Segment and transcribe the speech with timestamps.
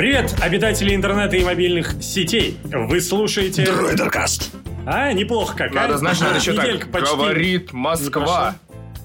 [0.00, 2.56] Привет, обитатели интернета и мобильных сетей.
[2.64, 3.66] Вы слушаете...
[3.66, 4.50] Дроидеркаст.
[4.86, 5.74] А, неплохо как.
[5.74, 5.98] Надо, а?
[5.98, 6.90] знаешь, надо еще так.
[6.90, 8.56] почти Говорит Москва.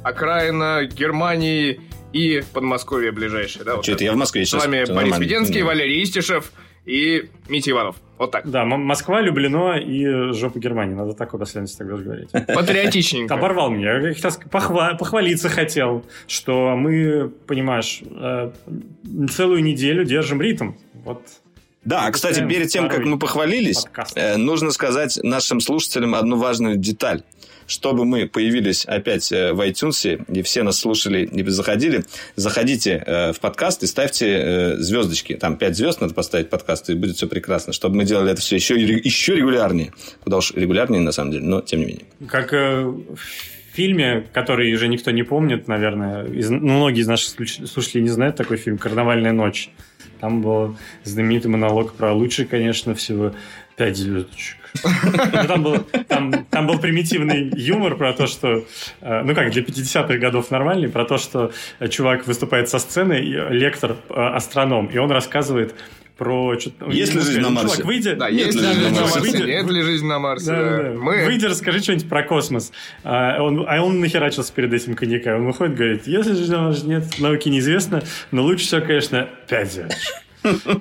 [0.05, 1.81] Окраина Германии
[2.13, 3.65] и Подмосковье ближайшее.
[3.65, 4.05] Да, вот Что это так.
[4.05, 4.63] я в Москве С сейчас?
[4.65, 5.29] вами Всё Борис нормально.
[5.29, 6.53] Веденский, Ну, Валерий Истишев
[6.85, 7.97] и Митя Иванов.
[8.17, 8.49] Вот так.
[8.49, 10.93] Да, Москва, Люблено и жопа Германии.
[10.93, 12.31] Надо такой последовательности тогда говорить.
[12.31, 13.33] Патриотичненько.
[13.33, 13.97] Оборвал меня.
[13.99, 18.51] Я хотел похва- похвалиться хотел, что мы, понимаешь, э,
[19.29, 20.71] целую неделю держим ритм.
[21.05, 21.21] Вот
[21.85, 24.17] Да, кстати, перед тем, как мы похвалились, подкаст.
[24.17, 27.21] э, нужно сказать нашим слушателям одну важную деталь.
[27.67, 32.03] Чтобы мы появились опять э, в iTunes, и все нас слушали и заходили,
[32.35, 35.33] заходите э, в подкаст и ставьте звездочки.
[35.33, 37.73] Там 5 звезд надо поставить подкаст, и будет все прекрасно.
[37.73, 39.93] Чтобы мы делали это все еще, еще регулярнее.
[40.23, 42.05] Куда уж регулярнее, на самом деле, но тем не менее.
[42.27, 42.99] Как в
[43.73, 48.09] фильме, который уже никто не помнит, наверное, из- ну, многие из наших слуш- слушателей не
[48.09, 49.69] знают такой фильм «Карнавальная ночь».
[50.25, 53.33] Там был знаменитый монолог про лучший, конечно, всего
[53.75, 54.57] пять звездочек.
[54.83, 58.65] Ну, Там был, там, там был примитивный юмор про то, что...
[59.01, 63.19] э, Ну как, для 50-х годов нормальный, про то, что э, чувак выступает со сцены,
[63.19, 65.75] и, э, лектор, астроном, и он рассказывает
[66.17, 66.57] про...
[66.59, 67.83] что-то- Есть ли Ну, жизнь на чувак, Марсе?
[67.83, 69.19] выйди, Да, Нет есть ли жизнь на на Марсе?
[69.19, 69.19] Марсе?
[69.37, 69.49] Выйди.
[69.51, 70.45] Нет ли жизни на Марсе?
[70.47, 70.83] Да, да.
[70.83, 70.89] да.
[70.97, 71.25] Мы...
[71.25, 72.71] Выйди, расскажи что-нибудь про космос.
[73.03, 75.35] А он, а он нахерачился перед этим коньяка.
[75.35, 79.71] Он выходит, говорит, если же у нас нет, науки неизвестно, но лучше всего, конечно, пять
[79.71, 79.99] звездочек.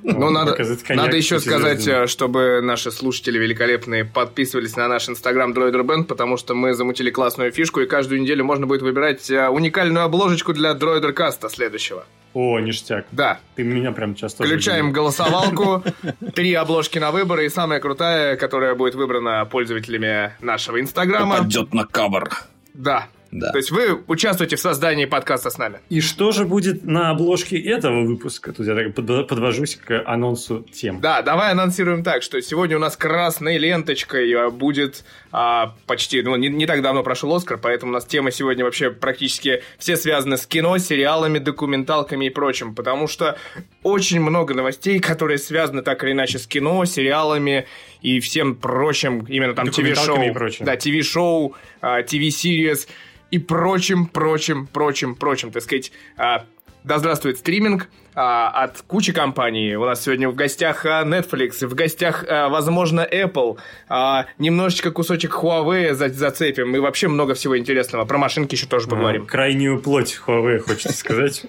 [0.03, 5.53] Ну, надо, коньяк надо еще сказать, э, чтобы наши слушатели великолепные подписывались на наш инстаграм
[5.53, 9.49] Droider Band, потому что мы замутили классную фишку, и каждую неделю можно будет выбирать э,
[9.49, 12.05] уникальную обложечку для Droider Каста следующего.
[12.35, 13.07] О, ништяк.
[13.13, 14.43] Да, Ты меня прям часто...
[14.43, 15.85] Включаем голосовалку,
[16.35, 21.37] три обложки на выбор, и самая крутая, которая будет выбрана пользователями нашего инстаграма.
[21.37, 22.31] Попадет на кавер.
[22.75, 23.07] Да.
[23.35, 23.51] Да.
[23.51, 25.81] То есть вы участвуете в создании подкаста с нами.
[25.89, 28.53] И что же будет на обложке этого выпуска?
[28.53, 31.01] Тут я так под- подвожусь к анонсу тем.
[31.01, 35.05] Да, давай анонсируем так, что сегодня у нас красной ленточкой а, будет
[35.37, 38.93] а, почти, ну, не, не так давно прошел Оскар, поэтому у нас темы сегодня вообще
[38.93, 43.37] практически все связаны с кино, сериалами, документалками и прочим, потому что
[43.83, 47.67] очень много новостей, которые связаны так или иначе с кино, сериалами
[48.01, 50.17] и всем прочим, именно там ТВ-шоу.
[50.65, 52.87] Да, ТВ-шоу, а, ТВ-сириес
[53.33, 56.47] и прочим, прочим, прочим, прочим, так сказать, а,
[56.85, 59.75] да здравствует стриминг а, от кучи компаний.
[59.75, 63.59] У нас сегодня в гостях а, Netflix, в гостях, а, возможно, Apple,
[63.89, 68.05] а, немножечко кусочек Huawei за- зацепим и вообще много всего интересного.
[68.05, 69.23] Про машинки еще тоже поговорим.
[69.23, 71.43] А, Крайнюю плоть Huawei, хочется сказать.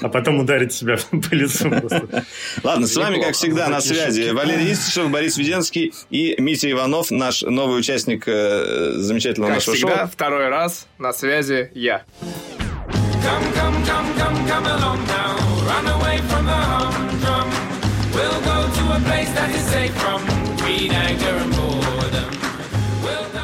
[0.00, 2.24] А потом ударить себя по лицу просто.
[2.62, 4.30] Ладно, с вами, как всегда, на связи.
[4.32, 9.96] Валерий Истишев, Борис Веденский и Митя Иванов, наш новый участник э, замечательного Как нашего всегда,
[9.98, 10.06] шоу.
[10.08, 12.02] второй раз на связи я.
[13.22, 15.36] Come, come, come, come, come along now.
[15.70, 17.48] Run away from the humdrum.
[18.14, 20.20] We'll go to a place that is safe from
[20.56, 22.32] greed, anger, and boredom.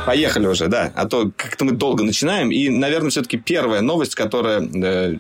[0.07, 0.93] Поехали уже, да.
[0.97, 2.51] А то как-то мы долго начинаем.
[2.51, 5.19] И, наверное, все-таки первая новость, которая э,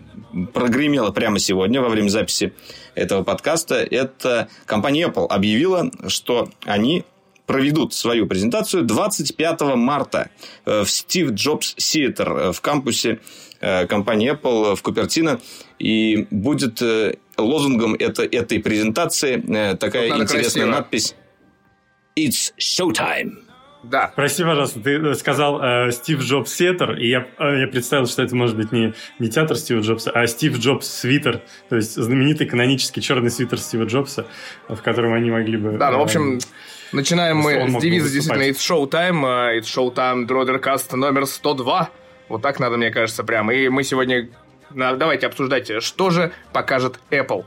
[0.52, 2.52] прогремела прямо сегодня во время записи
[2.96, 7.04] этого подкаста, это компания Apple объявила, что они
[7.46, 10.30] проведут свою презентацию 25 марта
[10.66, 13.20] э, в Steve Jobs Theater э, в кампусе
[13.60, 15.40] компании Apple в Купертино.
[15.78, 20.66] И будет э, лозунгом это, этой презентации э, такая Тут интересная красиво.
[20.66, 21.14] надпись
[22.16, 23.48] «It's showtime».
[23.84, 24.12] Да.
[24.16, 28.34] Прости, пожалуйста, ты сказал э, Стив Джобс Сеттер, и я, э, я представил, что это
[28.34, 33.00] может быть не, не театр Стива Джобса, а Стив Джобс свитер, то есть знаменитый канонический
[33.00, 34.26] черный свитер Стива Джобса,
[34.68, 35.78] в котором они могли бы...
[35.78, 36.40] Да, ну, в э, общем,
[36.90, 41.90] начинаем мы с девиза действительно It's Showtime, а, It's Showtime Дродеркаст номер 102.
[42.28, 43.50] Вот так надо, мне кажется, прям.
[43.50, 44.28] И мы сегодня...
[44.70, 47.46] Давайте обсуждать, что же покажет Apple.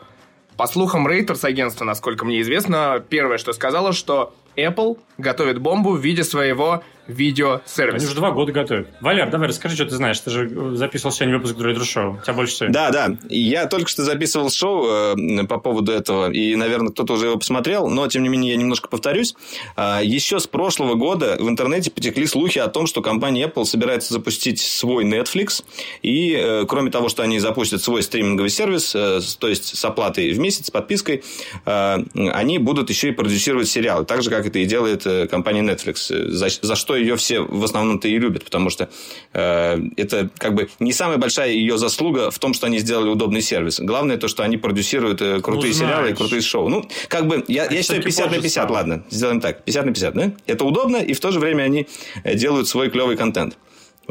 [0.57, 5.99] По слухам Reuters агентства, насколько мне известно, первое, что сказала, что Apple готовит бомбу в
[6.01, 8.05] виде своего Они видеосервиса.
[8.05, 8.87] уже два года готовят.
[9.01, 10.19] Валер, давай расскажи, что ты знаешь.
[10.19, 12.19] Ты же э, записывал сегодня выпуск Дроидер Шоу.
[12.23, 12.69] Тебя больше всего.
[12.71, 13.17] Да, да.
[13.29, 14.87] Я только что записывал шоу
[15.17, 18.57] э, по поводу этого, и, наверное, кто-то уже его посмотрел, но, тем не менее, я
[18.57, 19.35] немножко повторюсь.
[19.75, 24.13] А, еще с прошлого года в интернете потекли слухи о том, что компания Apple собирается
[24.13, 25.63] запустить свой Netflix,
[26.01, 29.83] и, э, кроме того, что они запустят свой стриминговый сервис, э, с- то есть с
[29.85, 31.23] оплатой в месяц, с подпиской,
[31.65, 35.61] э, они будут еще и продюсировать сериалы, так же, как это и делает э, компания
[35.61, 38.89] Netflix, за, за что ее все в основном-то и любят, потому что
[39.33, 43.41] э, это как бы не самая большая ее заслуга в том, что они сделали удобный
[43.41, 43.79] сервис.
[43.79, 46.67] Главное то, что они продюсируют э, крутые Ну, сериалы и крутые шоу.
[46.69, 48.77] Ну, как бы, я, я считаю всё-таки 50 на позже 50, стало.
[48.77, 50.31] ладно, сделаем так, 50 на 50, да?
[50.45, 51.87] Это удобно, и в то же время они
[52.23, 53.57] э, делают свой клевый контент.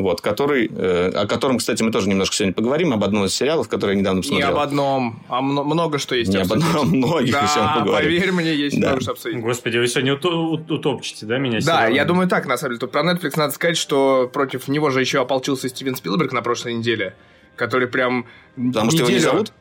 [0.02, 3.69] Вот, который, э, о котором, кстати, мы тоже немножко сегодня поговорим, об одном из сериалов,
[3.69, 4.49] который я недавно Не посмотрел.
[4.50, 6.64] об одном, а мно- много что есть Не об обсудить.
[6.64, 8.08] одном, а многих Да, вещах поговорим.
[8.20, 8.88] поверь мне, есть Да.
[8.88, 9.41] много что обсудить.
[9.41, 11.58] Господи, вы сегодня ут- ут- утопчете, да, меня?
[11.58, 11.94] Да, сериалами?
[11.94, 12.81] я думаю так, на самом деле.
[12.81, 16.75] Тут про Netflix надо сказать, что против него же еще ополчился Стивен Спилберг на прошлой
[16.75, 17.14] неделе,
[17.56, 18.26] который прям
[18.56, 19.52] Потому что его не неделю- зовут?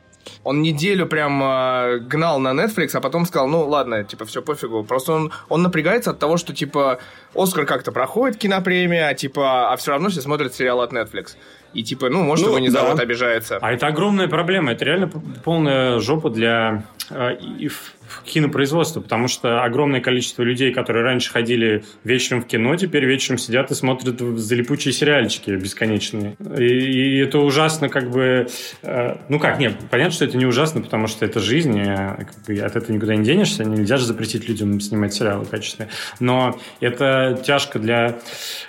[0.44, 4.84] Он неделю прям э, гнал на Netflix, а потом сказал, ну ладно, типа, все пофигу.
[4.84, 6.98] Просто он, он напрягается от того, что, типа,
[7.34, 11.36] Оскар как-то проходит, кинопремия, а, типа, а все равно все смотрят сериал от Netflix.
[11.72, 12.80] И, типа, ну, может, Ну, его не да.
[12.82, 13.58] зовут, обижается.
[13.60, 14.72] А это огромная проблема.
[14.72, 15.08] Это реально
[15.44, 17.70] полная жопа для э, и
[18.10, 23.38] в- кинопроизводства, потому что огромное количество людей, которые раньше ходили вечером в кино, теперь вечером
[23.38, 26.36] сидят и смотрят залипучие сериальчики бесконечные.
[26.58, 28.48] И, и это ужасно, как бы...
[28.82, 32.16] э, ну как, нет, понятно, что это не ужасно, потому что это жизнь, и, э,
[32.18, 35.90] как бы, от этого никуда не денешься, нельзя же запретить людям снимать сериалы качественные.
[36.18, 38.18] Но это тяжко для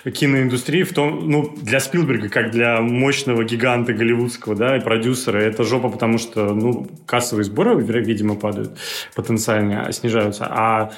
[0.04, 5.64] киноиндустрии, в том, ну, для Спилберга, как для мощного гиганта голливудского, да, и продюсера, это
[5.64, 8.78] жопа, потому что, ну, кассовые сборы, видимо, падают
[9.14, 10.92] потенциально, а снижаются, а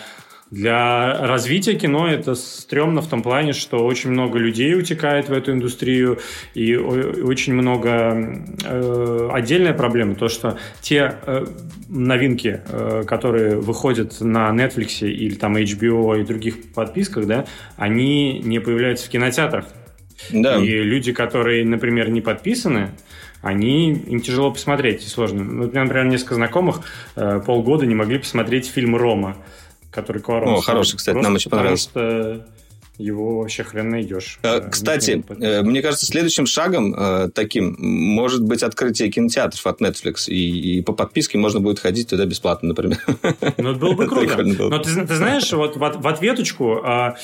[0.51, 5.53] для развития кино это стрёмно в том плане, что очень много людей утекает в эту
[5.53, 6.21] индустрию,
[6.55, 11.47] и очень много э, отдельная проблема, то, что те э,
[11.89, 17.47] новинки, э, которые выходят на Netflix или там HBO и других подписках, да,
[17.77, 19.65] они не появляются в кинотеатрах.
[20.31, 20.59] Да.
[20.59, 22.91] И люди, которые, например, не подписаны,
[23.45, 25.45] они, им тяжело посмотреть, и сложно.
[25.45, 26.81] Ну, у меня, например, несколько знакомых
[27.15, 29.37] э, полгода не могли посмотреть фильм «Рома»,
[29.91, 31.89] который Куарон О, хороший, кстати, Просто нам очень понравился.
[31.91, 32.47] Потому что
[32.99, 34.39] его вообще хрен найдешь.
[34.43, 36.95] Э, Э, Кстати, э, мне кажется, следующим шагом
[37.35, 40.29] таким может быть открытие кинотеатров от Netflix.
[40.29, 42.99] И, и по подписке можно будет ходить туда бесплатно, например.
[43.59, 44.43] Ну, это было бы круто.
[44.43, 47.17] Но ты, ты знаешь, вот в, от- в ответочку, а,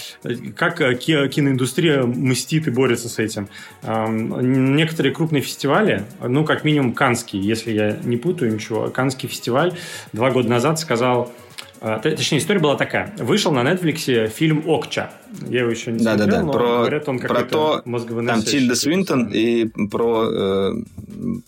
[0.57, 3.49] как ки- киноиндустрия мстит и борется с этим.
[3.85, 9.75] Некоторые крупные фестивали, ну, как минимум Канский, если я не путаю ничего, Канский фестиваль
[10.13, 11.33] два года назад сказал...
[11.81, 13.13] а, Точнее, история была такая.
[13.19, 15.11] Вышел на Netflix фильм «Окча».
[15.49, 16.47] Я его еще не Да, да, смотрел, да.
[16.47, 17.83] но Про, говорят, он про то,
[18.27, 18.43] там.
[18.43, 20.73] Тильда Свинтон и про, э,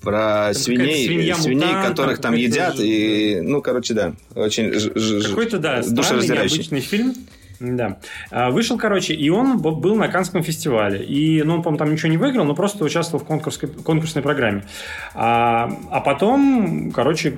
[0.00, 2.76] про свиней, свиней, мутант, которых там там едят.
[2.76, 4.14] же- И, ну, короче, да.
[4.34, 4.70] Очень
[5.23, 6.56] Какой-то, да, странный, душераздирающий.
[6.56, 7.14] необычный фильм.
[7.62, 7.99] Да.
[8.31, 11.05] А, Вышел, короче, и он был на Канском фестивале.
[11.05, 14.64] И, ну, он, по-моему, там ничего не выиграл, но просто участвовал в конкурской, конкурсной программе.
[15.14, 17.32] А, а потом, короче,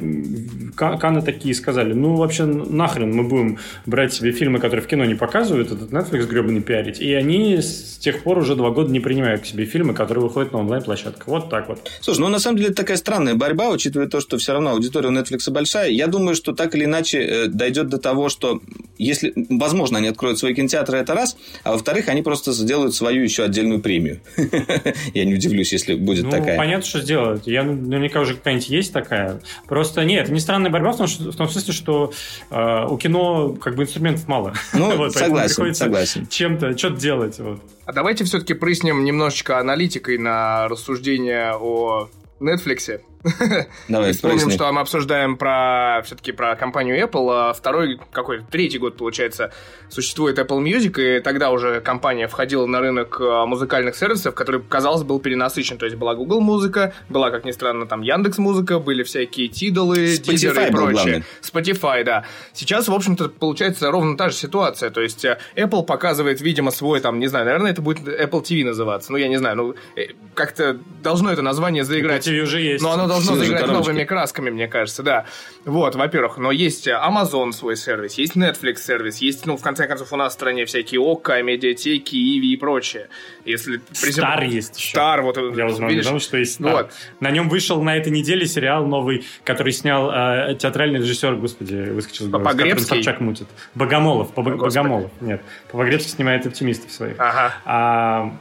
[0.74, 5.04] Ка- Канны такие сказали, ну, вообще, нахрен мы будем брать себе фильмы, которые в кино
[5.04, 7.00] не показывают, этот Netflix гребаный пиарить.
[7.00, 10.52] И они с тех пор уже два года не принимают к себе фильмы, которые выходят
[10.52, 11.26] на онлайн-площадках.
[11.28, 11.90] Вот так вот.
[12.00, 15.08] Слушай, ну на самом деле это такая странная борьба, учитывая то, что все равно аудитория
[15.08, 15.90] у Netflix большая.
[15.90, 18.60] Я думаю, что так или иначе э, дойдет до того, что
[18.98, 23.44] если, возможно, они откроют свои кинотеатры, это раз, а во-вторых, они просто сделают свою еще
[23.44, 24.20] отдельную премию.
[25.14, 26.56] Я не удивлюсь, если будет Ну, такая.
[26.56, 27.46] понятно, что сделают.
[27.46, 29.40] Я, ну, наверняка уже какая-нибудь есть такая.
[29.66, 32.12] Просто нет, это не странная борьба в том, что, в том смысле, что
[32.50, 34.54] э, у кино как бы инструментов мало.
[34.72, 36.26] Ну, согласен, приходится согласен.
[36.28, 37.38] Чем-то, что-то делать.
[37.38, 37.60] Вот.
[37.84, 42.08] А давайте все-таки прыснем немножечко аналитикой на рассуждения о
[42.40, 43.00] Netflix.
[43.88, 44.54] Давай, Вспомним, прысни.
[44.54, 47.28] что мы обсуждаем про все-таки про компанию Apple.
[47.30, 49.50] А второй, какой третий год, получается,
[49.88, 55.04] существует Apple Music, и тогда уже компания входила на рынок а, музыкальных сервисов, который, казалось,
[55.04, 55.78] был перенасыщен.
[55.78, 60.16] То есть была Google музыка, была, как ни странно, там Яндекс музыка, были всякие тидалы,
[60.18, 60.92] дизеры и был прочее.
[60.92, 61.24] главный.
[61.40, 62.24] Spotify, да.
[62.52, 64.90] Сейчас, в общем-то, получается ровно та же ситуация.
[64.90, 68.64] То есть э, Apple показывает, видимо, свой, там, не знаю, наверное, это будет Apple TV
[68.64, 69.12] называться.
[69.12, 72.26] Ну, я не знаю, ну, э, как-то должно это название заиграть.
[72.26, 72.84] Apple TV уже есть.
[72.84, 75.24] Но оно должно заиграть новыми красками, мне кажется, да.
[75.64, 80.12] Вот, во-первых, но есть Amazon свой сервис, есть Netflix сервис, есть, ну, в конце концов,
[80.12, 83.08] у нас в стране всякие ОККО, медиатеки, Иви и прочее.
[83.44, 83.78] Если...
[83.78, 84.90] призем- Стар есть еще.
[84.90, 86.04] Стар, вот, Я узнал видишь?
[86.04, 86.72] недавно, что есть Стар.
[86.72, 86.90] Вот.
[87.20, 92.26] На нем вышел на этой неделе сериал новый, который снял э, театральный режиссер, господи, выскочил
[92.26, 92.96] из головы, с которым Погребский?
[92.96, 93.48] Собчак мутит.
[93.74, 94.32] Богомолов.
[94.34, 94.76] По- Господи.
[94.76, 95.10] Богомолов.
[95.20, 95.42] Нет.
[95.70, 97.16] Погребский снимает оптимистов своих.
[97.18, 97.52] Ага.
[97.64, 98.32] А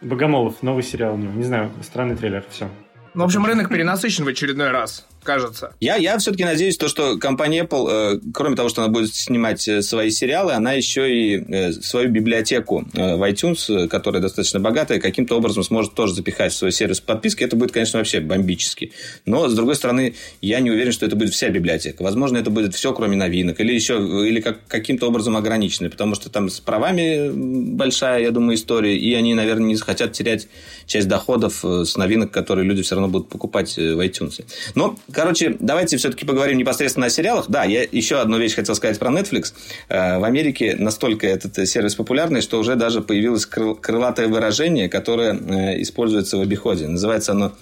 [0.00, 1.32] Богомолов, новый сериал у него.
[1.32, 2.68] Не знаю, странный трейлер, все.
[3.14, 5.74] Ну, в общем, рынок перенасыщен в очередной раз, кажется.
[5.80, 9.66] Я, я все-таки надеюсь, то, что компания Apple, э, кроме того, что она будет снимать
[9.68, 14.60] э, свои сериалы, она еще и э, свою библиотеку э, в iTunes, э, которая достаточно
[14.60, 17.44] богатая, каким-то образом сможет тоже запихать в свой сервис подписки.
[17.44, 18.92] Это будет, конечно, вообще бомбически.
[19.26, 22.02] Но, с другой стороны, я не уверен, что это будет вся библиотека.
[22.02, 23.60] Возможно, это будет все, кроме новинок.
[23.60, 23.94] Или еще
[24.26, 25.90] или как, каким-то образом ограниченный.
[25.90, 27.30] Потому что там с правами
[27.74, 28.96] большая, я думаю, история.
[28.96, 30.48] И они, наверное, не захотят терять
[30.86, 34.44] часть доходов э, с новинок, которые люди все равно будут покупать в iTunes.
[34.74, 37.46] Но короче, давайте все-таки поговорим непосредственно о сериалах.
[37.48, 39.52] Да, я еще одну вещь хотел сказать про Netflix.
[39.88, 45.82] Э, в Америке настолько этот сервис популярный, что уже даже появилось крылатое выражение, которое э,
[45.82, 46.88] используется в обиходе.
[46.88, 47.52] Называется оно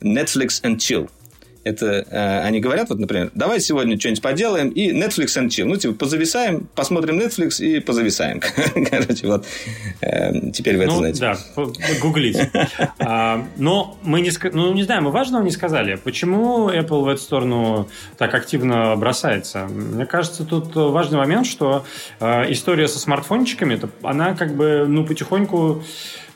[0.00, 1.08] Netflix and Chill.
[1.64, 5.64] Это э, они говорят, вот, например, давай сегодня что-нибудь поделаем и Netflix and chill.
[5.64, 8.40] Ну, типа, позависаем, посмотрим Netflix и позависаем.
[8.90, 9.46] Короче, вот
[10.02, 11.20] э, теперь вы это ну, знаете.
[11.20, 11.38] Да,
[12.02, 12.50] гуглите.
[12.98, 15.94] а, но мы не, ну, не знаю, мы важного не сказали.
[15.96, 19.66] Почему Apple в эту сторону так активно бросается?
[19.66, 21.84] Мне кажется, тут важный момент, что
[22.20, 25.82] э, история со смартфончиками, она как бы, ну, потихоньку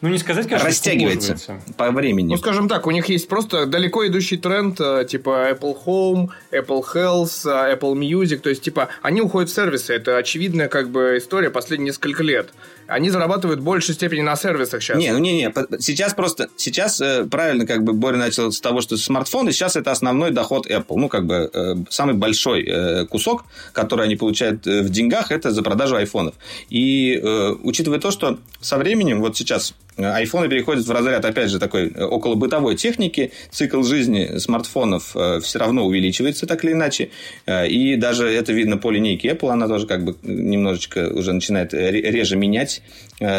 [0.00, 2.28] ну, не сказать, конечно, растягивается по времени.
[2.28, 6.84] Ну, скажем так, у них есть просто далеко идущий тренд, э, типа Apple Home, Apple
[6.94, 11.16] Health, э, Apple Music, то есть, типа, они уходят в сервисы, это очевидная, как бы,
[11.18, 12.50] история последние несколько лет.
[12.88, 14.96] Они зарабатывают в большей степени на сервисах сейчас.
[14.96, 18.80] Не, ну не, не, сейчас просто, сейчас э, правильно, как бы, Боря начал с того,
[18.80, 23.44] что смартфоны, сейчас это основной доход Apple, ну, как бы, э, самый большой э, кусок,
[23.72, 26.34] который они получают э, в деньгах, это за продажу айфонов.
[26.70, 31.58] И э, учитывая то, что со временем, вот сейчас Айфоны переходят в разряд, опять же,
[31.58, 33.32] такой э, около бытовой техники.
[33.50, 37.10] Цикл жизни смартфонов э, все равно увеличивается так или иначе.
[37.46, 39.50] Э, и даже это видно по линейке Apple.
[39.50, 42.77] Она тоже как бы немножечко уже начинает реже менять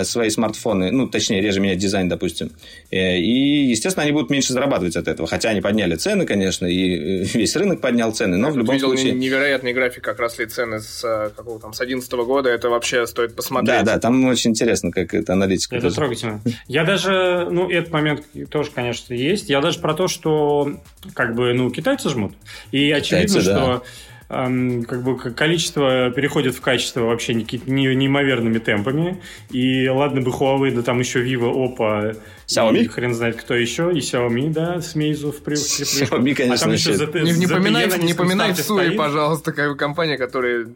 [0.03, 0.91] свои смартфоны.
[0.91, 2.51] Ну, точнее, реже менять дизайн, допустим.
[2.91, 5.27] И, естественно, они будут меньше зарабатывать от этого.
[5.27, 8.35] Хотя они подняли цены, конечно, и весь рынок поднял цены.
[8.37, 9.13] Но в любом видел случае...
[9.13, 12.49] невероятный график, как росли цены с какого там, с 2011 года.
[12.49, 13.69] Это вообще стоит посмотреть.
[13.69, 15.77] Да, да, там очень интересно, как это аналитика.
[15.77, 16.41] Это трогательно.
[16.67, 19.49] Я даже, ну, этот момент тоже, конечно, есть.
[19.49, 20.77] Я даже про то, что,
[21.13, 22.33] как бы, ну, китайцы жмут.
[22.71, 23.81] И очевидно, китайцы, что да.
[24.29, 29.21] Как бы количество переходит в качество вообще неимоверными темпами.
[29.49, 32.83] И ладно бы Huawei, да там еще Vivo, Oppo, Xiaomi?
[32.83, 33.91] И хрен знает, кто еще.
[33.91, 35.83] И Xiaomi, да, с Meizu в припрыжку.
[35.83, 40.17] Xiaomi, конечно, а там еще за, не, не поминайте, не поминайте Суи, пожалуйста, такая компания,
[40.17, 40.67] которая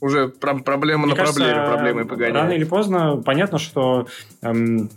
[0.00, 2.34] уже проблема Мне на кажется, проблеме, проблемы погоняет.
[2.34, 4.06] Рано или поздно понятно, что
[4.42, 4.90] эм,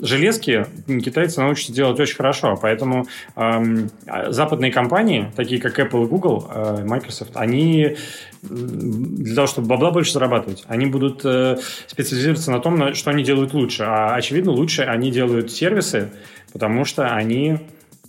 [0.00, 3.90] железки китайцы научатся делать очень хорошо, поэтому эм,
[4.28, 7.96] западные компании, такие как Apple и Google, э, Microsoft, они
[8.42, 13.54] для того, чтобы бабла больше зарабатывать, они будут э, специализироваться на том, что они делают
[13.54, 13.84] лучше.
[13.84, 16.10] А очевидно, лучше они делают сервисы,
[16.52, 17.58] потому что они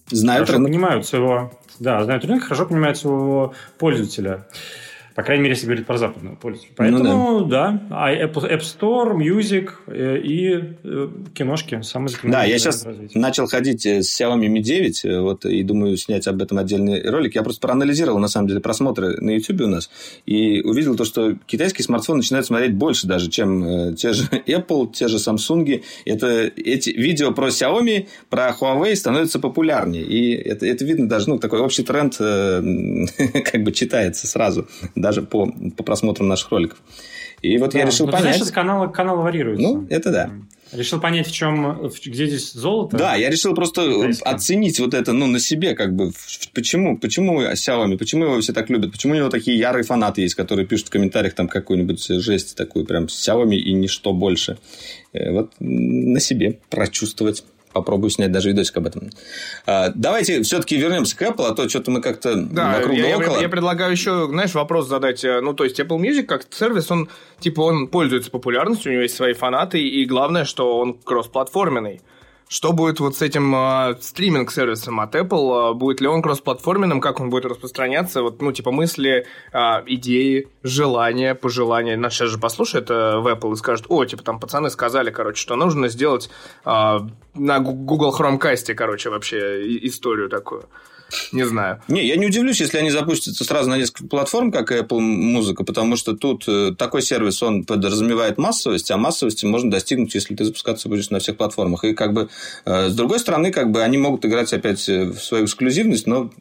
[0.10, 0.72] знают хорошо рынок.
[0.72, 4.46] понимают своего, да, знают рынок, хорошо понимают своего пользователя.
[5.16, 6.74] По крайней мере, если говорить про западную пользователя.
[6.76, 7.82] Поэтому, ну, да.
[7.90, 11.82] да, а App, App Store, Music э, и э, киношки.
[11.84, 16.28] Самые да, я сейчас начал ходить э, с Xiaomi Mi 9, вот, и думаю снять
[16.28, 17.34] об этом отдельный ролик.
[17.34, 19.90] Я просто проанализировал, на самом деле, просмотры на YouTube у нас,
[20.26, 25.08] и увидел то, что китайские смартфоны начинают смотреть больше даже, чем те же Apple, те
[25.08, 25.82] же Samsung.
[26.04, 30.04] Это, эти видео про Xiaomi, про Huawei становятся популярнее.
[30.04, 34.68] И это, это видно даже, ну, такой общий тренд как бы читается сразу
[35.06, 35.46] даже по,
[35.78, 36.80] по просмотрам наших роликов.
[37.42, 38.22] И вот да, я решил понять...
[38.22, 39.64] Знаешь, от канала к каналу вариируется.
[39.64, 40.32] Ну, это да.
[40.72, 42.98] Решил понять, в чем, где здесь золото?
[42.98, 44.34] Да, я решил просто Китайское.
[44.34, 46.12] оценить вот это, ну, на себе, как бы,
[46.56, 50.34] почему, почему Xiaomi, почему его все так любят, почему у него такие ярые фанаты есть,
[50.34, 54.58] которые пишут в комментариях там какую-нибудь жесть такую, прям Xiaomi и ничто больше.
[55.14, 57.44] Э, вот на себе прочувствовать
[57.76, 59.10] попробую снять даже видосик об этом.
[59.66, 63.18] А, давайте все-таки вернемся к Apple, а то что-то мы как-то да, вокруг я, да
[63.18, 63.36] около.
[63.36, 65.24] Я, я предлагаю еще, знаешь, вопрос задать.
[65.26, 69.04] Э, ну, то есть Apple Music как сервис, он типа он пользуется популярностью, у него
[69.04, 72.02] есть свои фанаты, и главное, что он кроссплатформенный.
[72.48, 75.74] Что будет вот с этим э, стриминг-сервисом от Apple?
[75.74, 77.02] Будет ли он кроссплатформенным?
[77.02, 78.22] Как он будет распространяться?
[78.22, 81.98] Вот, ну, типа, мысли, э, идеи, желания, пожелания.
[81.98, 85.42] Нас сейчас же послушает э, в Apple и скажет, о, типа, там пацаны сказали, короче,
[85.42, 86.30] что нужно сделать
[86.66, 87.00] э,
[87.34, 90.66] на Google Chromecast, короче, вообще историю такую.
[91.32, 91.82] Не знаю.
[91.88, 95.96] Не, я не удивлюсь, если они запустятся сразу на несколько платформ, как Apple Музыка, потому
[95.96, 100.90] что тут э, такой сервис, он подразумевает массовость, а массовости можно достигнуть, если ты запускаться
[100.90, 101.84] будешь на всех платформах.
[101.84, 102.30] И как бы
[102.66, 106.32] э, с другой стороны, как бы они могут играть опять э, в свою эксклюзивность, но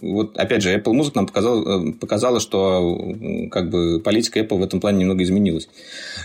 [0.00, 2.98] вот опять же, Apple Музыка нам показала, показала, что
[3.50, 5.68] как бы политика Apple в этом плане немного изменилась.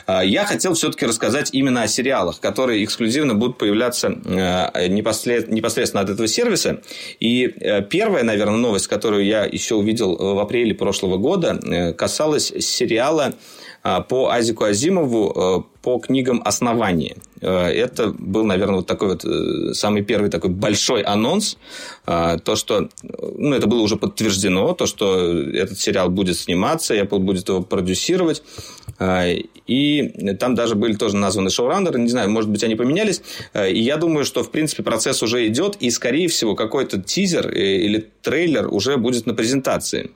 [0.05, 6.27] А, я хотел все-таки рассказать именно о сериалах, которые эксклюзивно будут появляться непосредственно от этого
[6.27, 6.81] сервиса.
[7.19, 7.47] И
[7.89, 13.33] первая, наверное, новость, которую я еще увидел в апреле прошлого года, э, касалась сериала
[14.09, 17.15] по Азику Азимову э, по книгам «Основание».
[17.39, 21.57] Э, это был, наверное, вот такой вот э, самый первый такой большой анонс.
[22.05, 27.49] То, что, ну, это было уже подтверждено, то, что этот сериал будет сниматься, Apple будет
[27.49, 28.43] его продюсировать.
[29.67, 33.21] И там даже были тоже названы шоураннеры, не знаю, может быть, они поменялись.
[33.53, 38.09] И я думаю, что, в принципе, процесс уже идет, и, скорее всего, какой-то тизер или
[38.21, 40.11] трейлер уже будет на презентации.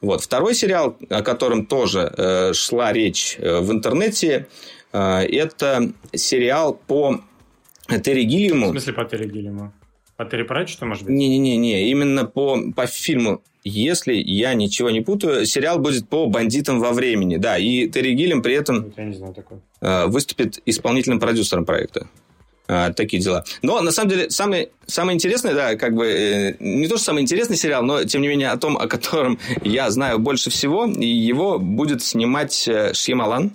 [0.00, 0.22] Вот.
[0.22, 4.46] Второй сериал, о котором тоже э, шла речь э, в интернете,
[4.92, 7.20] э, это сериал по
[7.88, 8.68] Терри Гиллиаму.
[8.68, 9.72] В смысле по Терри Гиллиаму?
[10.16, 11.14] По Терри Пратчету, может быть?
[11.14, 16.92] Не-не-не, именно по, по фильму если я ничего не путаю, сериал будет по бандитам во
[16.92, 17.36] времени.
[17.36, 18.92] Да, и Терри Гиллем при этом.
[19.80, 22.06] Э, выступит исполнительным продюсером проекта.
[22.72, 23.44] А, такие дела.
[23.62, 27.22] Но, на самом деле, самое, самое интересное, да, как бы, э, не то, что самый
[27.22, 31.04] интересный сериал, но, тем не менее, о том, о котором я знаю больше всего, и
[31.04, 33.50] его будет снимать э, Шьямалан.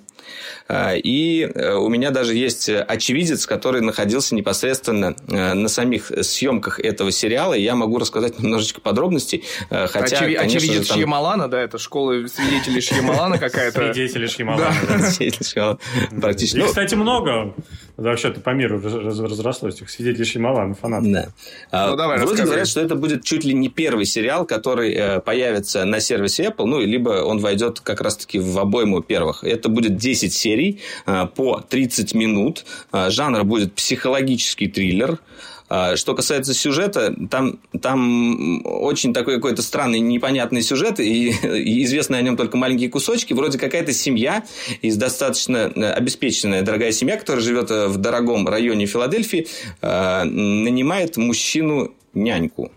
[0.67, 6.79] А, и э, у меня даже есть очевидец, который находился непосредственно э, на самих съемках
[6.79, 7.53] этого сериала.
[7.53, 9.43] И я могу рассказать немножечко подробностей.
[9.69, 10.97] Э, хотя, Очеви- конечно очевидец же, там...
[10.97, 11.61] Шьямалана, да?
[11.61, 13.93] Это школа свидетелей Шьямалана какая-то.
[13.93, 14.73] Свидетели Шьямалана.
[16.19, 16.57] Практически.
[16.57, 17.53] Их, ну, кстати, много.
[17.97, 21.11] Вообще-то по миру разрослось этих свидетелей Шьямалана, фанатов.
[21.11, 21.27] Да.
[21.71, 25.85] А, ну, давай, Вроде говорят, что это будет чуть ли не первый сериал, который появится
[25.85, 29.43] на сервисе Apple, ну, либо он войдет как раз-таки в обойму первых.
[29.43, 32.65] Это будет 10 серий а, по 30 минут.
[32.91, 35.19] А, жанр будет психологический триллер.
[35.67, 42.21] Что касается сюжета, там, там очень такой какой-то странный, непонятный сюжет, и, и известны о
[42.21, 43.33] нем только маленькие кусочки.
[43.33, 44.43] Вроде какая-то семья
[44.81, 49.47] из достаточно э, обеспеченная, дорогая семья, которая живет э, в дорогом районе Филадельфии,
[49.81, 52.71] нанимает мужчину-няньку.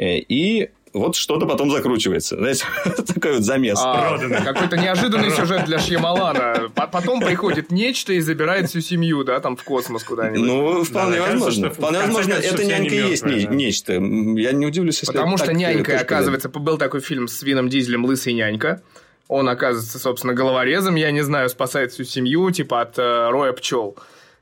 [0.00, 2.36] Э, и вот что-то потом закручивается.
[2.36, 2.64] Знаете,
[3.06, 3.78] такой вот замес.
[3.82, 6.70] А, какой-то неожиданный сюжет для Шьямалана.
[6.74, 10.46] Потом приходит нечто и забирает всю семью, да, там в космос куда-нибудь.
[10.46, 11.68] Ну, вполне да, возможно.
[11.68, 13.30] Кажется, вполне возможно, это нянька и есть да.
[13.30, 13.92] нечто.
[13.92, 18.32] Я не удивлюсь, если Потому что нянька, оказывается, был такой фильм с Вином Дизелем «Лысый
[18.32, 18.82] нянька».
[19.28, 23.96] Он оказывается, собственно, головорезом, я не знаю, спасает всю семью, типа, от э, роя пчел.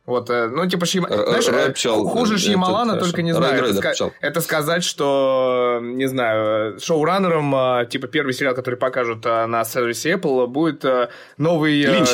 [0.09, 1.07] Вот, э, ну, типа, Шьям...
[1.07, 3.63] Знаешь, э, пчел, хуже Шьямалана, только не знаю.
[3.63, 4.11] это, ска...
[4.23, 10.47] это сказать, что, не знаю, шоураннером, э, типа, первый сериал, который покажут на сервисе Apple,
[10.47, 10.83] будет
[11.37, 11.83] новый...
[11.83, 12.09] Линч.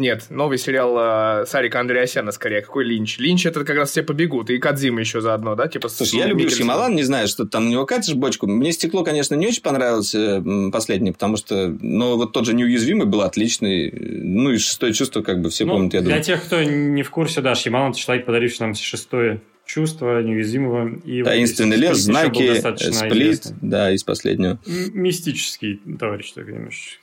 [0.00, 2.62] Нет, новый сериал э, Сарика Андреасяна скорее.
[2.62, 3.18] Какой Линч?
[3.18, 4.48] Линч это как раз все побегут.
[4.48, 5.68] И Кадзима еще заодно, да?
[5.68, 8.46] Типа Слушай, я люблю Шималан, не знаю, что там на него катишь бочку.
[8.46, 13.06] Мне стекло, конечно, не очень понравилось э, последнее, потому что, но вот тот же неуязвимый
[13.06, 13.90] был отличный.
[13.92, 16.14] Ну и шестое чувство, как бы все ну, помнят, я думаю.
[16.14, 20.98] Для тех, кто не в курсе, да, Шималан это человек, подаривший нам шестое чувство неуязвимого.
[21.04, 22.58] И Таинственный лес, знаки,
[22.90, 24.58] сплит, да, из последнего.
[24.94, 27.00] Мистический товарищ, так имеешь.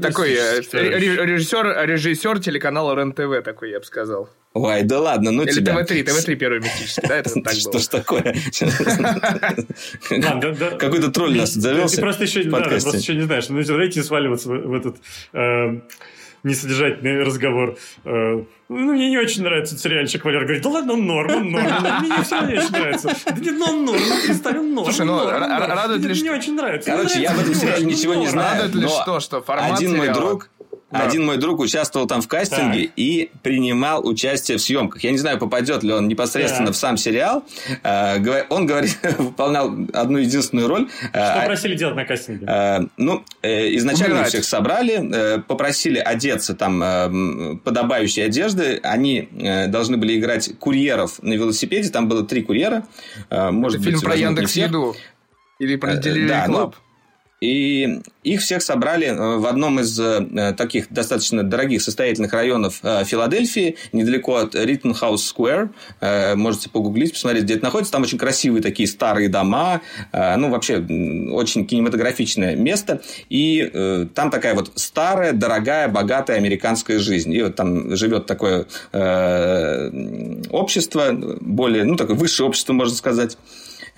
[0.00, 4.30] Такой э, режиссер, режиссер телеканала РЕН-ТВ такой, я бы сказал.
[4.54, 5.84] Ой, да ладно, ну Или тебя.
[5.84, 7.54] ТВ-3, ТВ-3 первый мистический, да, это так было.
[7.54, 8.34] Что ж такое?
[10.78, 11.96] Какой-то тролль нас завелся.
[11.96, 12.44] Ты просто еще
[13.14, 14.96] не знаешь, ну давайте сваливаться в этот
[15.34, 15.80] э,
[16.42, 17.76] несодержательный разговор.
[18.04, 20.24] Э, ну, мне не очень нравится этот сериальчик.
[20.24, 21.66] Валер говорит, да ладно, он норм, он норм.
[22.00, 23.16] Мне все не очень нравится.
[23.24, 24.02] Да нет, ну он норм,
[24.46, 24.84] он норм.
[24.84, 26.20] Слушай, ну, радует ли...
[26.20, 26.90] Мне очень нравится.
[26.90, 28.62] Короче, я в этом сериале ничего не знаю.
[28.62, 30.50] Радует ли что, что формат Один мой друг
[30.90, 31.02] да.
[31.02, 32.92] Один мой друг участвовал там в кастинге так.
[32.96, 35.04] и принимал участие в съемках.
[35.04, 36.72] Я не знаю, попадет ли он непосредственно да.
[36.72, 37.44] в сам сериал.
[37.82, 40.88] Э, он, говорит, выполнял одну единственную роль.
[41.10, 42.46] Что э, просили делать на кастинге?
[42.48, 44.28] Э, ну, изначально Умирать.
[44.28, 48.80] всех собрали, попросили одеться там подобающей одежды.
[48.82, 49.28] Они
[49.68, 51.90] должны были играть курьеров на велосипеде.
[51.90, 52.84] Там было три курьера.
[53.30, 54.96] Может Это быть, фильм про Яндекс Еду.
[55.58, 56.74] Или про Delivery да, Club.
[56.76, 56.87] Ну,
[57.40, 63.04] и их всех собрали э, в одном из э, таких достаточно дорогих состоятельных районов э,
[63.04, 65.70] Филадельфии, недалеко от Риттенхаус Сквер.
[66.36, 67.92] Можете погуглить, посмотреть, где это находится.
[67.92, 69.80] Там очень красивые такие старые дома.
[70.12, 73.02] Ну, вообще, очень кинематографичное место.
[73.28, 77.32] И там такая вот старая, дорогая, богатая американская жизнь.
[77.32, 78.66] И вот там живет такое
[80.50, 83.36] общество, более, ну, такое высшее общество, можно сказать.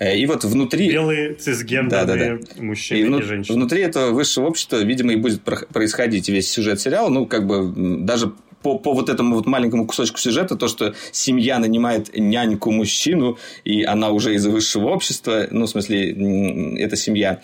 [0.01, 0.89] Э, и вот внутри...
[0.91, 2.63] Белые цисгендерные да, да, да.
[2.63, 3.19] мужчины и, вну...
[3.19, 3.55] и женщины.
[3.55, 7.09] Внутри этого высшего общества, видимо, и будет происходить весь сюжет сериала.
[7.09, 8.33] Ну, как бы даже
[8.63, 14.09] по, по вот этому вот маленькому кусочку сюжета, то, что семья нанимает няньку-мужчину, и она
[14.09, 17.39] уже из высшего общества, ну, в смысле, эта семья...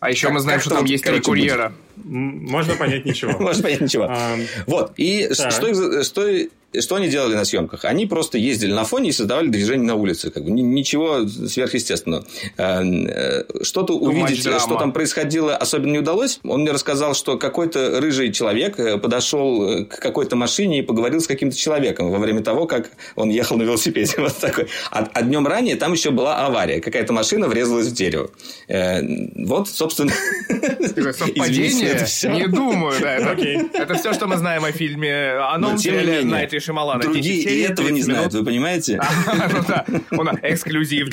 [0.00, 1.68] А еще как, мы знаем, что там вот, есть три курьера.
[1.68, 1.87] Будет.
[2.04, 3.32] Можно понять ничего.
[3.38, 4.06] Можно понять ничего.
[4.08, 4.92] А, Вот.
[4.96, 6.48] И что, что,
[6.80, 7.84] что они делали на съемках?
[7.86, 10.30] Они просто ездили на фоне и создавали движение на улице.
[10.30, 12.26] Как бы, ни- ничего сверхъестественного.
[12.58, 14.60] Э, э, Что-то увидеть, drama.
[14.60, 16.40] что там происходило, особенно не удалось.
[16.44, 21.20] Он мне рассказал, что какой-то рыжий человек э, подошел э, к какой-то машине и поговорил
[21.20, 24.14] с каким-то человеком во время того, как он ехал на велосипеде.
[24.18, 24.68] Вот такой.
[24.90, 26.80] А, а днем ранее там еще была авария.
[26.80, 28.30] Какая-то машина врезалась в дерево.
[28.68, 29.00] Э,
[29.46, 30.12] Вот, собственно...
[31.12, 31.87] Совпадение?
[31.88, 32.30] Это всё.
[32.30, 33.14] Не думаю, да.
[33.14, 33.58] Это, Окей.
[33.74, 37.02] это все, что мы знаем о фильме, о новом менее, Найта Шималана.
[37.02, 39.00] Другие и этого не знают, вы понимаете?
[39.50, 41.08] Ну да, у нас эксклюзив.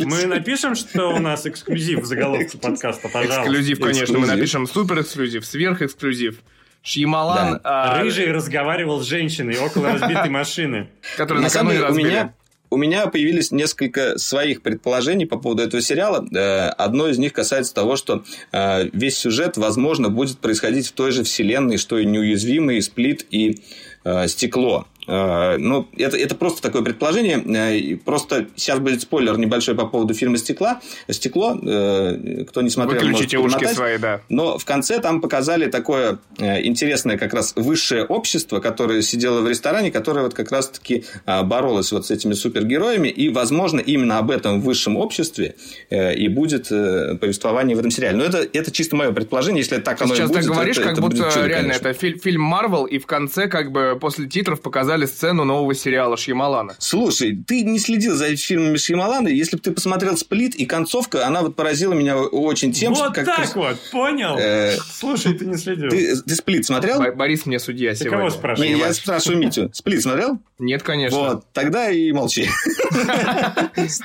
[0.00, 3.42] Мы напишем, что у нас эксклюзив в заголовке подкаста, пожалуйста.
[3.42, 6.38] Эксклюзив, конечно, мы напишем супер эксклюзив, сверх эксклюзив.
[6.82, 7.60] Шьямалан, Да.
[7.64, 10.88] а, Рыжий разговаривал с женщиной около разбитой машины.
[11.50, 12.32] самом накануне деле, у разбили.
[12.70, 16.24] У меня появились несколько своих предположений по поводу этого сериала.
[16.32, 21.10] Э, Одно из них касается того, что э, весь сюжет, возможно, будет происходить в той
[21.10, 23.58] же вселенной, что и неуязвимый, сплит и
[24.04, 24.86] э, стекло.
[25.06, 27.42] Э, Ну, это, это просто такое предположение.
[27.46, 30.80] Э, и Просто сейчас будет спойлер небольшой по поводу фильма «Стекла».
[31.08, 34.20] «Стекло», э, кто не смотрел, Выключите ушки свои, да.
[34.28, 39.90] Но в конце там показали такое интересное как раз высшее общество, которое сидело в ресторане,
[39.90, 41.04] которое вот как раз-таки
[41.44, 43.08] боролось вот с этими супергероями.
[43.08, 45.54] И, возможно, именно об этом высшем обществе
[45.90, 48.16] и будет повествование в этом сериале.
[48.18, 49.60] Но это, это чисто мое предположение.
[49.62, 51.88] Если так Ты оно и сейчас будет, так говоришь, это- как это будто реально конечно.
[51.88, 56.16] это филь- фильм Марвел, и в конце, как бы после титров показали сцену нового сериала
[56.16, 56.74] Шьямалана.
[56.78, 59.28] Слушай, ты не следил за фильмами Шьямалана.
[59.28, 63.24] Если бы ты посмотрел «Сплит» и концовка, она вот поразила меня очень тем, вот что...
[63.24, 64.36] как- так вот, понял?
[64.38, 65.88] Э, Слушай, ты не следил.
[65.90, 66.98] Ты, ты «Сплит» смотрел?
[66.98, 68.18] Бо- Борис мне судья Ты сегодня.
[68.18, 68.72] кого спрашиваешь?
[68.72, 69.70] Не, я спрашиваю Митю.
[69.74, 70.38] «Сплит» смотрел?
[70.58, 71.18] Нет, конечно.
[71.18, 72.48] Вот, тогда и молчи.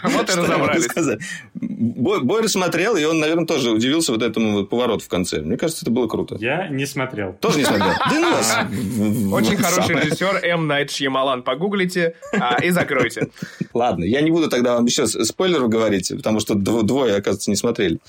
[0.03, 0.87] Вот и разобрались.
[1.77, 5.41] Бойер смотрел, и он, наверное, тоже удивился вот этому вот повороту в конце.
[5.41, 6.37] Мне кажется, это было круто.
[6.39, 7.33] Я не смотрел.
[7.41, 7.89] Тоже не смотрел?
[8.09, 8.57] Да ну вас.
[9.33, 10.67] Очень хороший режиссер М.
[10.67, 11.43] Найт Шьямалан.
[11.43, 13.27] Погуглите а, и закройте.
[13.73, 17.55] Ладно, я не буду тогда вам еще спойлеров говорить, потому что дво- двое, оказывается, не
[17.57, 17.99] смотрели.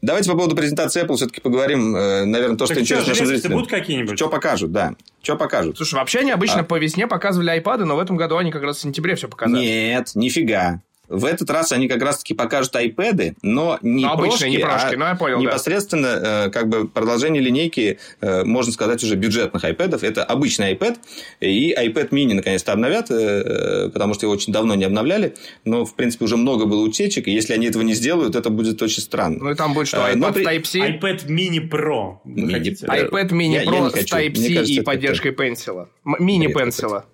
[0.00, 1.94] Давайте по поводу презентации Apple все-таки поговорим.
[1.94, 3.52] э, Наверное, то, что Так что, интересно нашим зрителям.
[3.52, 4.16] будут какие-нибудь?
[4.16, 4.94] Что покажут, да.
[5.22, 5.76] Что покажут?
[5.76, 6.64] Слушай, вообще они обычно А.
[6.64, 9.60] по весне показывали айпады, но в этом году они как раз в сентябре все показали.
[9.60, 10.80] Нет, нифига.
[11.12, 14.94] В этот раз они как раз-таки покажут iPad, но не Ну, обычные, прошки, не прошки,
[14.94, 15.42] а ну, я понял, да.
[15.42, 19.98] непосредственно э, как бы продолжение линейки, э, можно сказать, уже бюджетных iPad.
[20.04, 20.96] Это обычный iPad,
[21.40, 25.94] и iPad mini наконец-то обновят, э, потому что его очень давно не обновляли, но, в
[25.94, 29.38] принципе, уже много было утечек, и если они этого не сделают, это будет очень странно.
[29.42, 32.16] Ну и там будет что, А, но iPad при- Type-C, iPad mini Pro.
[32.24, 32.74] Mini?
[32.80, 33.10] Pro.
[33.10, 35.88] iPad Mini Я- я Pro с Type-C и это поддержкой пенсила.
[36.06, 37.04] М- Мини-пенсила.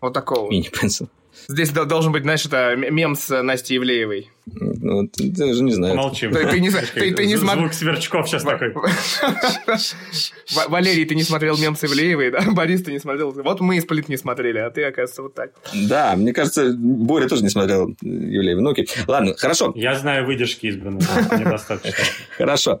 [0.00, 0.50] Вот такого.
[0.50, 1.08] Мини-пенсил.
[1.48, 4.30] Здесь до- должен быть, знаешь, это мем с Настей Ивлеевой.
[4.46, 5.94] Ну, даже не знаю.
[5.96, 6.30] Молчим.
[6.32, 8.72] Ты- ты не ты- ты не Звук смотр- сверчков сейчас такой.
[8.74, 12.42] Ва- Валерий, ты не смотрел мем с Ивлеевой, да?
[12.52, 13.32] Борис, ты не смотрел.
[13.32, 15.50] Вот мы и сплит не смотрели, а ты, оказывается, вот так.
[15.72, 18.56] Да, мне кажется, Боря тоже не смотрел Юлия.
[18.56, 18.86] Ну, окей.
[19.06, 19.72] Ладно, хорошо.
[19.76, 21.02] Я знаю выдержки избранные.
[21.38, 22.04] Недостаточно.
[22.36, 22.80] Хорошо.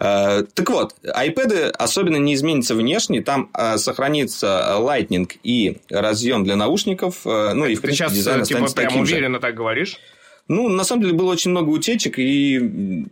[0.00, 3.22] Э, Так вот, iPad особенно не изменится внешне.
[3.22, 7.20] Там э, сохранится Lightning и разъем для наушников.
[7.24, 9.14] э, Ну, и, в Ты принципе, сейчас, дизайн типа, останется прям таким же.
[9.14, 9.96] уверенно так говоришь?
[10.48, 13.06] Ну, на самом деле, было очень много утечек, и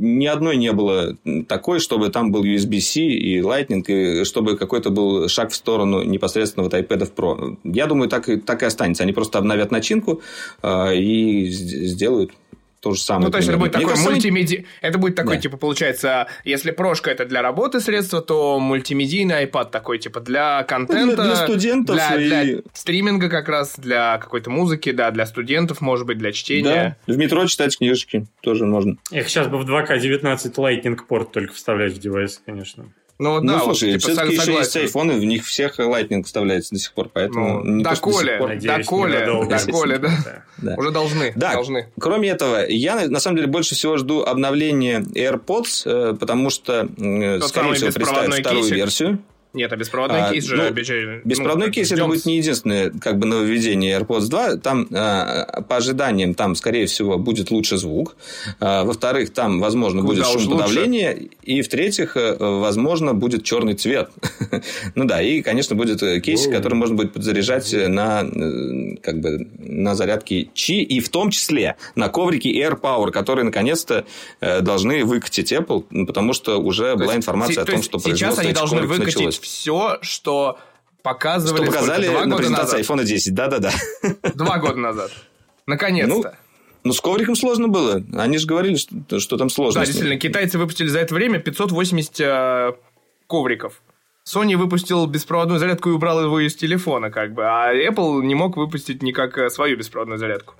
[0.00, 5.28] ни одной не было такой, чтобы там был USB-C и Lightning, и чтобы какой-то был
[5.28, 7.58] шаг в сторону непосредственно вот iPad Pro.
[7.64, 9.02] Я думаю, так и, так и останется.
[9.02, 10.22] Они просто обновят начинку
[10.62, 12.32] э, и сделают
[12.80, 13.26] то же самое.
[13.26, 14.66] Ну, то есть, это будет Мне такой мультимеди...
[14.80, 15.42] Это будет такой, Да.
[15.42, 21.22] типа, получается, если прошка это для работы средства, то мультимедийный iPad такой, типа, для контента.
[21.24, 26.06] для студентов Для, и- для стриминга как раз, для какой-то музыки, да, для студентов, может
[26.06, 26.96] быть, для Да, чтения.
[27.06, 28.96] в метро читать книжечки тоже можно.
[29.10, 32.86] Их сейчас бы в 2К19 Lightning порт только вставлять в девайс, конечно.
[33.20, 36.22] Ну, вот, ну, да, вот, слушай, типа, все-таки еще есть айфоны, в них всех Lightning
[36.22, 37.62] вставляется до сих пор, поэтому...
[37.62, 38.38] Ну, доколе.
[38.38, 38.48] пор.
[38.48, 40.08] Надеюсь, Доколе, доколе, да.
[40.24, 40.44] Да.
[40.62, 40.74] Да.
[40.76, 41.88] Уже должны, Да, должны.
[41.98, 47.48] кроме этого, я на- самом деле больше всего жду обновления AirPods, э, потому что, Тот
[47.48, 48.76] скорее всего, представят вторую кейсик.
[48.76, 49.18] версию.
[49.52, 51.22] Нет, а беспроводной А, кейс же ну, обещали.
[51.24, 52.08] Беспроводной ну, кейс это ждем.
[52.08, 54.56] будет не единственное как бы нововведение AirPods 2.
[54.58, 58.16] Там, э, по ожиданиям, там, скорее всего, будет лучше звук.
[58.60, 61.30] Э, Во-вторых, там, возможно, Куда будет шумоподавление.
[61.42, 64.10] И, в-третьих, э, возможно, будет черный цвет.
[64.94, 66.52] ну да, и, конечно, будет э, кейс, Оу.
[66.52, 71.76] который можно будет подзаряжать на, э, как бы, на зарядке Qi, и в том числе
[71.96, 74.04] на коврике Air Power, которые, наконец-то,
[74.40, 78.38] должны выкатить Apple, ну, потому что уже То была информация о то том, что сейчас
[78.38, 79.39] они должны выкатить началось.
[79.40, 80.58] Все, что
[81.02, 82.98] показывали Что сколько, показали два на презентации назад.
[82.98, 83.34] iPhone 10.
[83.34, 83.72] Да-да-да.
[84.34, 85.10] Два года назад.
[85.66, 86.36] Наконец-то.
[86.82, 88.02] Ну, с ковриком сложно было.
[88.16, 89.80] Они же говорили, что, что там сложно.
[89.80, 92.72] Да, действительно, китайцы выпустили за это время 580 э,
[93.26, 93.82] ковриков.
[94.26, 98.56] Sony выпустил беспроводную зарядку и убрал его из телефона, как бы, а Apple не мог
[98.56, 100.54] выпустить никак э, свою беспроводную зарядку.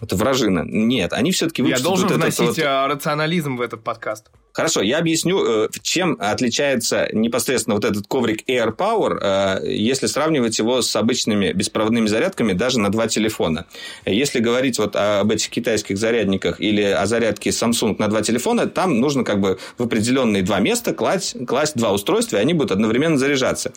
[0.00, 0.64] Это вражина.
[0.64, 4.30] Нет, они все-таки Я должен вот вносить вот- э, рационализм в этот подкаст.
[4.52, 9.18] Хорошо, я объясню, э, чем отличается непосредственно вот этот коврик Air Power,
[9.62, 13.66] э, если сравнивать его с обычными беспроводными зарядками даже на два телефона.
[14.04, 19.00] Если говорить вот об этих китайских зарядниках или о зарядке Samsung на два телефона, там
[19.00, 23.16] нужно как бы в определенные два места класть, класть два устройства, и они будут одновременно
[23.16, 23.72] заряжаться.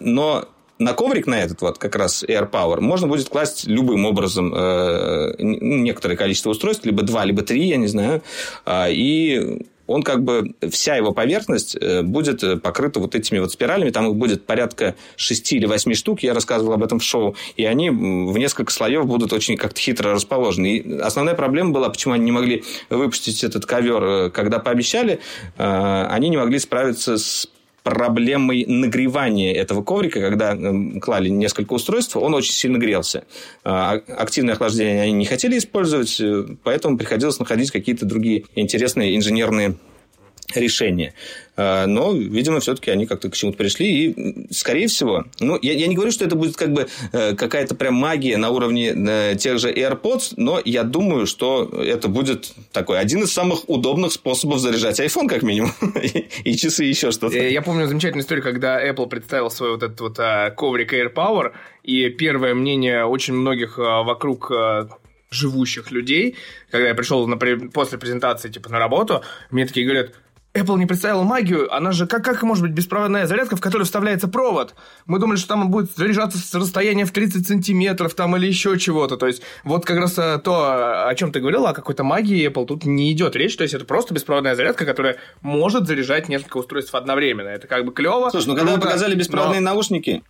[0.00, 4.52] Но на коврик на этот вот как раз Air Power можно будет класть любым образом
[4.54, 8.22] э, н- некоторое количество устройств, либо два, либо три, я не знаю,
[8.64, 13.52] А, и он как бы, вся его поверхность э, будет э, покрыта вот этими вот
[13.52, 17.36] спиралями, там их будет порядка 6 или 8 штук, я рассказывал об этом в шоу,
[17.56, 20.76] и они в несколько слоев будут очень как-то хитро расположены.
[20.78, 25.20] И основная проблема была, почему они не могли выпустить этот ковер, э, когда пообещали,
[25.56, 27.48] э, они не могли справиться с
[27.86, 33.22] проблемой нагревания этого коврика, когда м, клали несколько устройств, он очень сильно грелся.
[33.62, 39.76] А, Активное охлаждение они не хотели использовать, э, поэтому приходилось находить какие-то другие интересные инженерные
[40.54, 41.14] решения.
[41.56, 43.86] А, Но, видимо, все-таки они как-то к чему-то пришли.
[43.86, 47.74] И, скорее всего, ну, я, я не говорю, что это будет как бы э, какая-то
[47.74, 52.98] прям магия на уровне э, тех же AirPods, но я думаю, что это будет такой
[52.98, 55.72] один из самых удобных способов заряжать iPhone, как минимум.
[56.44, 57.36] И, часы, еще что-то.
[57.36, 61.12] Э, Я помню замечательную историю, когда Apple представил свой вот этот вот а, коврик Air
[61.12, 64.50] Power, и первое мнение очень многих а, вокруг
[65.30, 66.36] живущих людей,
[66.70, 70.12] когда я пришел на после презентации типа на работу, мне такие говорят,
[70.56, 74.28] Apple не представила магию, она же, как, как может быть беспроводная зарядка, в которую вставляется
[74.28, 74.74] провод?
[75.06, 79.16] Мы думали, что там будет заряжаться с расстояния в 30 сантиметров там или еще чего-то.
[79.16, 82.66] То есть, вот как раз а, то, о чем ты говорил, о какой-то магии Apple
[82.66, 83.56] тут не идет речь.
[83.56, 87.48] То есть, это просто беспроводная зарядка, которая может заряжать несколько устройств одновременно.
[87.48, 88.30] Это как бы клево.
[88.30, 90.22] Слушай, ну когда круто, показали беспроводные но- наушники,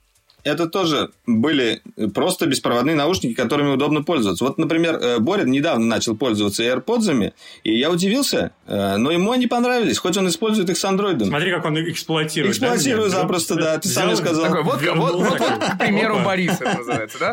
[0.46, 1.82] это тоже были
[2.14, 4.44] просто беспроводные наушники, которыми удобно пользоваться.
[4.44, 7.32] Вот, например, э, Боря недавно начал пользоваться AirPods,
[7.64, 11.28] и я удивился, э, но ему они понравились, хоть он использует их с андроидом.
[11.28, 12.58] Смотри, как он эксплуатирует.
[12.60, 13.20] да, Эксплуатирую меня?
[13.20, 14.44] запросто, да, ты сам сказал.
[14.44, 16.24] Такой, вот, вот, вот, вот, к примеру, Опа.
[16.26, 17.32] Борис это называется, да?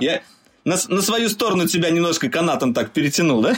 [0.66, 3.54] На, на свою сторону тебя немножко канатом так перетянул, да?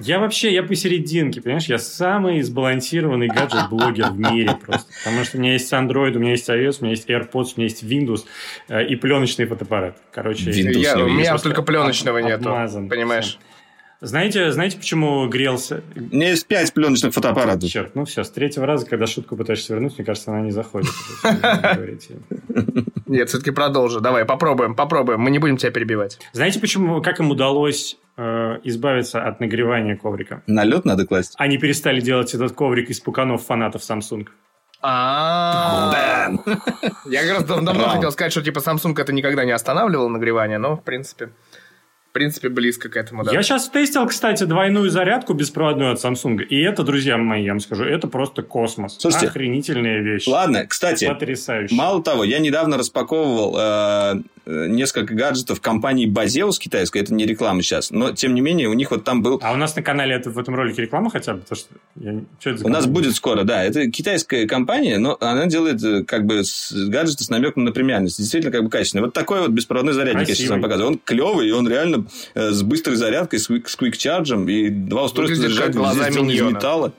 [0.00, 1.66] Я вообще, я посерединке, понимаешь?
[1.66, 4.90] Я самый сбалансированный гаджет-блогер в мире просто.
[5.04, 7.60] Потому что у меня есть Android, у меня есть iOS, у меня есть AirPods, у
[7.60, 8.24] меня есть Windows
[8.68, 9.98] э, и пленочный фотоаппарат.
[10.10, 13.38] Короче, Windows Я- у меня только пленочного об- нету, обмазан понимаешь?
[14.02, 15.82] Знаете, знаете, почему грелся?
[15.94, 17.68] У меня есть пять пленочных фотоаппаратов.
[17.68, 20.88] Черт, ну все, с третьего раза, когда шутку пытаешься вернуть, мне кажется, она не заходит.
[23.10, 23.98] Нет, все-таки продолжи.
[24.00, 25.20] Давай, попробуем, попробуем.
[25.20, 26.18] Мы не будем тебя перебивать.
[26.32, 30.42] Знаете, почему, как им удалось э, избавиться от нагревания коврика?
[30.46, 31.34] На лед надо класть.
[31.36, 34.28] Они перестали делать этот коврик из пуканов фанатов Samsung.
[34.82, 36.30] А,
[37.04, 40.58] Я как раз дав- давно хотел сказать, что типа Samsung это никогда не останавливал нагревание,
[40.58, 41.30] но в принципе,
[42.10, 43.32] в принципе близко к этому, да.
[43.32, 46.42] Я сейчас тестил, кстати, двойную зарядку беспроводную от Samsung.
[46.42, 48.96] И это, друзья мои, я вам скажу, это просто космос.
[48.98, 50.26] Слушайте, Охренительная вещь.
[50.26, 51.72] Ладно, кстати, Потрясающе.
[51.72, 54.22] Мало того, я недавно распаковывал э,
[54.68, 56.98] несколько гаджетов компании Базеус китайской.
[56.98, 57.90] Это не реклама сейчас.
[57.90, 59.40] Но, тем не менее, у них вот там был...
[59.42, 61.40] А у нас на канале это в этом ролике реклама хотя бы?
[61.40, 62.20] Потому что я...
[62.38, 63.62] Что это за У нас будет скоро, да.
[63.62, 66.42] Это китайская компания, но она делает э, как бы
[66.88, 68.18] гаджеты с намеком на премиальность.
[68.18, 69.04] Действительно, как бы качественный.
[69.04, 70.60] Вот такой вот беспроводной зарядник я сейчас Красивый.
[70.60, 70.92] вам показываю.
[70.92, 75.36] Он клевый, и он реально э, с быстрой зарядкой, с с квик-чарджем, и два устройства
[75.36, 75.76] заряжают.
[75.76, 76.50] из миньона.
[76.50, 76.92] металла.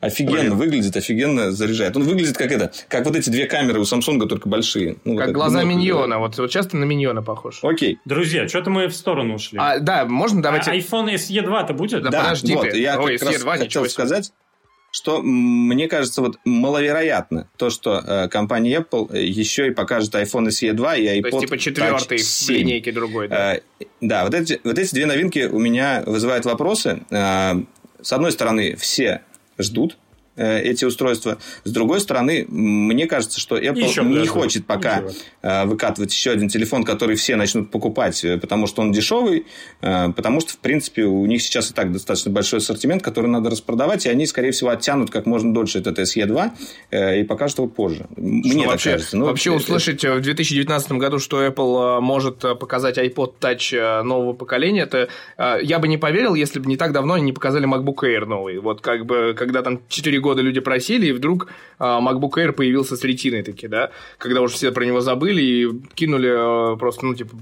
[0.00, 0.56] Офигенно Блин.
[0.56, 1.94] выглядит, офигенно заряжает.
[1.94, 4.96] Он выглядит как это, как вот эти две камеры у Samsung, только большие.
[5.04, 6.18] Ну, вот Как это глаза Миньона.
[6.18, 7.58] Вот, вот часто на Миньона похож.
[7.62, 7.98] Окей.
[8.06, 9.58] Друзья, что-то мы в сторону ушли.
[9.60, 10.70] А, да, можно А давайте...
[10.72, 12.02] iPhone SE 2-то будет?
[12.02, 12.80] Да, Да, подожди вот, ты.
[12.80, 14.32] я Ой, как раз SE2, хотел сказать,
[14.90, 20.48] что мне кажется вот маловероятно то, что э, компания Apple э, еще и покажет iPhone
[20.48, 22.56] SE 2 и iPod То есть, типа, четвертый в 7.
[22.56, 23.56] линейке другой, да?
[23.56, 23.60] Э,
[24.00, 27.02] да, вот эти, вот эти две новинки у меня вызывают вопросы.
[27.10, 27.52] Э,
[28.00, 29.20] С одной стороны, все
[29.62, 29.96] ждут
[30.44, 31.38] эти устройства.
[31.64, 35.12] С другой стороны, мне кажется, что Apple Еще не хочет пока Ничего.
[35.42, 39.46] э, выкатывать еще один телефон, который все начнут покупать, э, потому что он дешевый,
[39.80, 43.50] э, потому что, в принципе, у них сейчас и так достаточно большой ассортимент, который надо
[43.50, 46.54] распродавать, и они, скорее всего, оттянут как можно дольше этот SE 2
[46.90, 48.06] э, и покажут его позже.
[48.16, 49.16] Мне Что вообще, кажется.
[49.16, 53.34] Ну, вообще это- услышать э, в 2019 году, что Apple э, может э, показать iPod
[53.40, 57.14] Touch э, нового поколения, это э, я бы не поверил, если бы не так давно
[57.14, 58.58] они не показали MacBook Air новый.
[58.58, 62.96] Вот как бы, когда там 4 года люди просили, и вдруг э, MacBook Air появился
[62.96, 67.14] с ретиной таки, да, когда уже все про него забыли и кинули э, просто, ну,
[67.14, 67.36] типа,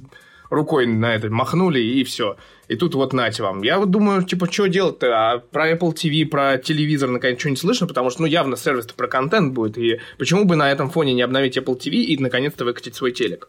[0.50, 2.36] рукой на это махнули, и все.
[2.68, 3.62] И тут вот нате вам.
[3.62, 5.06] Я вот думаю, типа, что делать-то?
[5.08, 7.86] А про Apple TV, про телевизор, наконец, что-нибудь слышно?
[7.86, 9.78] Потому что, ну, явно сервис про контент будет.
[9.78, 13.48] И почему бы на этом фоне не обновить Apple TV и, наконец-то, выкатить свой телек?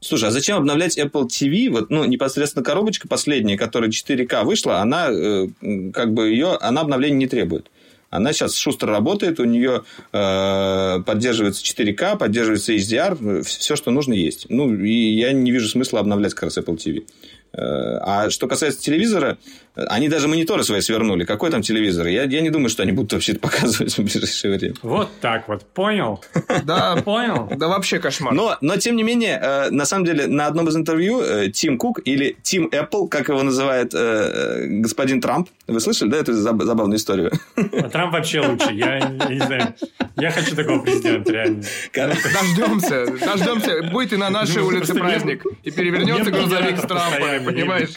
[0.00, 1.70] Слушай, а зачем обновлять Apple TV?
[1.70, 5.48] Вот, ну, непосредственно коробочка последняя, которая 4К вышла, она, э,
[5.92, 7.70] как бы, ее, она обновления не требует.
[8.10, 14.46] Она сейчас шустро работает, у нее э, поддерживается 4К, поддерживается HDR, все, что нужно, есть.
[14.48, 17.06] Ну, и я не вижу смысла обновлять как раз Apple TV.
[17.52, 19.38] Э, а что касается телевизора,
[19.74, 21.24] они даже мониторы свои свернули.
[21.24, 22.06] Какой там телевизор?
[22.06, 24.74] Я, я не думаю, что они будут вообще это показывать в ближайшее время.
[24.82, 26.22] Вот так вот, понял?
[26.64, 27.48] Да, Понял?
[27.56, 28.34] да вообще кошмар.
[28.34, 31.78] Но, но, тем не менее, э, на самом деле, на одном из интервью э, Тим
[31.78, 36.64] Кук или Тим Apple, как его называет э, господин Трамп, вы слышали, да, эту заб-
[36.64, 37.30] забавную историю?
[37.56, 38.72] А Трамп вообще лучше.
[38.72, 39.74] Я, я не знаю.
[40.16, 41.62] Я хочу такого президента, реально.
[41.94, 43.82] Дождемся, дождемся.
[43.90, 45.44] Будет и на нашей Ну, улице праздник.
[45.62, 47.90] И перевернется нет грузовик с постоянно, понимаешь?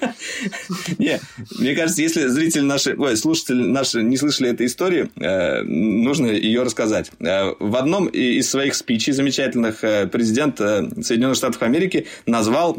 [0.98, 1.20] Не,
[1.64, 6.64] мне кажется, если зрители наши, ой, слушатели наши не слышали этой истории, э, нужно ее
[6.64, 7.12] рассказать.
[7.20, 12.74] Э, в одном из своих спичей замечательных э, президент Соединенных Штатов Америки назвал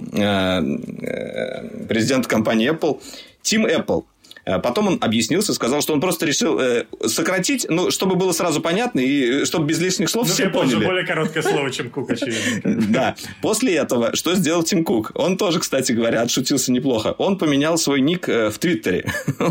[1.88, 3.00] президента компании Apple
[3.42, 4.04] Тим Apple.
[4.44, 8.60] Э, Потом он объяснился, сказал, что он просто решил э, сократить, ну, чтобы было сразу
[8.60, 10.84] понятно и э, чтобы без лишних слов Ну, все поняли.
[10.84, 12.76] более короткое слово, чем Кук, очевидно.
[12.88, 13.16] Да.
[13.42, 15.12] После этого, что сделал Тим Кук?
[15.14, 17.14] Он тоже, кстати говоря, отшутился неплохо.
[17.18, 19.04] Он поменял свой ник в Твиттере.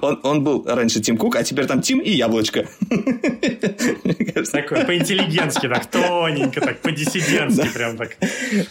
[0.00, 2.66] Он, он был раньше Тим Кук, а теперь там Тим и Яблочко.
[2.90, 8.16] Мне кажется, Так по-интеллигентски, так тоненько, так по-диссидентски, прям так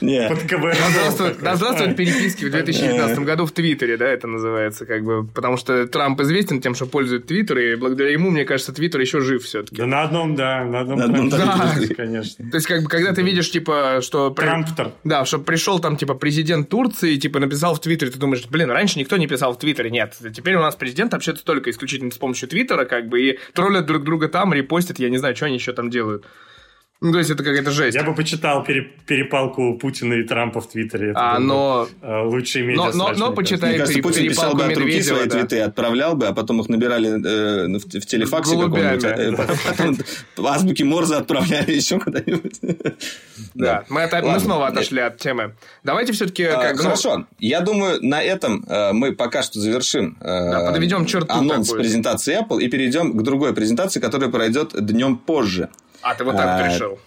[0.01, 0.27] не.
[0.27, 5.57] под да здравствуют переписки в 2019 году в Твиттере, да, это называется, как бы, потому
[5.57, 9.43] что Трамп известен тем, что пользует Твиттер, и благодаря ему, мне кажется, Твиттер еще жив
[9.43, 9.77] все-таки.
[9.77, 11.29] Да на одном, да, на одном На одном
[11.75, 11.95] Твиттере.
[11.95, 12.49] конечно.
[12.49, 14.29] То есть, как бы, когда ты видишь, типа, что...
[14.29, 14.91] Трамптор.
[15.03, 18.99] Да, что пришел там, типа, президент Турции, типа, написал в Твиттере, ты думаешь, блин, раньше
[18.99, 20.15] никто не писал в Твиттере, нет.
[20.35, 24.03] Теперь у нас президент общается только исключительно с помощью Твиттера, как бы, и троллят друг
[24.03, 26.25] друга там, репостят, я не знаю, что они еще там делают.
[27.03, 27.95] Ну, то есть, это какая-то жесть.
[27.97, 31.09] Я бы почитал пере- перепалку Путина и Трампа в Твиттере.
[31.11, 31.85] Это А, но...
[32.01, 33.71] э, лучший но- медиа но- но почитай.
[33.71, 35.39] Мне кажется, Путин писал бы от руки Медведева, свои да.
[35.39, 38.99] твиты, отправлял бы, а потом их набирали э, в, в телефаксе Голубями.
[38.99, 39.37] каком-нибудь.
[39.37, 39.97] а, э, Потом
[40.37, 42.59] в азбуке Морзе отправляли еще куда-нибудь.
[43.55, 45.55] Да, мы, снова отошли от темы.
[45.83, 46.43] Давайте все-таки...
[46.43, 47.27] А, как, ну, Хорошо.
[47.39, 52.39] Я думаю, на этом э, мы пока что завершим э, Да, подведем черту анонс презентации
[52.41, 55.69] Apple и перейдем к другой презентации, которая пройдет днем позже.
[56.03, 56.99] А, ты вот так вот А, решил.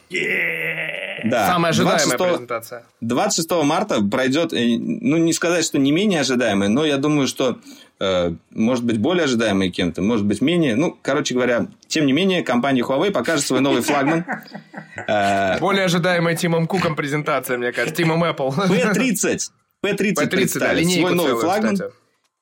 [1.25, 1.47] Да.
[1.47, 2.85] Самая ожидаемая 26 презентация.
[3.01, 7.59] 26 марта пройдет, э, ну, не сказать, что не менее ожидаемый, но я думаю, что
[8.01, 10.77] э, может быть более ожидаемый кем-то, может быть менее.
[10.77, 14.25] Ну, короче говоря, тем не менее, компания Huawei покажет свой новый флагман
[15.61, 18.55] Более ожидаемая Тимом Куком презентация, мне кажется, Тимом Apple.
[18.55, 19.51] P30.
[19.85, 21.75] P30 P30, да, свой новый целую, флагман.
[21.75, 21.93] кстати.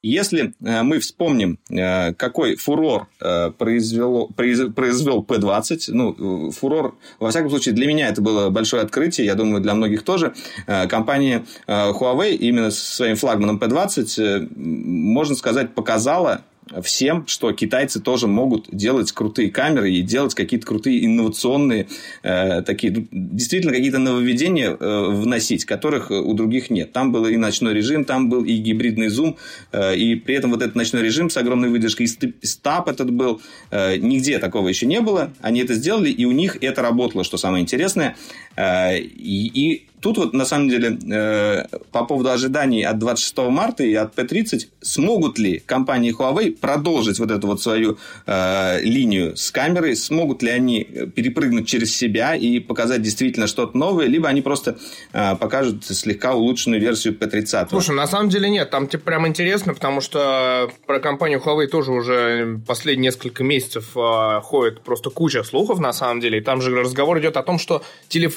[0.04, 6.94] Если э, мы вспомним, э, какой фурор э, произвело, произ- произвел P20, ну, э, фурор,
[7.18, 10.34] во всяком случае, для меня это было большое открытие, я думаю, для многих тоже,
[10.66, 16.42] компания Huawei именно со своим флагманом P20, э, можно сказать, показала
[16.82, 21.88] всем, что китайцы тоже могут делать крутые камеры и делать какие-то крутые инновационные
[22.22, 26.92] э, такие ну, действительно какие-то нововведения э, вносить, которых у других нет.
[26.92, 29.36] Там был и ночной режим, там был и гибридный зум,
[29.72, 33.10] э, и при этом вот этот ночной режим с огромной выдержкой, и ст- стаб этот
[33.10, 35.32] был, э, нигде такого еще не было.
[35.40, 38.16] Они это сделали, и у них это работало, что самое интересное.
[38.56, 43.84] Э, и, и тут вот на самом деле э, по поводу ожиданий от 26 марта
[43.84, 49.50] и от P30, смогут ли компании Huawei продолжить вот эту вот свою э, линию с
[49.50, 54.76] камерой, смогут ли они перепрыгнуть через себя и показать действительно что-то новое, либо они просто
[55.12, 57.68] покажут слегка улучшенную версию P30.
[57.70, 61.92] Слушай, на самом деле нет, там типа прям интересно, потому что про компанию Huawei тоже
[61.92, 63.96] уже последние несколько месяцев
[64.42, 67.82] ходит просто куча слухов на самом деле, и там же разговор идет о том, что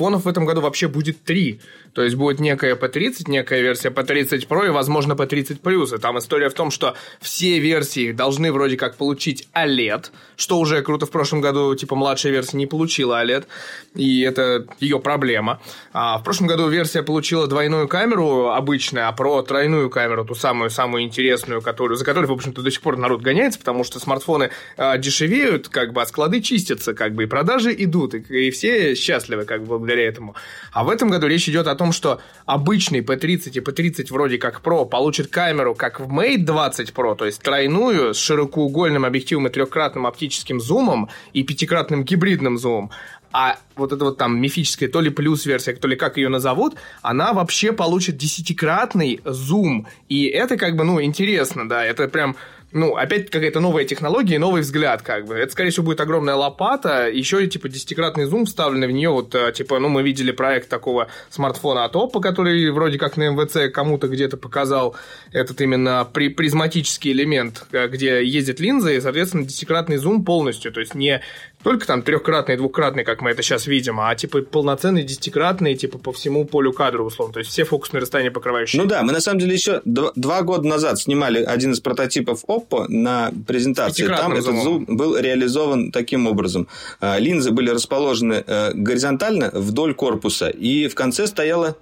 [0.08, 1.60] телефонов в этом году вообще будет три.
[1.98, 5.96] То есть будет некая P30, некая версия P30 Pro и, возможно, P30 Plus.
[5.96, 10.84] И там история в том, что все версии должны вроде как получить OLED, что уже
[10.84, 13.48] круто в прошлом году, типа, младшая версия не получила OLED,
[13.96, 15.60] и это ее проблема.
[15.92, 21.02] А в прошлом году версия получила двойную камеру обычную, а Pro тройную камеру, ту самую-самую
[21.02, 25.00] интересную, которую, за которой, в общем-то, до сих пор народ гоняется, потому что смартфоны а,
[25.00, 29.46] дешевеют, как бы, а склады чистятся, как бы, и продажи идут, и, и все счастливы,
[29.46, 30.36] как бы, благодаря этому.
[30.72, 34.62] А в этом году речь идет о том, что обычный P30 и P30 вроде как
[34.62, 39.50] Pro получит камеру как в Mate 20 Pro, то есть тройную с широкоугольным объективом и
[39.50, 42.92] трехкратным оптическим зумом и пятикратным гибридным зумом.
[43.32, 46.76] А вот эта вот там мифическая то ли плюс версия, то ли как ее назовут,
[47.02, 49.88] она вообще получит десятикратный зум.
[50.08, 52.36] И это как бы, ну, интересно, да, это прям
[52.72, 55.36] ну, опять какая-то новая технология новый взгляд, как бы.
[55.36, 59.54] Это, скорее всего, будет огромная лопата, еще типа, десятикратный зум вставленный в нее, вот, э,
[59.54, 64.08] типа, ну, мы видели проект такого смартфона от Oppo, который вроде как на МВЦ кому-то
[64.08, 64.96] где-то показал
[65.32, 70.82] этот именно при призматический элемент, э, где ездят линзы, и, соответственно, десятикратный зум полностью, то
[70.82, 71.22] есть не
[71.68, 76.14] только там трехкратный, двухкратный, как мы это сейчас видим, а типа полноценный десятикратный, типа по
[76.14, 77.34] всему полю кадра, условно.
[77.34, 78.82] То есть все фокусные расстояния покрывающие.
[78.82, 82.46] Ну да, мы на самом деле еще два, два года назад снимали один из прототипов
[82.46, 84.08] Oppo на презентации.
[84.08, 86.70] Там этот зум был реализован таким образом.
[87.02, 91.76] А, линзы были расположены э, горизонтально вдоль корпуса, и в конце стояла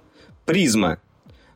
[0.46, 0.98] призма,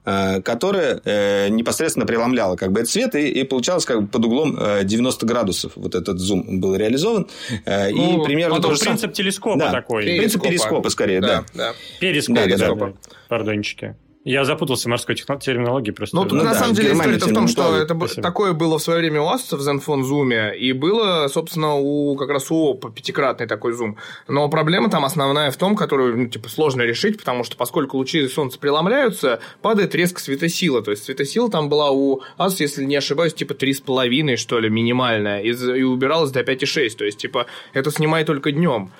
[0.05, 4.57] которая э, непосредственно преломляла как бы этот свет, и, и получалось как бы под углом
[4.59, 7.29] э, 90 градусов вот этот зум был реализован.
[7.65, 9.73] Э, ну, и примерно потом то же принцип телескопа да.
[9.73, 10.05] такой.
[10.05, 11.45] Принцип перископа, скорее, да.
[11.55, 11.71] да.
[11.71, 11.73] да.
[12.01, 12.75] Перископ, да, да.
[12.75, 12.93] да.
[13.29, 13.97] Пардончики.
[14.23, 16.15] Я запутался в морской техно- терминологии просто.
[16.15, 18.23] Ну, тут Ну на да, самом деле история в том, что это Спасибо.
[18.23, 22.29] такое было в свое время у Asus в Zenfone Zoom, и было, собственно, у как
[22.29, 23.97] раз у Oppo пятикратный такой зум.
[24.29, 28.29] Но проблема там основная в том, которую, ну, типа, сложно решить, потому что поскольку лучи
[28.29, 30.83] солнца преломляются, падает резко светосила.
[30.83, 35.41] То есть светосила там была у Asus, если не ошибаюсь, типа 3,5, что ли, минимальная,
[35.41, 36.91] и, и убиралась до 5,6.
[36.97, 38.91] То есть, типа, это снимай только днем.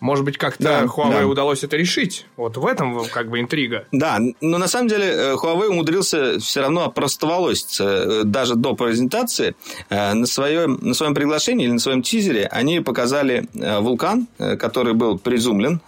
[0.00, 1.26] Может быть, как-то Да, Huawei да.
[1.26, 2.26] удалось это решить.
[2.36, 3.86] Вот в этом как бы интрига.
[3.92, 9.54] Да, но на самом деле э, Huawei умудрился все равно опростоволоситься э, даже до презентации.
[9.90, 14.26] Э, На своем, на своем приглашении или на своем тизере они показали вулкан,
[14.58, 15.80] который был призумлен,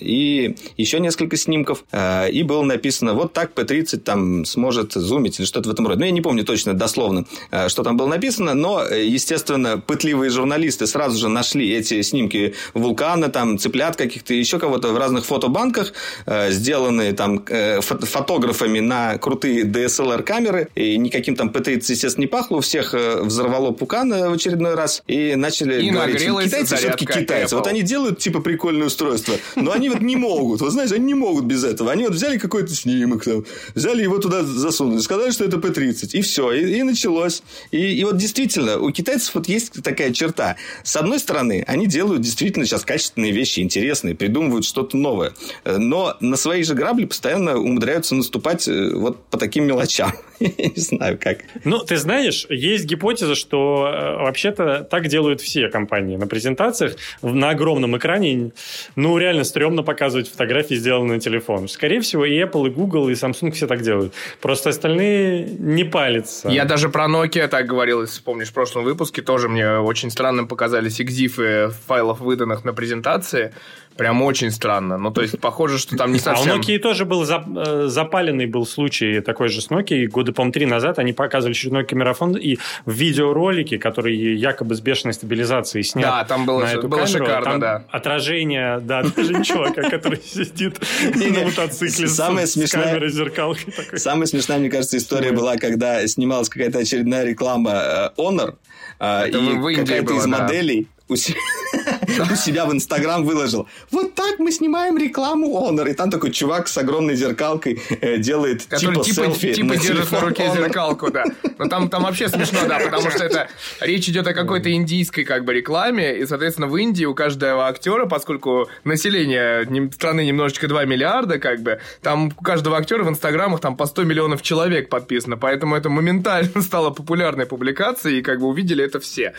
[0.00, 1.84] и еще несколько снимков.
[2.32, 6.00] И было написано, вот так P30 там сможет зумить или что-то в этом роде.
[6.00, 7.24] Ну, я не помню точно дословно,
[7.68, 13.58] что там было написано, но, естественно, пытливые журналисты сразу же нашли эти снимки вулкана, там,
[13.58, 15.92] цыплят каких-то, еще кого-то в разных фотобанках,
[16.26, 22.26] э, сделанные там э, фо- фотографами на крутые DSLR-камеры, и никаким там P30, естественно, не
[22.26, 27.06] пахло, у всех э, взорвало пукан в очередной раз, и начали И говорить, китайцы все-таки
[27.06, 31.06] китайцы, вот они делают, типа, прикольное устройство, но они вот не могут, вот знаешь, они
[31.06, 33.44] не могут без этого, они вот взяли какой-то снимок, там,
[33.74, 37.42] взяли его туда засунули, сказали, что это P30, и все, и, и началось.
[37.70, 40.56] И, и вот действительно, у китайцев вот есть такая черта.
[40.84, 45.32] С одной стороны, они делают действительно сейчас качественные вещи, интересные, придумывают что-то новое.
[45.64, 50.12] Э, Но на свои же грабли постоянно умудряются наступать э, вот по таким мелочам.
[50.40, 51.38] Я не знаю, как.
[51.64, 57.50] Ну, ты знаешь, есть гипотеза, что э, вообще-то так делают все компании на презентациях на
[57.50, 58.52] огромном экране.
[58.96, 61.68] Ну, реально стрёмно показывать фотографии, сделанные на телефон.
[61.68, 64.14] Скорее всего, и Apple, и Google, и Samsung все так делают.
[64.40, 66.48] Просто остальные не палятся.
[66.48, 70.48] Я даже про Nokia так говорил, если помнишь, в прошлом выпуске тоже мне очень странным
[70.48, 73.52] показались экзифы файлов, выданных на презентации презентации
[74.00, 74.96] Прям очень странно.
[74.96, 76.58] Ну, то есть, похоже, что там не А у совсем...
[76.58, 80.06] Nokia тоже был зап- э, запаленный был случай такой же с Nokia.
[80.06, 85.12] Годы, по-моему, три назад они показывали очередной камерафон и в видеоролике, который якобы с бешеной
[85.12, 87.84] стабилизацией снят Да, там было на эту было камеру, шикарно, там да.
[87.90, 90.80] Отражение, да, отражение чувака, который сидит
[91.14, 93.98] на мотоцикле с- Самое с смешное- камерой зеркалкой.
[93.98, 98.54] Самая смешная, мне кажется, история была, когда снималась какая-то очередная реклама э, Honor,
[98.98, 103.66] э, и какая-то из моделей у себя в Инстаграм выложил.
[103.90, 105.90] Вот так мы снимаем рекламу Honor.
[105.90, 109.76] И там такой чувак с огромной зеркалкой э, делает Который типа типа, селфи типа на
[109.76, 110.56] держит на руке Honor.
[110.56, 111.24] зеркалку, да.
[111.58, 113.48] Но там, там вообще смешно, да, потому что это
[113.80, 118.06] речь идет о какой-то индийской как бы рекламе, и, соответственно, в Индии у каждого актера,
[118.06, 123.76] поскольку население страны немножечко 2 миллиарда, как бы, там у каждого актера в инстаграмах там
[123.76, 128.84] по 100 миллионов человек подписано, поэтому это моментально стало популярной публикацией, и как бы увидели
[128.84, 129.34] это все.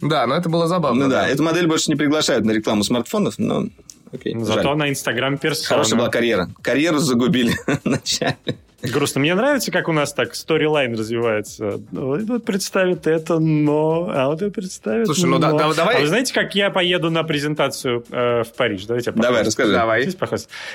[0.00, 1.04] Да, но это было забавно.
[1.04, 3.66] Ну да, эту модель больше не приглашают на рекламу смартфонов, но
[4.14, 4.76] окей, Зато жаль.
[4.76, 5.68] на Инстаграм персона.
[5.68, 6.48] Хорошая была карьера.
[6.62, 7.52] Карьеру загубили
[7.84, 8.36] вначале.
[8.82, 9.18] Грустно.
[9.22, 11.80] Мне нравится, как у нас так сторилайн развивается.
[11.90, 14.10] Вот вот представит это, но...
[14.14, 15.58] А вот это представит, Слушай, ну да- но.
[15.58, 18.84] да- давай- А вы знаете, как я поеду на презентацию э, в Париж?
[18.84, 19.72] Давайте я Давай, расскажи.
[19.72, 20.06] Давай.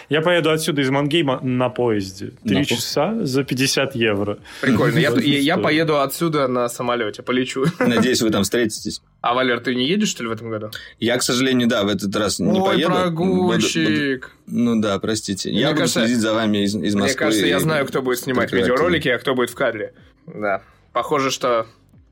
[0.09, 2.31] Я поеду отсюда из Мангейма на поезде.
[2.43, 4.39] Три часа за 50 евро.
[4.61, 4.97] Прикольно.
[4.97, 7.65] Я, я- я поеду отсюда на самолете, полечу.
[7.77, 9.03] Надеюсь, вы там встретитесь.
[9.21, 10.71] А, Валер, ты не едешь, что ли, в этом году?
[10.99, 12.91] Я, к сожалению, да, в этот раз не Ой, поеду.
[12.93, 14.31] прогульщик.
[14.45, 15.49] Буду- буду- Ну да, простите.
[15.49, 17.01] Мне я буду кажется- следить за вами из, из Москвы.
[17.03, 19.93] Мне кажется, я знаю, кто будет снимать видеоролики, а кто будет в кадре.
[20.25, 20.61] Да.
[20.93, 21.67] Похоже, что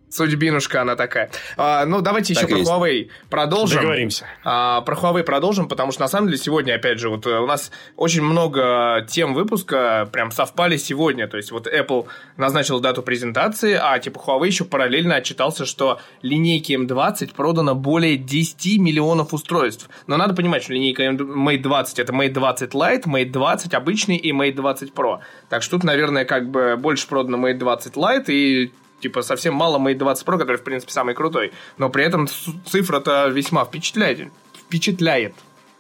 [0.09, 1.29] Судьбинушка она такая.
[1.57, 2.71] А, ну, давайте Так еще про есть.
[2.71, 3.79] Huawei продолжим.
[3.81, 4.25] Договоримся.
[4.43, 7.45] А, про Huawei продолжим, потому что на самом деле сегодня, опять же, вот э, у
[7.45, 11.27] нас очень много тем выпуска прям совпали сегодня.
[11.27, 16.71] То есть вот Apple назначил дату презентации, а типа Huawei еще параллельно отчитался, что линейки
[16.73, 19.89] M20 продано более 10 миллионов устройств.
[20.07, 24.15] Но надо понимать, что линейка M- Mate 20 это Mate 20 Lite, Mate 20 обычный
[24.15, 25.19] и Mate 20 Pro.
[25.49, 28.71] Так что тут, наверное, как бы больше продано Mate 20 Lite и
[29.01, 31.51] типа совсем мало Mate 20 Pro, который, в принципе, самый крутой.
[31.77, 32.27] Но при этом
[32.65, 34.29] цифра-то весьма впечатляет.
[34.53, 35.33] Впечатляет.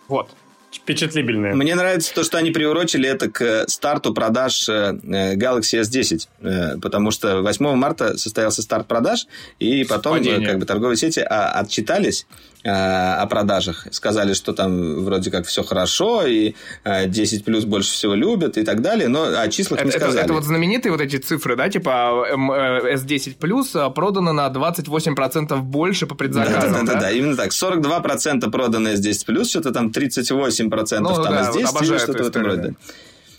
[0.07, 0.29] Вот.
[0.71, 1.53] Впечатлительные.
[1.55, 6.77] Мне нравится то, что они приурочили это к старту продаж э, э, Galaxy S10, э,
[6.79, 9.27] потому что 8 марта состоялся старт продаж,
[9.59, 10.47] и потом э, Падение.
[10.47, 12.27] как бы торговые сети а, отчитались
[12.69, 16.53] о продажах, сказали, что там вроде как все хорошо, и
[16.83, 20.05] э, 10 плюс больше всего любят и так далее, но о числах не Это, это-
[20.07, 20.25] сказали.
[20.25, 24.49] это вот знаменитые вот эти цифры, да, типа м, э, S10 Plus а, продано на
[24.49, 26.99] 28% больше по Да, предзаказам, да, да, да?
[27.01, 27.51] да, именно так.
[27.51, 32.23] 42% продано S10 плюс, что-то там 38% Ну, там да, вот S10 обожаю или что-то
[32.23, 32.61] в этом роде.
[32.61, 32.69] Да,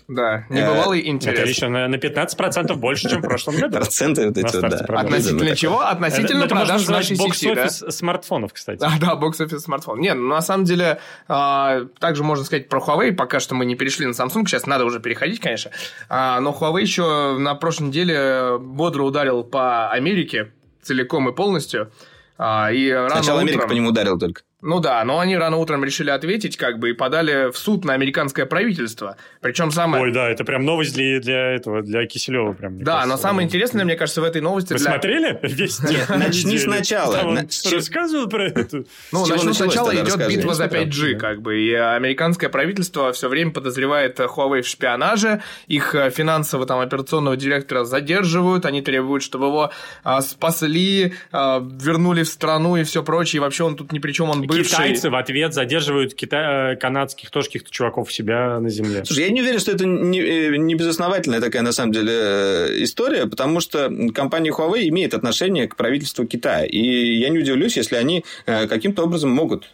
[0.09, 1.47] небывалый Это интерес.
[1.49, 3.77] еще на, на 15% больше, чем в прошлом году.
[3.77, 4.67] Проценты вот эти да.
[4.99, 5.81] Относительно чего?
[5.81, 7.63] Относительно это, это продаж в нашей сети, да?
[7.63, 8.79] бокс-офис смартфонов, кстати.
[8.79, 9.99] Да, да, бокс-офис смартфон.
[9.99, 13.75] Не, ну, на самом деле, а, также можно сказать про Huawei, пока что мы не
[13.75, 15.71] перешли на Samsung, сейчас надо уже переходить, конечно.
[16.09, 20.51] А, но Huawei еще на прошлой неделе бодро ударил по Америке
[20.81, 21.91] целиком и полностью.
[22.37, 24.41] А, и рано Сначала Америка утром- по нему ударила только.
[24.61, 27.93] Ну да, но они рано утром решили ответить, как бы, и подали в суд на
[27.93, 29.15] американское правительство.
[29.39, 30.03] Причем самое...
[30.03, 32.79] Ой, да, это прям новость для, для этого, для Киселева прям.
[32.79, 33.09] да, кажется.
[33.09, 34.73] но самое интересное, мне кажется, в этой новости...
[34.73, 37.21] Вы для- смотрели весь Нет, начни сначала.
[37.23, 37.39] Он
[37.71, 38.83] рассказывал про это?
[39.13, 41.19] Ну, начну сначала идет битва за смотрел, 5G, да.
[41.19, 46.79] как бы, и американское правительство все время подозревает Huawei в шпионаже, их э, финансового там
[46.79, 49.71] операционного директора задерживают, они требуют, чтобы его
[50.03, 54.11] а, спасли, а, вернули в страну и все прочее, и вообще он тут ни при
[54.11, 54.69] чем, он бывший.
[54.71, 56.71] Китайцы в ответ задерживают кита...
[56.73, 59.05] э, канадских тоже каких-то чуваков себя на земле.
[59.05, 62.83] Слушай, я не уверен, что это не, э, не безосновательная такая, на самом деле, э,
[62.83, 66.65] история, потому что компания Huawei имеет отношение к правительству Китая.
[66.65, 66.79] И
[67.19, 69.69] я не удивлюсь, если они каким-то образом могут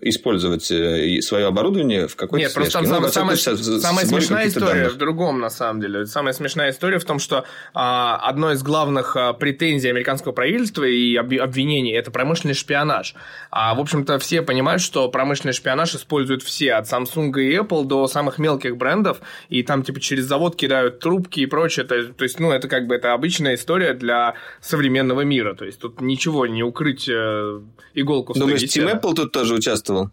[0.00, 3.00] использовать свое оборудование в какой-то Нет, просто там слежке.
[3.02, 4.94] Ну, самая, самая- самая смешная история данных.
[4.94, 6.06] в другом, на самом деле.
[6.06, 7.44] Самая смешная история в том, что
[7.74, 13.14] а, одно из главных а, претензий американского правительства и об- обвинений– это промышленный шпионаж.
[13.50, 18.06] А, в общем-то, все понимают, что промышленный шпионаж используют все, от Samsung и Apple до
[18.08, 21.86] самых мелких брендов, и там, типа, через завод кидают трубки и прочее.
[21.86, 25.54] То, есть- то есть, ну, это как бы это обычная история для современного мира.
[25.54, 27.60] То есть, тут ничего не укрыть э,
[27.94, 29.00] иголку в Думаешь, Team.
[29.00, 30.10] Apple тут тоже участвовал?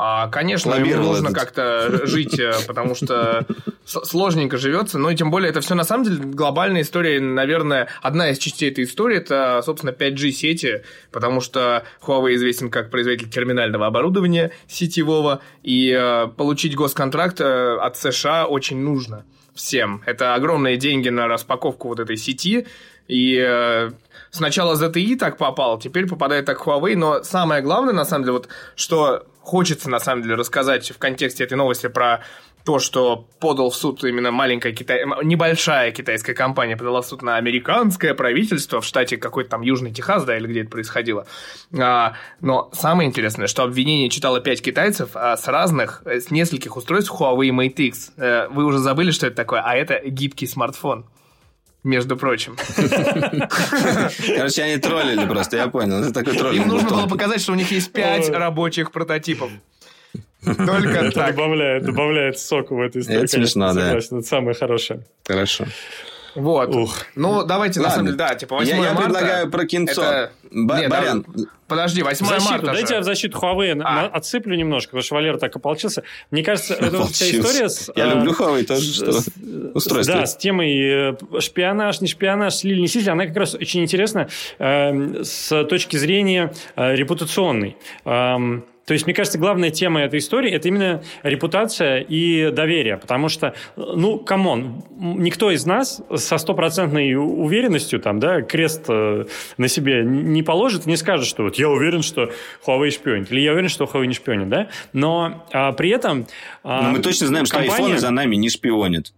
[0.00, 3.44] А, конечно, Лоббировал нужно как-то жить, э, потому что
[3.84, 4.96] сложненько живется.
[4.96, 7.18] Но и тем более это все на самом деле глобальная история.
[7.20, 12.92] Наверное, одна из частей этой истории это, собственно, 5G сети, потому что Huawei известен как
[12.92, 19.24] производитель терминального оборудования сетевого, и э, получить госконтракт э, от США очень нужно
[19.56, 20.04] всем.
[20.06, 22.68] Это огромные деньги на распаковку вот этой сети,
[23.08, 23.90] и э,
[24.30, 28.48] сначала ZTE так попал, теперь попадает так Huawei, но самое главное, на самом деле, вот
[28.76, 32.22] что хочется, на самом деле, рассказать в контексте этой новости про
[32.64, 35.02] то, что подал в суд именно маленькая китай...
[35.24, 40.24] небольшая китайская компания подала в суд на американское правительство в штате какой-то там Южный Техас,
[40.24, 41.26] да, или где это происходило.
[41.78, 46.76] А, но самое интересное, что обвинение читало пять китайцев а, с разных, э, с нескольких
[46.76, 48.12] устройств Huawei Mate X.
[48.18, 51.06] Э, Вы уже забыли, что это такое, а это гибкий смартфон.
[51.84, 52.56] Между прочим.
[54.36, 56.02] Короче, они троллили просто, я понял.
[56.02, 56.66] Это такой троллинг.
[56.66, 59.50] Им нужно был было показать, что у них есть пять рабочих прототипов.
[60.44, 61.34] Только Это так.
[61.34, 63.24] добавляет, добавляет соку в эту историю.
[63.24, 64.18] Это смешно, конечно, да.
[64.18, 65.00] Это самое хорошее.
[65.26, 65.66] Хорошо.
[66.38, 66.74] Вот.
[66.74, 66.96] Ух.
[67.14, 67.94] Ну, давайте, на Ладно.
[67.96, 69.02] самом деле, да, типа 8 Я, я марта.
[69.02, 70.02] предлагаю про кинцо.
[70.02, 72.94] это- Ба- Не, Барян, да, Подожди, 8 В защиту, марта дайте же.
[72.94, 73.94] я в защиту Huawei на- А.
[73.94, 76.02] на- отсыплю немножко, потому что Валера так ополчился.
[76.30, 77.90] Мне кажется, это вот вся история с...
[77.94, 79.28] Я э, люблю Huawei тоже, что с-
[79.74, 80.14] устройство.
[80.20, 84.28] Да, с темой э, шпионаж, не шпионаж, слили, не слили, она как раз очень интересна
[84.58, 87.76] э, с точки зрения э, репутационной.
[88.06, 92.96] Эм, то есть, мне кажется, главная тема этой истории– это именно репутация и доверие.
[92.96, 99.26] Потому что, ну, come on, никто из нас со стопроцентной уверенностью там, да, крест э,
[99.58, 102.32] на себе не положит не скажет, что вот я уверен, что
[102.66, 104.68] Huawei шпионит, или я уверен, что Huawei не шпионит, да?
[104.94, 106.26] Но а, при этом...
[106.64, 109.12] а, Но мы точно знаем, что компания- айфоны за нами не шпионят.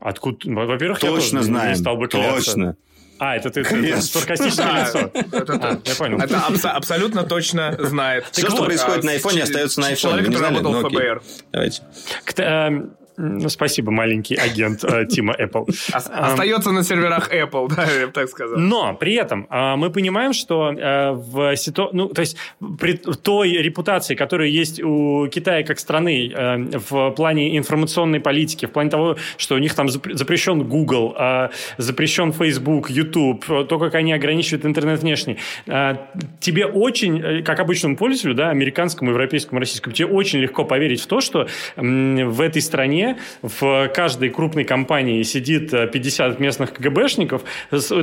[0.00, 0.38] Откуда?
[0.44, 1.76] Во-первых, я Точно тоже не знаем.
[1.76, 2.54] стал бы кляться.
[2.54, 2.76] Точно.
[3.18, 5.10] А, это ты саркастичное лицо.
[5.12, 6.18] это- А, я понял.
[6.18, 8.26] Это абсо- абсолютно точно знает.
[8.30, 10.00] Все, что происходит а, на айфоне, остается на айфоне.
[10.00, 10.54] Человек, который знали?
[10.56, 10.92] работал Ну, в.
[10.92, 11.22] ФБР.
[11.52, 11.82] Давайте.
[13.18, 15.66] М, Спасибо, маленький агент э, Тима Apple.
[15.92, 18.58] Остается на серверах Apple, да, я бы так сказал.
[18.58, 21.88] Но при этом а, мы понимаем, что э, в ситу...
[21.92, 22.36] ну, то есть
[22.78, 28.70] при той репутации, которая есть у Китая как страны э, в плане информационной политики, в
[28.70, 31.48] плане того, что у них там запр- запрещен Google, э,
[31.78, 35.38] запрещен Facebook, YouTube, то, как они ограничивают интернет внешний,
[36.40, 41.20] тебе очень, как обычному пользователю, да, американскому, европейскому, российскому, тебе очень легко поверить в то,
[41.20, 43.07] что в этой стране
[43.42, 47.42] в каждой крупной компании сидит э, 50 местных КГБшников,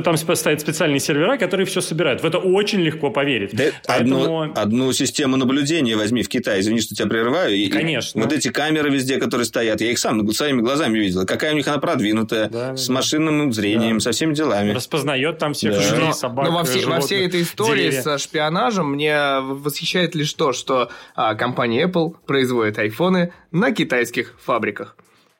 [0.04, 2.22] там стоят специальные сервера, которые все собирают.
[2.22, 3.50] В это очень легко поверить.
[3.54, 6.60] Да Поэтому- одну, одну систему наблюдения возьми в Китае.
[6.60, 7.54] Извини, что тебя прерываю.
[7.54, 8.22] И- и Конечно.
[8.22, 11.26] Вот эти камеры везде, которые стоят, я их сам своими глазами видел.
[11.26, 12.92] Какая у них она продвинутая, Да, с да.
[12.94, 14.00] машинным зрением, Да.
[14.00, 14.72] со всеми делами.
[14.72, 15.82] распознает там всех Да.
[15.82, 18.02] людей, Но, собак, но во, всей, во животных, всей этой истории деревья.
[18.02, 24.95] со шпионажем мне восхищает лишь то, что а, компания Apple производит айфоны на китайских фабриках.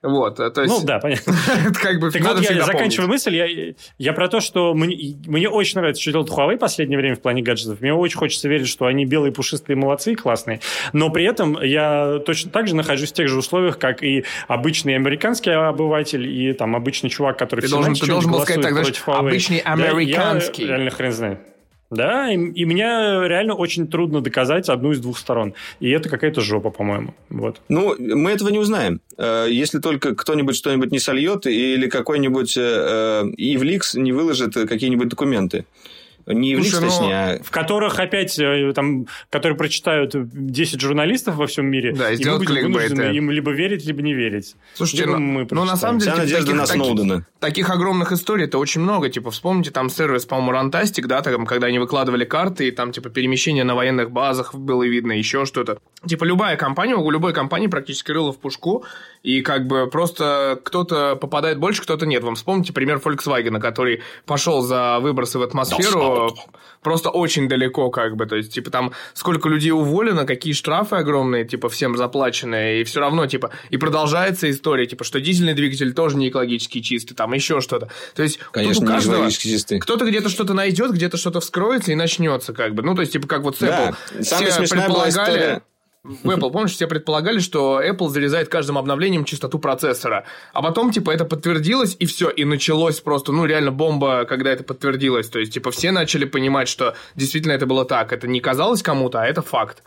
[0.06, 0.72] Вот, а, то есть...
[0.72, 1.34] Ну да, понятно.
[1.82, 3.34] как бы Так вот, я заканчиваю мысль.
[3.34, 7.16] Я, я про то, что мне, мне очень нравится, что делает Huawei в последнее время
[7.16, 7.80] в плане гаджетов.
[7.80, 10.60] Мне очень хочется верить, что они белые, пушистые, молодцы и классные.
[10.92, 14.94] Но при этом я точно так же нахожусь в тех же условиях, как и обычный
[14.94, 19.02] американский обыватель, и там обычный чувак, который Ты должен- ты должен был сказать так, знаешь,
[19.06, 20.62] обычный Да, американский.
[20.62, 21.40] Я реально хрен знает.
[21.90, 25.54] Да, и, и меня реально очень трудно доказать одну из двух сторон.
[25.78, 27.14] И это какая-то жопа, по-моему.
[27.28, 27.60] Вот.
[27.68, 29.00] Ну, мы этого не узнаем.
[29.16, 35.64] Э, Если только кто-нибудь что-нибудь не сольет или какой-нибудь э, Ивликс не выложит какие-нибудь документы.
[36.26, 41.36] Не Ивликс, Слушай, ну, точнее, а в которых опять э, там, которые прочитают 10 журналистов
[41.36, 44.56] во всем мире, Да, и и мы будем вынуждены им либо верить, либо не верить.
[44.74, 47.26] Слушайте, Либо ну, мы ну, на самом деле, Вся таких- на таких- Сноудена.
[47.38, 49.08] Таких огромных историй-то очень много.
[49.08, 53.08] Типа, вспомните там сервис, по-моему, Рантастик, да, там, когда они выкладывали карты, и там, типа,
[53.10, 55.78] перемещение на военных базах было видно, еще что-то.
[56.06, 58.84] Типа, любая компания, у любой компании практически рыло в пушку,
[59.26, 62.22] и как бы просто кто-то попадает больше, кто-то нет.
[62.22, 66.32] Вам вспомните пример Volkswagen, который пошел за выбросы в атмосферу
[66.80, 71.44] просто очень далеко, как бы, то есть, типа, там сколько людей уволено, какие штрафы огромные,
[71.44, 76.16] типа, всем заплаченные, и все равно, типа, и продолжается история, типа, что дизельный двигатель тоже
[76.16, 77.90] не экологически чистый, там еще что-то.
[78.14, 79.28] То есть, тут конечно, у не каждого...
[79.80, 82.84] Кто-то где-то что-то найдет, где-то что-то вскроется и начнется, как бы.
[82.84, 83.88] Ну, то есть, типа, как вот с Да.
[83.88, 84.22] Apple.
[84.22, 85.62] Самая Все смешная была предполагали- история.
[86.06, 90.24] В Apple, помнишь, все предполагали, что Apple зарезает каждым обновлением частоту процессора.
[90.52, 94.62] А потом, типа, это подтвердилось, и все, и началось просто, ну, реально бомба, когда это
[94.62, 95.28] подтвердилось.
[95.28, 98.12] То есть, типа, все начали понимать, что действительно это было так.
[98.12, 99.82] Это не казалось кому-то, а это факт.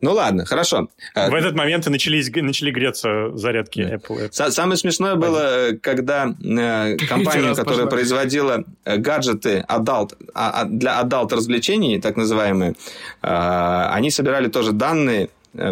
[0.00, 0.88] Ну ладно, хорошо.
[1.14, 4.30] Э, В этот момент и начались, начали греться зарядки Apple.
[4.30, 7.86] Са- Самое смешное было, э, когда э, компания, которая пошла.
[7.86, 12.74] производила гаджеты adult, а- а- для adult развлечений, так называемые,
[13.22, 15.28] э, они собирали тоже данные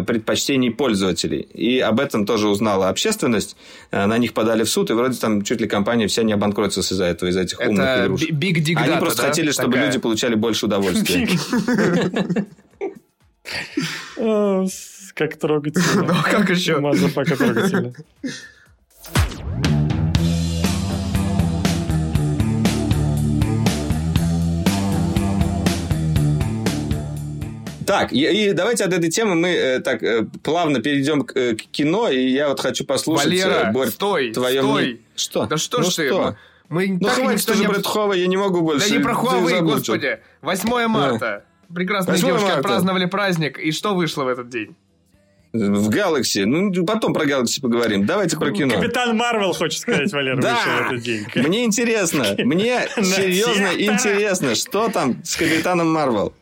[0.07, 1.41] предпочтений пользователей.
[1.53, 3.55] И об этом тоже узнала общественность.
[3.91, 7.05] На них подали в суд, и вроде там чуть ли компания вся не обанкротилась из-за
[7.05, 8.31] этого, из-за этих умных Это игрушек.
[8.31, 9.27] big Они просто да?
[9.27, 9.85] хотели, чтобы Такая.
[9.85, 11.27] люди получали больше удовольствия.
[15.13, 16.03] Как трогательно.
[16.07, 16.79] Ну, а как еще?
[16.79, 17.93] Motherfucker трогательно.
[27.85, 31.55] Так, и, и давайте от этой темы мы э, так э, плавно перейдем к, э,
[31.55, 34.81] к кино, и я вот хочу послушать, Валера, э, Борь, стой, твое стой.
[34.81, 34.99] мнение.
[35.15, 35.45] Что?
[35.45, 36.07] Да что ну ж ты?
[36.07, 36.35] что?
[36.67, 38.89] Мы Ну хватит уже не про Huawei, я не могу больше.
[38.89, 39.61] Да не про Ты замучил.
[39.65, 40.19] господи.
[40.41, 41.43] 8 марта.
[41.75, 42.59] Прекрасные 8 девушки марта.
[42.59, 43.59] отпраздновали праздник.
[43.59, 44.75] И что вышло в этот день?
[45.53, 46.45] В Galaxy.
[46.45, 48.05] Ну, потом про Galaxy поговорим.
[48.05, 48.73] Давайте про кино.
[48.75, 51.25] Капитан Марвел, хочет сказать, Валера, вышел в Да, этот день.
[51.35, 56.33] мне интересно, мне серьезно интересно, что там с Капитаном Марвел.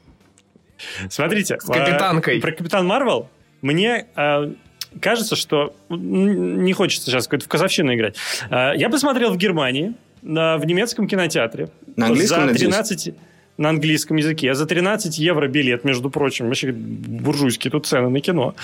[1.09, 1.57] Смотрите.
[1.59, 2.37] С капитанкой.
[2.37, 3.29] э, Про Капитан Марвел
[3.61, 4.51] мне э,
[4.99, 8.15] кажется, что не хочется сейчас какой-то в казовщину играть.
[8.49, 11.69] Э, Я посмотрел в Германии, на- в немецком кинотеатре.
[11.95, 13.09] На английском, За надеюсь?
[13.55, 14.53] 13 на английском языке.
[14.53, 16.47] За 13 евро билет, между прочим.
[16.47, 18.55] Вообще буржуйские тут цены на кино.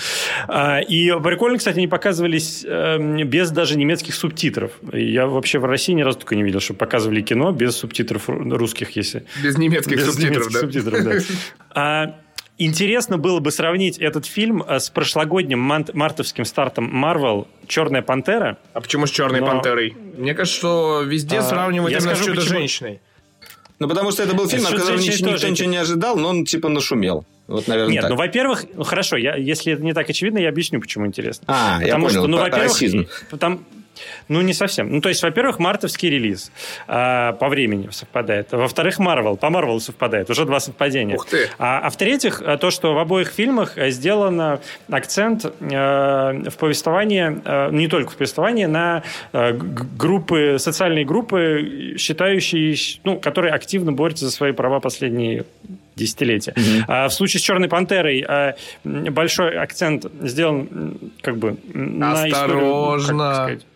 [0.48, 4.72] А, И прикольно, кстати, они показывались э, без даже немецких субтитров.
[4.92, 8.50] Я вообще в России ни разу только не видел, что показывали кино без субтитров ру-
[8.56, 10.60] русских, если Без немецких без субтитров, немецких да?
[10.60, 11.34] субтитров, да.
[11.80, 12.14] А,
[12.62, 18.58] Интересно было бы сравнить этот фильм а, с прошлогодним ман- мартовским стартом Marvel «Черная пантера».
[18.74, 19.96] А почему с Черной Но- пантерой?
[20.18, 22.44] Мне кажется, что везде А, сравнивают именно с скажу, почему.
[22.44, 23.00] Чудо-женщиной.
[23.80, 26.44] Ну, потому что это был фильм, от которого ничего- никто ничего не ожидал, но он
[26.44, 27.24] типа нашумел.
[27.48, 28.10] Вот, наверное, Нет, так.
[28.10, 31.44] ну, во-первых, хорошо, я, если это не так очевидно, я объясню, почему интересно.
[31.48, 33.06] А, я Потому понял, что, ну, во-первых, расизм.
[33.38, 33.64] там,
[34.28, 34.90] Ну, не совсем.
[34.90, 36.52] Ну, то есть, во-первых, мартовский релиз
[36.86, 38.52] а, по времени совпадает.
[38.52, 39.36] Во-вторых, Марвел.
[39.36, 40.30] По Марвелу совпадает.
[40.30, 41.16] Уже два совпадения.
[41.16, 41.48] Ух ты.
[41.58, 44.58] А, а в-третьих, а, то, что в обоих фильмах э, сделан э,
[44.90, 52.76] акцент э, в повествовании, э, не только в повествовании, на э, группы, социальные группы, считающие,
[53.04, 55.44] ну, которые активно борются за свои права последние
[56.00, 56.54] десятилетия.
[56.88, 63.12] А в случае с Черной пантерой а, большой акцент сделан как бы на историю, Осторожно.
[63.12, 63.66] ну, как сказать,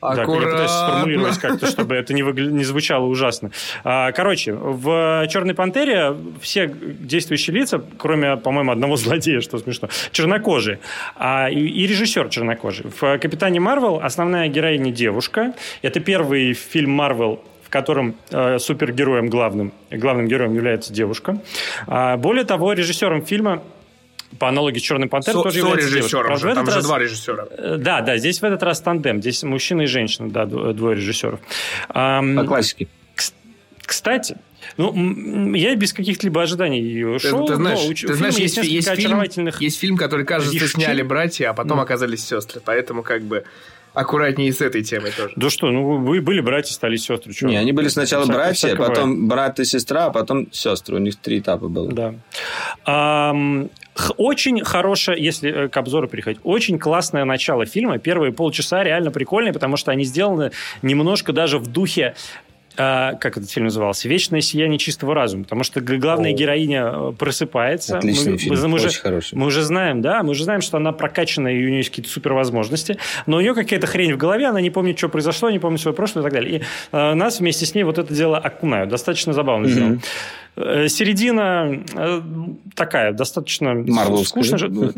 [0.00, 1.58] да, я пытаюсь сформулировать Аккуратно.
[1.60, 3.50] как-то, чтобы это не, выгля- не звучало ужасно.
[3.84, 10.78] А, Короче, в «Черной пантере» все действующие лица, кроме, по-моему, одного злодея, что смешно, чернокожие.
[11.16, 12.86] А, и, и режиссер чернокожий.
[12.88, 15.54] В «Капитане Марвел» основная героиня девушка.
[15.82, 21.38] Это первый фильм Марвел, в котором э, супергероем главным, главным героем является девушка.
[21.86, 23.62] А, более того, режиссером фильма
[24.38, 26.36] по аналогии с «Черной пантерой» Со- тоже является девушка.
[26.36, 27.46] Же, там же раз- два режиссера.
[27.50, 29.20] Э, Да, да, здесь в этот раз тандем.
[29.20, 31.40] Здесь мужчина и женщина, да, дво- двое режиссеров.
[31.88, 32.88] По классике.
[33.86, 34.36] кстати,
[34.76, 36.82] ну, я без каких-либо ожиданий
[37.18, 39.60] Ты, шел, ты знаешь, но у, ты знаешь есть, есть, есть фильм, очаровательных...
[39.62, 40.68] есть фильм, который, кажется, вещей.
[40.68, 41.82] сняли братья, а потом Ну.
[41.84, 42.60] оказались сестры.
[42.62, 43.44] Поэтому как бы
[43.94, 45.32] аккуратнее с этой темой тоже.
[45.36, 47.32] Да что, ну, вы были братья, стали сестры.
[47.32, 47.46] чё?
[47.48, 50.96] Не, они были сначала Всякое- братья, всякое потом брат и сестра, а потом сестры.
[50.96, 51.90] У них три этапа было.
[51.90, 52.14] Да.
[52.84, 53.68] Х-
[54.16, 57.98] очень хорошее, если э, к обзору переходить, очень классное начало фильма.
[57.98, 62.14] Первые полчаса реально прикольные, потому что они сделаны немножко даже в духе
[62.80, 64.08] а, как этот фильм назывался?
[64.08, 65.42] «Вечное сияние чистого разума».
[65.42, 66.32] Потому что главная О.
[66.32, 67.98] героиня э, просыпается.
[67.98, 69.34] Отличный Мы- фильм, мы уже- очень хороший.
[69.36, 72.08] Мы уже знаем, да, мы уже знаем, что она прокачанная, и у нее есть какие-то
[72.08, 72.96] супервозможности,
[73.26, 75.92] но у нее какая-то хрень в голове, она не помнит, что произошло, не помнит свое
[75.96, 76.58] прошлое и так далее.
[76.60, 78.90] И э, нас вместе с ней вот это дело окунают.
[78.90, 79.98] Достаточно забавно сделано.
[80.60, 82.20] Э, Середина э,
[82.74, 84.92] такая, достаточно Марвеловская, скучно.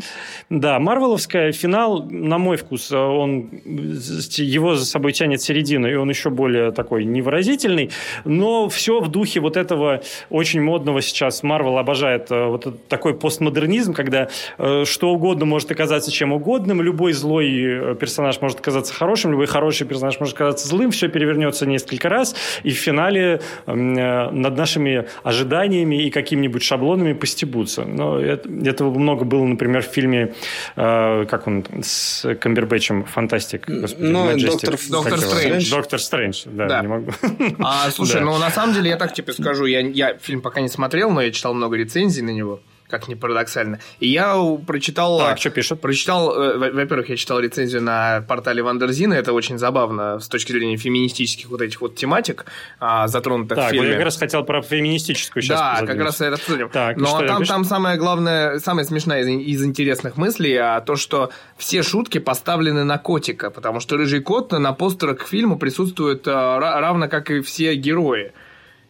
[0.49, 0.79] да?
[0.79, 1.51] Марвеловская.
[1.51, 6.71] Финал, на мой вкус, э, он его за собой тянет середину, и он еще более
[6.71, 7.91] такой невыразительный.
[8.25, 11.43] Но все в духе вот этого очень модного сейчас.
[11.43, 18.41] Марвел обожает вот такой постмодернизм, когда что угодно может оказаться чем угодным, любой злой персонаж
[18.41, 22.77] может оказаться хорошим, любой хороший персонаж может оказаться злым, все перевернется несколько раз, и в
[22.77, 27.83] финале над нашими ожиданиями и какими-нибудь шаблонами постебутся.
[27.85, 30.33] Но это- этого много было, например, в фильме,
[30.75, 33.69] э, как он, там, с Камбербэтчем, «Фантастик».
[33.69, 34.37] господи, Ну.
[34.37, 35.19] Доктор- Доктор?
[35.19, 35.69] Стрэндж.
[35.71, 36.81] Доктор Стрэндж, да, Да.
[36.81, 37.11] не могу.
[37.59, 38.21] А, слушай, Да.
[38.21, 41.21] ну на самом деле я так тебе скажу, я, я фильм пока не смотрел, но
[41.21, 42.59] я читал много рецензий на него,
[42.91, 43.79] как ни парадоксально.
[43.99, 44.35] И я
[44.67, 45.17] прочитал...
[45.19, 45.81] Так, что пишут?
[45.81, 50.51] Прочитал, э, во- во-первых, я читал рецензию на портале Вандерзина, это очень забавно с точки
[50.51, 52.45] зрения феминистических вот этих вот тематик,
[52.79, 53.87] а, затронутых в Так, вот фильме.
[53.89, 56.05] я как раз хотел про феминистическую сейчас Да, как задвинуть.
[56.05, 56.69] раз это обсудим.
[56.69, 61.31] Так, Но там, там самое главное, самая смешная из, из интересных мыслей, а то, что
[61.57, 66.59] все шутки поставлены на котика, потому что рыжий кот на постерах к фильму присутствует а,
[66.59, 68.33] ра- равно как и все герои.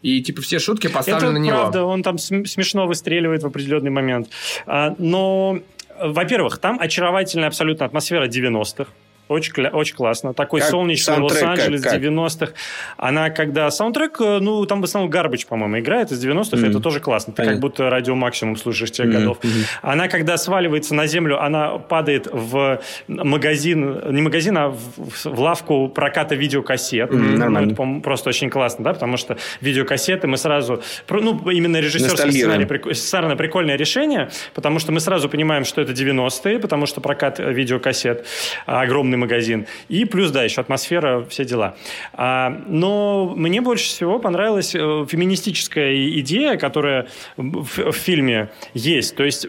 [0.01, 1.57] И типа все шутки поставлены Это на него.
[1.57, 4.29] правда, он там см- смешно выстреливает в определенный момент.
[4.65, 5.59] А, но,
[5.97, 8.91] э, во-первых, там очаровательная абсолютно атмосфера 90-х.
[9.32, 10.34] Очень, очень классно.
[10.34, 12.01] Такой Как солнечный Лос-Анджелес как- как?
[12.01, 12.53] 90-х.
[12.97, 13.71] Она когда...
[13.71, 16.57] Саундтрек, э, ну, там в основном Гарбич, по-моему, играет из 90-х.
[16.57, 16.69] Мгм.
[16.69, 17.32] Это тоже классно.
[17.34, 17.61] Ты как Понятно.
[17.61, 19.38] будто радио максимум слушаешь тех Мгм, годов.
[19.41, 19.53] мгм.
[19.82, 24.79] Она, когда сваливается на землю, она падает в магазин, не магазин, а в,
[25.23, 27.11] в лавку проката видеокассет.
[27.11, 30.82] Мгм, Ну, это, по-моему, просто очень классно, да, потому что видеокассеты мы сразу...
[31.09, 36.59] Ну, именно режиссерский сценарий, сценарно прикольное решение, потому что мы сразу понимаем, что это 90-е,
[36.59, 38.25] потому что прокат видеокассет,
[38.65, 39.65] огромный магазин.
[39.89, 41.76] И плюс, да, еще атмосфера, все дела.
[42.13, 47.07] А, но мне больше всего понравилась э, феминистическая и- идея, которая
[47.38, 49.15] в, в фильме есть.
[49.15, 49.47] То есть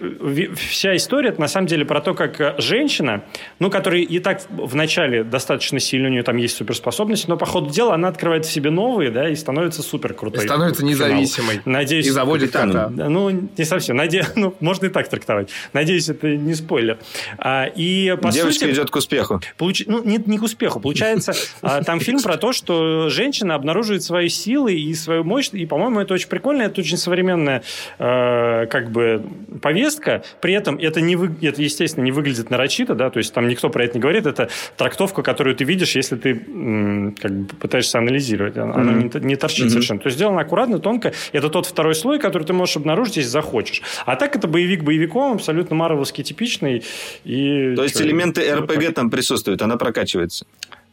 [0.57, 3.23] вся история, это на самом деле про то, как женщина,
[3.59, 7.47] ну, которая и так в начале достаточно сильно, у нее там есть суперспособности, но по
[7.47, 10.45] ходу дела она открывает в себе новые, да, и становится супер И крутой.
[10.45, 11.13] становится к финалу.
[11.13, 11.61] независимой.
[11.65, 12.75] Надеюсь, И заводит капитаном.
[12.75, 12.89] кота.
[12.91, 13.97] да, Ну, не совсем.
[13.97, 14.27] Наде...
[14.37, 15.51] Ну, можно и так трактовать.
[15.73, 16.99] Надеюсь, это не спойлер.
[17.39, 19.41] А, и, по Девочка сути, идет к успеху.
[19.59, 20.81] Получ- Ну, не, не к успеху.
[20.81, 21.33] Получается,
[21.63, 25.51] а, там фильм про то, что женщина обнаруживает свои силы и свою мощь.
[25.53, 26.63] И, по-моему, это очень прикольно.
[26.63, 27.63] Это очень современная
[27.99, 29.25] э, как бы
[29.61, 30.23] повестка.
[30.41, 31.35] При этом это, не вы...
[31.43, 32.95] это, естественно, не выглядит нарочито.
[32.95, 33.11] Да?
[33.11, 34.27] То есть там никто про это не говорит.
[34.27, 38.57] Это трактовка, которую ты видишь, если ты как бы пытаешься анализировать.
[38.57, 40.01] Она она не, не торчит совершенно.
[40.01, 41.13] То есть сделано аккуратно, тонко.
[41.33, 43.83] Это тот второй слой, который ты можешь обнаружить, если захочешь.
[44.07, 46.83] А так это боевик боевиком, абсолютно марвеловский типичный.
[47.25, 48.55] И То есть элементы.
[48.55, 50.47] РПГ там присутствуют, она прокачивается.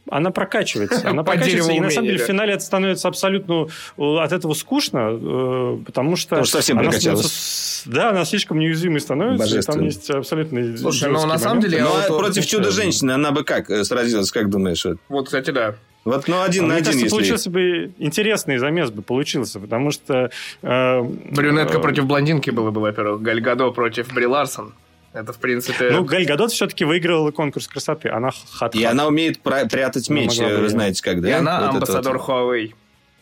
[0.09, 1.07] она прокачивается.
[1.07, 4.53] Она По прокачивается, и на самом деле в финале это становится абсолютно э, от этого
[4.53, 6.29] скучно, э, потому что...
[6.29, 7.25] Потому что совсем она прокачалась.
[7.25, 11.81] становится Да, она слишком неуязвимой становится, и там есть абсолютно Слушай, ну, на самом деле,
[11.81, 14.83] а вот- против чудо-женщины она бы как э, сразилась, как думаешь?
[14.85, 15.75] Вот, Вот, кстати, да.
[16.05, 17.15] вот ну, один на Мне один, кажется, если...
[17.15, 20.31] получился бы интересный замес бы получился, потому что...
[20.61, 23.21] э, Брюнетка э, против блондинки было бы, во-первых.
[23.21, 24.73] Галь Гадо против Бри Ларсон.
[25.11, 25.89] Это, в принципе...
[25.91, 28.09] Ну, Галь Гадот все-таки выиграла конкурс красоты.
[28.09, 30.69] Она хат И она умеет прятать меч, э, вы да.
[30.69, 31.29] знаете, как, да?
[31.29, 32.27] и она Вот амбассадор вот.
[32.27, 32.73] Huawei.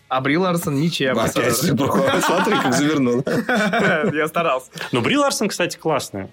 [0.09, 1.33] А Бри Ларсон ничья Опять.
[1.33, 3.23] Смотри, как завернул.
[4.13, 4.71] Я старался.
[4.91, 6.29] Ну, Бри Ларсон, кстати, классная.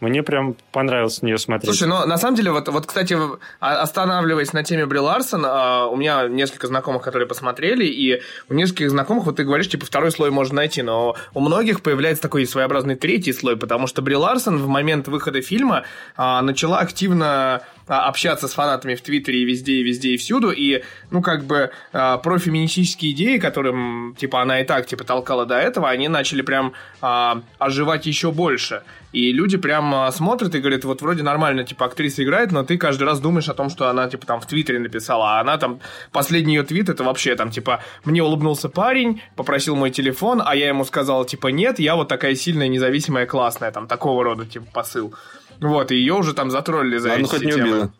[0.00, 1.74] Мне прям понравилось на нее смотреть.
[1.74, 3.16] Слушай, ну на самом деле, вот, вот кстати,
[3.60, 8.54] а- останавливаясь на теме Бри Ларсон, а, у меня несколько знакомых, которые посмотрели, и у
[8.54, 12.46] нескольких знакомых, вот ты говоришь, типа, второй слой можно найти, но у многих появляется такой
[12.46, 15.84] своеобразный третий слой, потому что Бри Ларсон в момент выхода фильма
[16.16, 20.82] а, начала активно общаться с фанатами в Твиттере и везде, и везде, и всюду, и,
[21.10, 25.88] ну, как бы, а, профеминистические идеи, которым, типа, она и так, типа, толкала до этого,
[25.90, 28.82] они начали прям а, оживать еще больше.
[29.12, 32.78] И люди прям а, смотрят и говорят, вот вроде нормально, типа, актриса играет, но ты
[32.78, 35.80] каждый раз думаешь о том, что она, типа, там в Твиттере написала, а она там,
[36.12, 40.68] последний ее твит, это вообще там, типа, мне улыбнулся парень, попросил мой телефон, а я
[40.68, 45.14] ему сказал, типа, нет, я вот такая сильная, независимая, классная, там, такого рода, типа, посыл.
[45.62, 47.62] Вот, и ее уже там затроллили за Ладно, эти хоть не темы.
[47.62, 47.92] убила.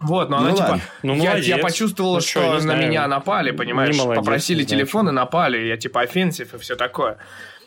[0.00, 0.74] Вот, но Ну она ладно.
[0.76, 1.46] типа, Ну, я, молодец.
[1.46, 2.88] я почувствовала, Ну, что не на знаю.
[2.88, 7.16] меня напали, понимаешь, Не молодец, попросили телефон и напали, я типа offensive и все такое.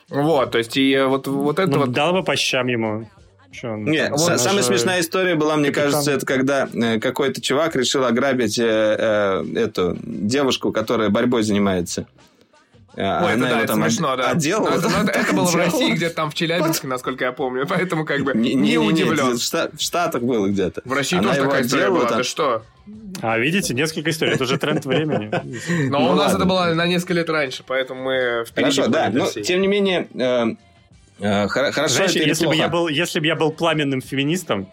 [0.10, 1.92] Вот, то есть и вот, вот это Ну, вот...
[1.92, 3.10] дал бы по щам ему.
[3.52, 5.92] Чё он Нет, там, са- он самая же- смешная история была, мне капитан.
[5.92, 12.08] кажется, это когда э, какой-то чувак решил ограбить э, э, эту девушку, которая борьбой занимается.
[13.00, 14.32] А Ой, это да, это смешно, да.
[14.32, 14.70] отделала.
[14.72, 15.56] Ну, это, это- это было в.
[15.56, 18.72] России, где-то там в Челябинске, насколько я помню, поэтому как бы Не, не, не, не,
[18.72, 19.34] не, удивлен.
[19.38, 20.82] в, Шта- в Штатах было где-то.
[20.84, 22.18] В России Она тоже такая история была, там.
[22.18, 22.64] ты что?
[23.22, 24.34] А, видите, несколько историй.
[24.34, 25.30] Это уже тренд времени.
[25.90, 26.38] Но Ну у нас ладно.
[26.38, 30.08] это было на несколько лет раньше, поэтому мы впереди Хорошо, да, но тем не менее,
[30.16, 30.56] э,
[31.20, 34.70] э, хор- хорошо Знаешь, если бы, я был, если бы я был пламенным феминистом,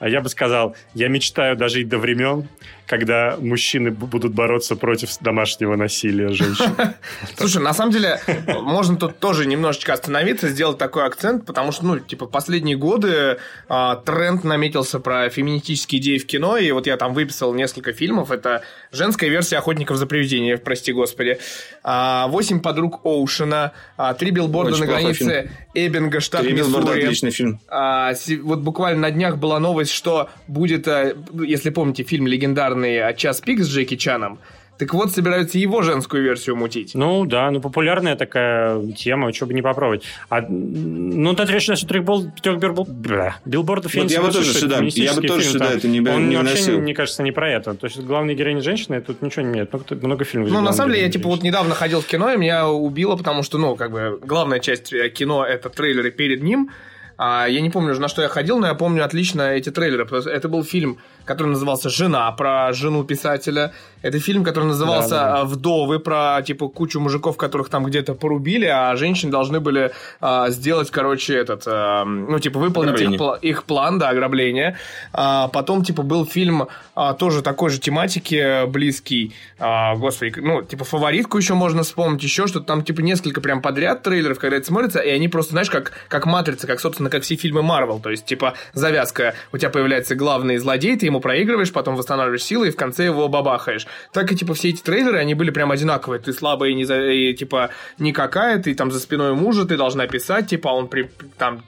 [0.00, 2.48] я бы сказал, я мечтаю дожить до времен,
[2.92, 6.76] когда мужчины будут бороться против домашнего насилия женщин.
[7.38, 8.20] Слушай, на самом деле,
[8.60, 13.96] можно тут тоже немножечко остановиться, сделать такой акцент, потому что, ну, типа, последние годы а,
[13.96, 18.30] тренд наметился про феминистические идеи в кино, и вот я там выписал несколько фильмов.
[18.30, 18.62] Это
[18.92, 21.38] женская версия «Охотников за привидениями», прости господи.
[21.82, 27.04] А, «Восемь подруг Оушена», а, «Три билборда Очень на границе Эббинга, штат Три билборда Миссури».
[27.04, 27.58] отличный фильм.
[27.68, 28.12] А,
[28.42, 30.86] вот буквально на днях была новость, что будет,
[31.32, 34.38] если помните фильм легендарный а, «Час пик» с Джеки Чаном,
[34.78, 36.92] так вот, собираются его женскую версию мутить.
[36.94, 40.02] Ну да, ну популярная такая тема, что бы не попробовать.
[40.28, 44.22] А, ну, ты отвечаешь насчет трех бол- трех билбор- бля, билбордов, я Вот не я
[44.22, 45.76] бы тоже сюда- я бы тоже фильм, сюда там.
[45.76, 47.74] это не- Он не вообще, мне кажется, не про это.
[47.74, 49.72] То есть главная героиня женщина, и тут ничего нет.
[49.72, 50.50] Много, много фильмов.
[50.50, 53.44] Ну, на самом деле, я, типа, вот недавно ходил в кино, и меня убило, потому
[53.44, 56.70] что, ну, как бы, главная часть э, кино— это трейлеры перед ним.
[57.18, 60.04] А, я не помню уже, на что я ходил, но я помню отлично эти трейлеры.
[60.04, 63.72] потому что Это был фильм, который назывался «Жена», про жену писателя.
[64.02, 68.14] Это фильм, который назывался Да, да, а, «Вдовы», про, типа, кучу мужиков, которых там где-то
[68.14, 73.38] порубили, а женщины должны были а, сделать, короче, этот, а, ну, типа, выполнить их, Ограбление.
[73.42, 74.76] их план, да, ограбление.
[75.12, 80.62] А, потом, типа, был фильм а, тоже такой же тематики, э, близкий, а, господи, ну,
[80.62, 84.66] типа, фаворитку еще можно вспомнить, еще что-то, там, типа, несколько прям подряд трейлеров, когда это
[84.66, 88.10] смотрится, и они просто, знаешь, как, как матрица, как, собственно, как все фильмы Марвел, то
[88.10, 92.70] есть, типа, завязка, у тебя появляется главный злодей, ты ему проигрываешь, потом восстанавливаешь силы, и
[92.70, 93.86] в конце его бабахаешь.
[94.12, 97.10] Так и, типа, все эти трейлеры, они были прям одинаковые, ты слабая и, не за-
[97.10, 101.62] и, типа, никакая, ты там за спиной мужа, ты должна писать, типа, он при, там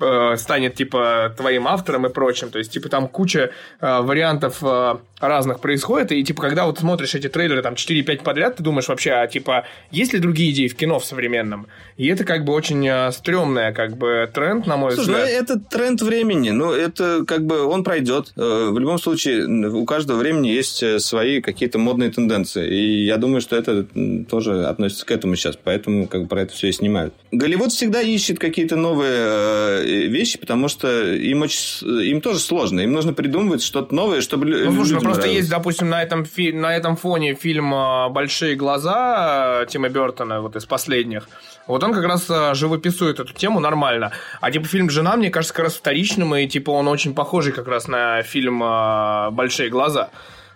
[0.00, 2.50] э, станет типа твоим автором и прочим.
[2.50, 6.12] То есть, типа, там куча э, вариантов э, разных происходит.
[6.12, 9.64] И типа, когда вот смотришь эти трейлеры там 4-5 подряд, ты думаешь вообще, а типа,
[9.90, 11.66] есть ли другие идеи в кино в современном?
[11.96, 15.42] И это как бы очень э, стрёмная как бы тренд, на мой Слушай, ну взгляд.
[15.42, 16.50] это тренд времени.
[16.50, 18.32] Ну, это как бы он пройдет.
[18.36, 22.66] Э, В любом случае, у каждого времени есть э, свои какие-то модные тенденции.
[22.68, 23.84] И я думаю, что это
[24.28, 25.58] тоже относится к этому сейчас.
[25.62, 27.12] Поэтому как бы про это все и снимают.
[27.32, 32.80] Голливуд всегда ищет какие-то новые э, вещи, потому что им, очень, им тоже сложно.
[32.80, 36.52] Им нужно придумывать что-то новое, чтобы Ну, слушай, ну просто есть, допустим, на этом, фи-
[36.52, 41.28] на этом фоне фильм э, «Большие глаза» э, Тима Бертона, вот из последних.
[41.66, 44.12] Вот он как раз э, живописует эту тему нормально.
[44.40, 47.68] А типа фильм «Жена», мне кажется, как раз вторичным, и типа он очень похожий как
[47.68, 50.10] раз на фильм э, «Большие глаза».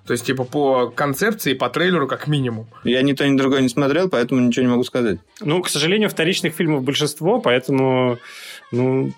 [0.06, 2.66] То есть, типа, по концепции, по трейлеру, как минимум.
[2.84, 5.18] Я ни то, ни другое не смотрел, поэтому ничего не могу сказать.
[5.40, 8.18] Ну, к сожалению, вторичных фильмов большинство, поэтому,
[8.72, 9.12] ну,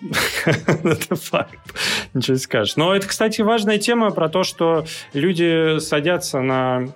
[0.45, 1.57] это факт.
[2.13, 2.75] Ничего не скажешь.
[2.75, 6.87] Но это, кстати, важная тема про то, что люди садятся на...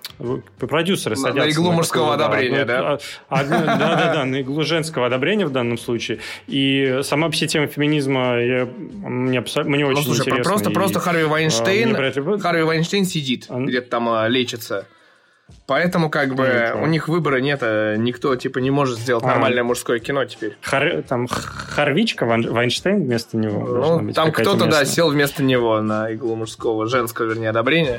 [0.58, 1.48] Продюсеры На- садятся...
[1.48, 2.98] на иглу мужского одобрения, да?
[3.28, 6.20] а- Да-да-да, на иглу женского одобрения в данном случае.
[6.46, 10.42] И сама все тема феминизма я- мне, мне Ну, очень слушай, интересна.
[10.44, 12.38] просто, и, просто Харви а, Вайнштейн.
[12.40, 14.86] Харви Вайнштейн сидит, Он- где-то там а, лечится.
[15.66, 19.28] Поэтому, как бы, у них выбора нет, а никто, типа, не может сделать А.
[19.28, 20.56] нормальное мужское кино теперь.
[20.62, 23.66] Хар- там Харвичка, Ван- Вайнштейн вместо него.
[23.66, 27.98] Ну, быть там кто-то, да, сел вместо него на иглу мужского, женского, вернее, одобрения.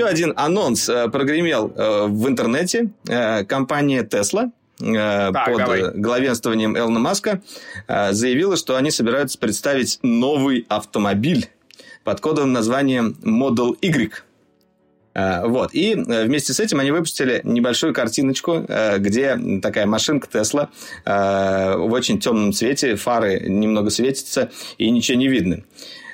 [0.00, 2.88] Еще один анонс э, прогремел э, в интернете.
[3.06, 5.90] Э, Компания Tesla Так, под давай.
[5.92, 7.42] главенствованием Элона Маска
[7.86, 11.50] заявила, что они собираются представить новый автомобиль
[12.02, 14.24] под кодовым названием Model Y.
[15.14, 15.74] Вот.
[15.74, 18.64] И вместе с этим они выпустили небольшую картиночку,
[18.96, 20.70] где такая машинка Тесла
[21.04, 25.62] в очень темном цвете, фары немного светятся и ничего не видно.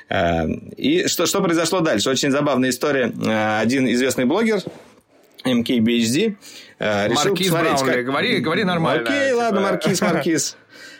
[0.09, 0.47] Э,
[0.77, 2.11] И что, что произошло дальше?
[2.11, 3.13] Очень забавная история.
[3.25, 4.61] Э, Один известный блогер,
[5.45, 6.37] MKBHD,
[6.79, 9.37] э, решил Маркиз посмотреть, Браунли, как- говори- говори нормально, Окей, типа.
[9.39, 10.57] ладно, Маркиз, Маркиз.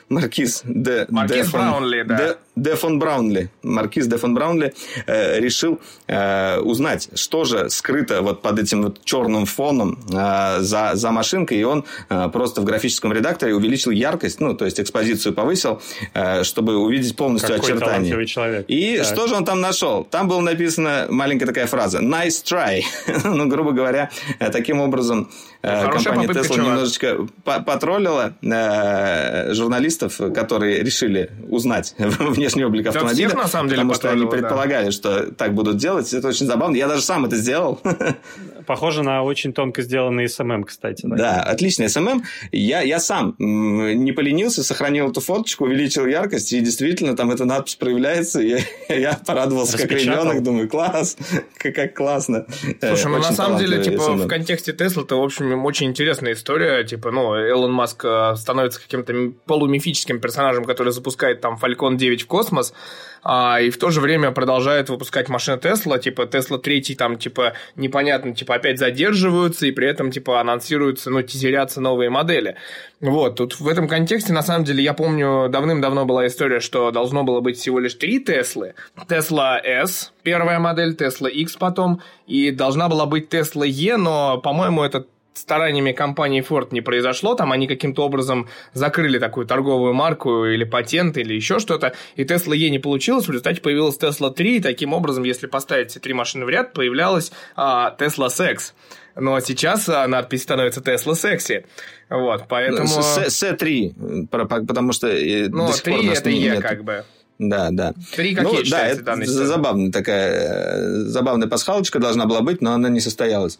[0.09, 2.17] Маркиз Де, Маркиз Браунли, да.
[2.17, 4.73] Де- Де фон Браунли, маркиз Де фон Браунли,
[5.07, 5.79] э, решил
[6.09, 11.59] э, узнать, что же скрыто вот под этим вот черным фоном э, за, за машинкой,
[11.59, 15.81] и он э, просто в графическом редакторе увеличил яркость, ну, то есть экспозицию повысил,
[16.15, 18.25] э, чтобы увидеть полностью Какой очертания.
[18.27, 18.65] человек.
[18.69, 19.07] И Так.
[19.07, 20.05] что же он там нашел?
[20.05, 22.83] Там была написана маленькая такая фраза «nice try».
[23.25, 25.29] ну, грубо говоря, э, таким образом
[25.63, 31.95] э, компания Tesla немножечко по- потроллила э, журналистов, которые решили узнать
[32.47, 33.29] внешний облик Да автомобиля.
[33.29, 34.49] всех, на самом деле, потому что они потроллила, да.
[34.49, 36.13] предполагали, что так будут делать.
[36.13, 36.77] Это очень забавно.
[36.77, 37.81] Я даже сам это сделал.
[38.67, 41.03] Похоже на очень тонко сделанный SMM, кстати.
[41.03, 41.17] так.
[41.17, 42.25] Да, отличный SMM.
[42.51, 47.77] Я, я сам не поленился, сохранил эту фоточку, увеличил яркость, и действительно там эта надпись
[47.77, 48.41] проявляется.
[48.41, 51.17] Я, я порадовался, как ребенок, думаю, класс,
[51.59, 52.47] как, как классно.
[52.81, 54.25] Э, Слушай, ну на самом деле, типа, SMM.
[54.25, 56.83] в контексте Тесла это, в общем, очень интересная история.
[56.85, 62.27] Типа, ну, Элон Маск э, становится каким-то полумифическим персонажем, который запускает там Falcon 9 в
[62.37, 62.75] космос,
[63.23, 65.99] а, и в то же время продолжает выпускать машины Тесла.
[65.99, 71.23] Типа, Тесла 3 там, типа, непонятно, типа, опять задерживаются, и при этом, типа, анонсируются, ну,
[71.23, 72.57] тизерятся новые модели.
[73.01, 77.25] Вот, тут в этом контексте, на самом деле, я помню, давным-давно была история, что должно
[77.25, 78.75] было быть всего лишь три Теслы.
[79.09, 84.83] Tesla S, первая модель, Tesla X потом, и должна была быть Tesla E, но, по-моему,
[84.83, 85.07] это
[85.37, 91.17] стараниями компании Ford не произошло, там они каким-то образом закрыли такую торговую марку или патент
[91.19, 94.93] или еще что-то, и Tesla E не получилось, в результате появилась Tesla 3, и таким
[94.93, 98.73] образом, если поставить все три машины в ряд, появлялась а, Tesla Sex.
[99.19, 101.65] Но сейчас а, надпись становится Tesla Sexy.
[102.11, 102.87] Вот, поэтому...
[102.89, 106.19] С- С- С3, про- по- потому что э, Ну, до сих пор 3 у нас
[106.21, 106.61] это нет.
[106.63, 107.05] как бы.
[107.39, 107.93] Да, да.
[108.15, 109.47] 3 Ну, какие да, считаются это сцены?
[109.47, 113.59] забавная такая э, забавная пасхалочка должна была быть, но она не состоялась.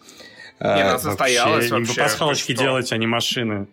[0.59, 2.01] Не, она состоялась Вообще, им бы вообще.
[2.01, 2.63] пасхалочки что?
[2.63, 3.67] делать, а не машины.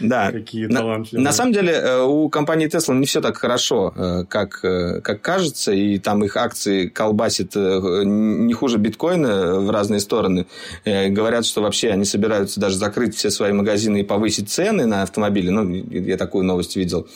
[0.00, 0.30] Да.
[0.30, 4.62] Какие На, на самом деле э, у компании Tesla не все так хорошо, э, как,
[4.64, 10.46] э, как кажется, и там их акции колбасит не хуже биткоина в разные стороны.
[10.84, 15.50] Говорят, что вообще они собираются даже закрыть все свои магазины и повысить цены на автомобили.
[15.50, 17.06] Ну, я такую новость видел.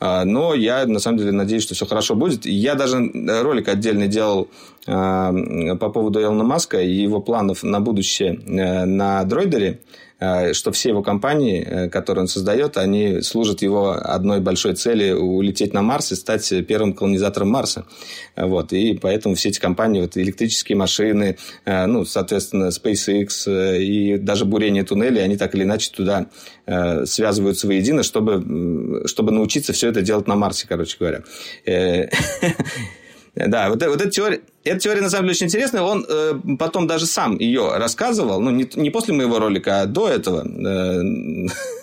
[0.00, 2.46] А, Но я, на самом деле, надеюсь, что все хорошо будет.
[2.46, 2.98] Я даже
[3.42, 4.48] ролик отдельно делал
[4.86, 5.32] а,
[5.78, 9.80] по поводу Илона Маска и его планов на будущее э, на дроидере
[10.18, 15.12] э, что все его компании, э, которые он создает, они служат его одной большой цели
[15.12, 17.84] улететь на Марс и стать первым колонизатором Марса.
[18.36, 18.72] Э, Вот.
[18.72, 21.36] И поэтому все эти компании, вот электрические машины,
[21.66, 26.26] э, ну, соответственно, SpaceX э, и даже бурение туннелей, они так или иначе туда
[26.66, 31.22] э, связываются воедино, чтобы, чтобы научиться все это делать на Марсе, короче говоря.
[31.66, 32.08] Э,
[33.34, 35.82] Да, вот, э- вот эта теория, эта теория на самом деле очень интересная.
[35.82, 40.08] Он э, потом даже сам ее рассказывал, ну, не, не после моего ролика, а до
[40.08, 40.40] этого.
[40.44, 41.00] Э,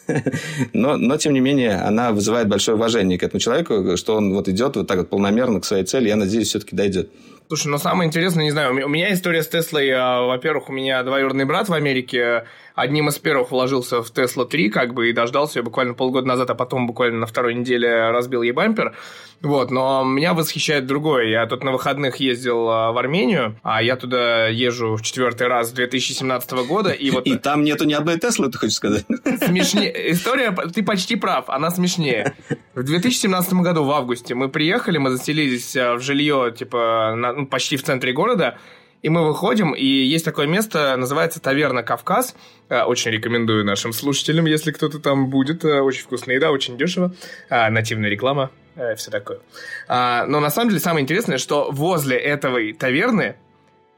[0.74, 4.50] но, но, тем не менее, она вызывает большое уважение к этому человеку, что он вот
[4.50, 6.10] идет вот так вот полномерно к своей цели.
[6.10, 7.10] Я надеюсь, все-таки дойдет.
[7.48, 10.68] Слушай, ну самое интересное, не знаю, у ме- у меня история с Теслой, а, во-первых,
[10.68, 12.44] у меня двоюродный брат в Америке
[12.78, 16.50] одним из первых вложился в Тесла 3, как бы, и дождался ее буквально полгода назад,
[16.52, 18.96] а потом буквально на второй неделе разбил ей бампер.
[19.42, 21.26] Вот, но меня восхищает другое.
[21.26, 25.70] Я тут на выходных ездил а, в Армению, а я туда езжу в четвертый раз
[25.70, 27.26] с 2017 года, и вот...
[27.28, 29.06] И там нету ни одной Теслы, ты хочешь сказать?
[29.44, 30.12] Смешнее.
[30.12, 32.36] История, ты почти прав, она смешнее.
[32.76, 37.48] В 2017 году, в августе, мы приехали, мы заселились а, в жилье, типа, на- ну,
[37.48, 38.58] почти в центре города,
[39.02, 42.36] и мы выходим, и есть такое место, называется Таверна Кавказ.
[42.70, 45.64] А, Очень рекомендую нашим слушателям, если кто-то там будет.
[45.66, 47.14] А, Очень вкусная еда, очень дешево.
[47.50, 48.50] А, Нативная реклама,
[48.96, 49.40] все такое.
[49.88, 53.36] А, Но на самом деле самое интересное, что возле этой таверны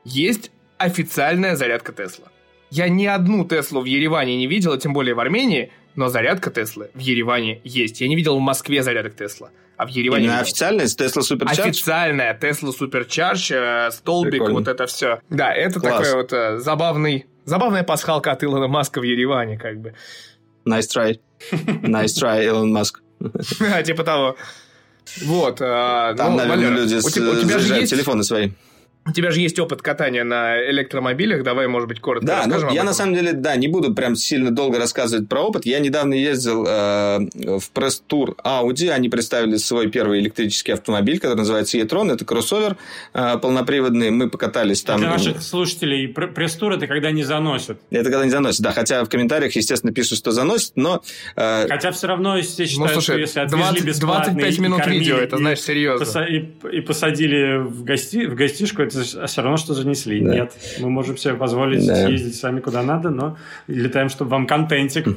[0.03, 2.27] есть официальная зарядка Тесла.
[2.69, 6.89] Я ни одну Теслу в Ереване не видел, тем более в Армении, но зарядка Теслы
[6.93, 7.99] в Ереване есть.
[7.99, 10.43] Я не видел в Москве зарядок Тесла, а в Ереване Именно видел.
[10.43, 11.59] официальная Tesla Supercharge?
[11.61, 14.53] Официальная Tesla Supercharge, э, столбик, Прикольно.
[14.59, 15.19] вот это все.
[15.29, 15.97] Да, это Класс.
[16.07, 19.93] такой вот э, забавный, забавная пасхалка от Илона Маска в Ереване, как бы.
[20.65, 21.19] Nice try.
[21.51, 23.01] Nice try, Илон Маск.
[23.85, 24.37] типа того.
[25.25, 25.59] Вот.
[25.59, 28.51] э, Там, ну, наверное, люди заряжают телефоны свои.
[29.09, 32.69] У тебя же есть опыт катания на электромобилях, давай, может быть, коротко Да, ну, расскажем
[32.69, 32.95] об я на этом.
[32.97, 35.65] самом деле, да, не буду прям сильно долго рассказывать про опыт.
[35.65, 37.19] Я недавно ездил э,
[37.59, 38.89] в пресс-тур Audi.
[38.89, 42.11] Они представили свой первый электрический автомобиль, который называется e-tron.
[42.13, 42.77] Это кроссовер
[43.13, 44.09] э, полноприводный.
[44.11, 44.99] Мы покатались там.
[44.99, 47.79] Для наших слушателей пр- пресс-тур это когда не заносят.
[47.89, 48.61] Это когда не заносит.
[48.61, 51.01] Да, хотя в комментариях, естественно, пишут, что заносит, но...
[51.35, 54.61] э, Хотя все равно все считают, Ну, что слушай, если отвезли 20 бесплатно 25 и
[54.61, 56.23] минут кормили, видео, это, и знаешь, серьезно.
[56.25, 60.21] И, и посадили в, гости, в гостишку, это все равно, что занесли.
[60.21, 60.33] Да.
[60.33, 62.07] Нет, мы можем себе позволить Да.
[62.07, 63.37] ездить сами куда надо, но
[63.67, 65.07] летаем, чтобы вам контентик.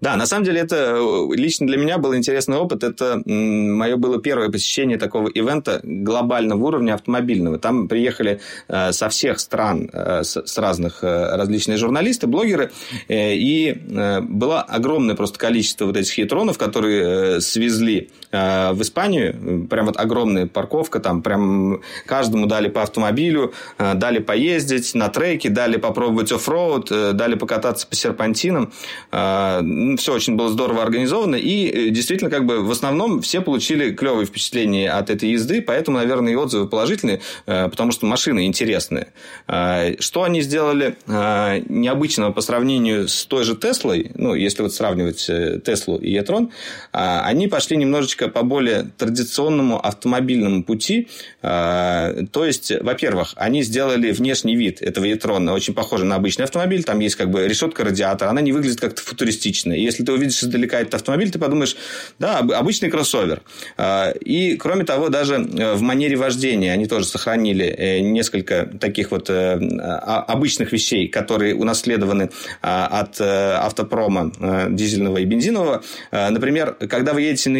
[0.00, 2.84] Да, на самом деле это э, лично для меня был интересный опыт.
[2.84, 7.58] Это мое было первое посещение такого ивента глобального уровня автомобильного.
[7.58, 12.70] Там приехали э, со всех стран, э, с, разных различные журналисты, блогеры,
[13.08, 13.76] и
[14.22, 19.66] было огромное просто количество вот этих хитронов, которые свезли в Испанию.
[19.68, 25.48] Прям вот огромная парковка, там прям каждому дали по автомобилю, э, дали поездить на треке,
[25.48, 28.72] дали попробовать оффроуд, э, дали покататься по серпантинам.
[29.10, 31.36] Все очень было здорово организовано.
[31.36, 35.98] И э, действительно, как бы в основном все получили клевые впечатления от этой езды, поэтому,
[35.98, 39.08] наверное, и отзывы положительные, э, потому что машины интересные.
[39.46, 44.74] Э, Что они сделали э, необычного по сравнению с той же Теслой, ну, если вот
[44.74, 46.50] сравнивать э, Теслу и e-tron,
[46.92, 51.06] они пошли немножечко по более традиционному автомобильному пути.
[51.42, 56.82] А, То есть, во-первых, они сделали внешний вид этого e-tron очень похожий на обычный автомобиль.
[56.82, 59.72] Там есть как бы решетка радиатора, она не выглядит как-то футуристично.
[59.72, 61.76] И если ты увидишь издалека этот автомобиль, ты подумаешь,
[62.18, 63.42] да, об- обычный кроссовер.
[63.76, 69.10] А, И, кроме того, даже э, в манере вождения они тоже сохранили э, несколько таких
[69.12, 72.30] вот э, а- обычных вещей, которые унаследованы
[72.62, 74.32] от автопрома
[74.70, 75.82] дизельного и бензинового.
[76.10, 77.58] Например, когда вы едете на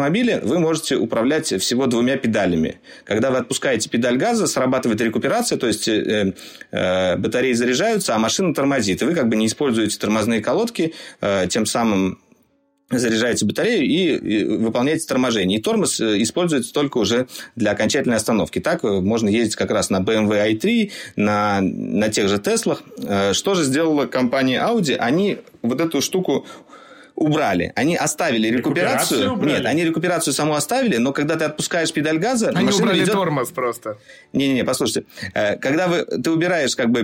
[0.00, 2.80] электроавтомобиле, вы можете управлять всего двумя педалями.
[3.04, 6.34] Когда вы отпускаете педаль газа, срабатывает рекуперация, то есть э,
[6.70, 9.02] э, батареи заряжаются, а машина тормозит.
[9.02, 12.18] И вы как бы не используете тормозные колодки, э, тем самым
[12.92, 15.60] заряжаете батарею и, выполняете торможение.
[15.60, 18.58] И тормоз э, используется только уже для окончательной остановки.
[18.58, 22.82] Так э, можно ездить как раз на BMW i3, на, на тех же Теслах.
[22.98, 24.96] Э, Что же сделала компания Audi?
[24.96, 26.46] Они вот эту штуку
[27.20, 27.72] убрали.
[27.76, 29.20] Они оставили рекуперацию.
[29.20, 29.52] Рекуперацию убрали?
[29.58, 33.12] Нет, они рекуперацию саму оставили, но когда ты отпускаешь педаль газа, Они машина убрали ведет
[33.12, 33.98] тормоз просто.
[34.32, 35.04] не-не-не, послушайте.
[35.34, 37.02] Э, Когда вы, ты убираешь как бы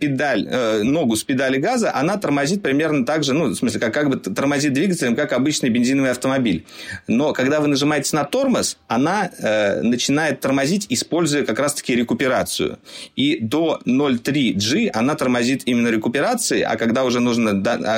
[0.00, 3.92] педаль, э, ногу с педали газа, она тормозит примерно так же, ну, в смысле, как,
[3.92, 6.64] как бы тормозит двигателем, как обычный бензиновый автомобиль.
[7.08, 12.78] Но когда вы нажимаете на тормоз, она э, начинает тормозить, используя как раз-таки рекуперацию.
[13.16, 17.50] И до 0,3G она тормозит именно рекуперацией, а когда уже нужно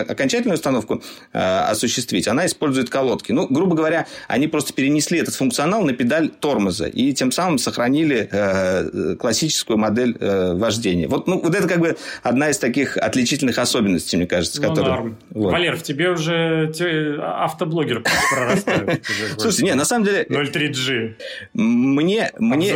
[0.08, 1.01] окончательную установку
[1.32, 3.32] э, осуществить, она использует колодки.
[3.32, 8.28] Ну, грубо говоря, они просто перенесли этот функционал на педаль тормоза и тем самым сохранили
[8.30, 11.08] э, классическую модель э, вождения.
[11.08, 15.14] Вот, ну, вот это как бы одна из таких отличительных особенностей, мне кажется, Ну, которые...
[15.30, 15.52] Вот.
[15.52, 19.04] Валер, в тебе уже те- автоблогер прорастает.
[19.38, 21.14] Слушайте, не, на самом деле, 0,3G.
[21.54, 22.74] мне, мне.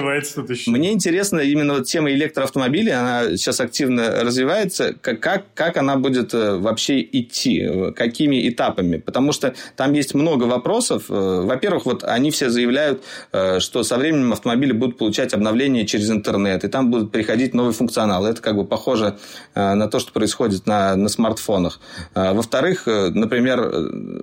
[0.66, 4.94] Мне интересно именно вот тема электроавтомобилей, она сейчас активно развивается.
[5.00, 7.66] Как, как, как она будет вообще идти?
[8.06, 8.98] Какими этапами?
[8.98, 11.06] Потому что там есть много вопросов.
[11.08, 13.02] Э, во-первых, вот они все заявляют,
[13.32, 17.72] э, что со временем автомобили будут получать обновления через интернет, и там будут приходить новый
[17.72, 18.24] функционал.
[18.24, 19.16] Это как бы похоже
[19.54, 21.80] э, на то, что происходит на, на смартфонах.
[22.14, 23.60] Во-вторых, например,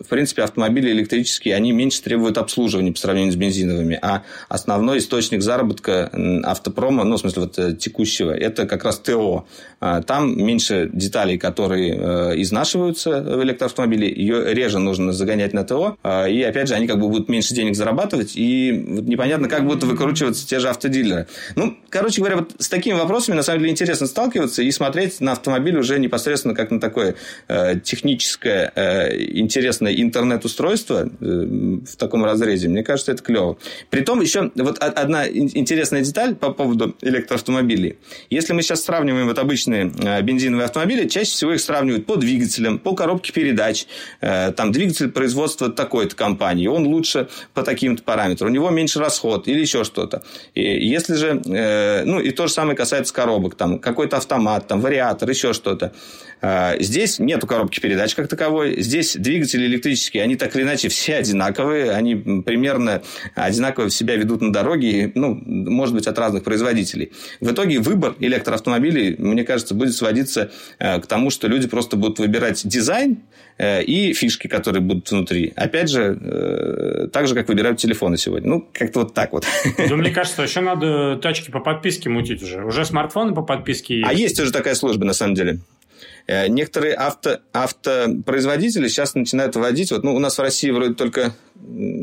[0.03, 5.41] в принципе, автомобили электрические, они меньше требуют обслуживания по сравнению с бензиновыми, а основной источник
[5.41, 6.09] заработка
[6.43, 9.45] автопрома, ну, в смысле, вот текущего, это как раз ТО.
[9.79, 13.41] Там меньше деталей, которые изнашиваются в
[13.74, 15.97] электроавтомобиле, ее реже нужно загонять на ТО,
[16.30, 20.47] и, опять же, они как бы будут меньше денег зарабатывать, и непонятно, как будут выкручиваться
[20.47, 21.28] те же автодилеры.
[21.55, 25.34] Ну, короче говоря, вот с такими вопросами, на самом деле, интересно сталкиваться и смотреть на
[25.34, 27.15] автомобиль уже непосредственно как на такое
[27.47, 32.67] э, техническое, э, интересное интернет-устройство э, в таком разрезе.
[32.67, 33.57] Мне кажется, это клево.
[33.89, 37.97] Притом, еще вот одна интересная деталь по поводу электроавтомобилей.
[38.30, 42.93] Если мы сейчас сравниваем вот обычные бензиновые автомобили, чаще всего их сравнивают по двигателям, по
[42.93, 43.62] коробке передач.
[44.22, 49.48] Э, там двигатель производства такой-то компании, он лучше по таким-то параметрам, у него меньше расход
[49.48, 50.23] или еще что-то.
[50.53, 54.81] И если же, э, ну и то же самое касается коробок, там какой-то автомат, там
[54.81, 55.94] вариатор, еще что-то.
[56.41, 61.15] Э, здесь нету коробки передач как таковой, здесь двигатели электрические, они так или иначе все
[61.15, 63.02] одинаковые, они примерно
[63.35, 67.11] одинаково себя ведут на дороге, ну, может быть, от разных производителей.
[67.40, 72.68] В итоге выбор электроавтомобилей, мне кажется, будет сводиться к тому, что люди просто будут выбирать
[72.68, 73.23] дизайн,
[73.59, 75.53] и фишки, которые будут внутри.
[75.55, 78.49] Опять же, э, так же, как выбирают телефоны сегодня.
[78.49, 79.45] Ну, как-то вот так вот.
[79.77, 82.63] Ну, мне кажется, еще надо тачки по подписке мутить уже.
[82.65, 84.09] Уже смартфоны по подписке есть.
[84.09, 85.59] А есть уже такая служба, на самом деле.
[86.26, 91.34] Э, некоторые авто, автопроизводители сейчас начинают вводить, вот, ну, у нас в России вроде только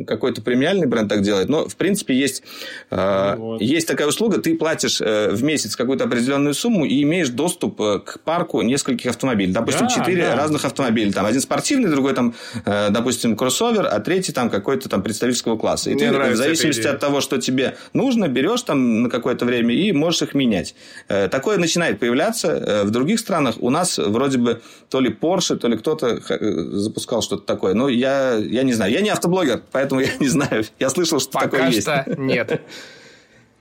[0.06, 2.42] какой-то премиальный бренд так делает, но, в принципе, есть,
[2.90, 3.60] э, вот.
[3.60, 8.20] есть такая услуга, ты платишь э, в месяц какую-то определенную сумму и имеешь доступ к
[8.24, 9.52] парку нескольких автомобилей.
[9.52, 10.36] Допустим, четыре да, да.
[10.36, 11.12] разных автомобиля.
[11.12, 12.34] Там один спортивный, другой, там,
[12.64, 15.90] допустим, кроссовер, а третий там какой-то там представительского класса.
[15.90, 19.74] И Мне ты в зависимости от того, что тебе нужно, берешь там на какое-то время
[19.74, 20.74] и можешь их менять.
[21.06, 23.56] Такое начинает появляться в других странах.
[23.58, 26.20] У нас вроде бы то ли Porsche, то ли кто-то
[26.78, 27.74] запускал что-то такое.
[27.74, 28.92] Но я, я не знаю.
[28.92, 30.64] Я не автоблогер, поэтому я не знаю.
[30.78, 31.86] Я слышал, что Пока такое есть.
[31.86, 32.60] Пока что нет.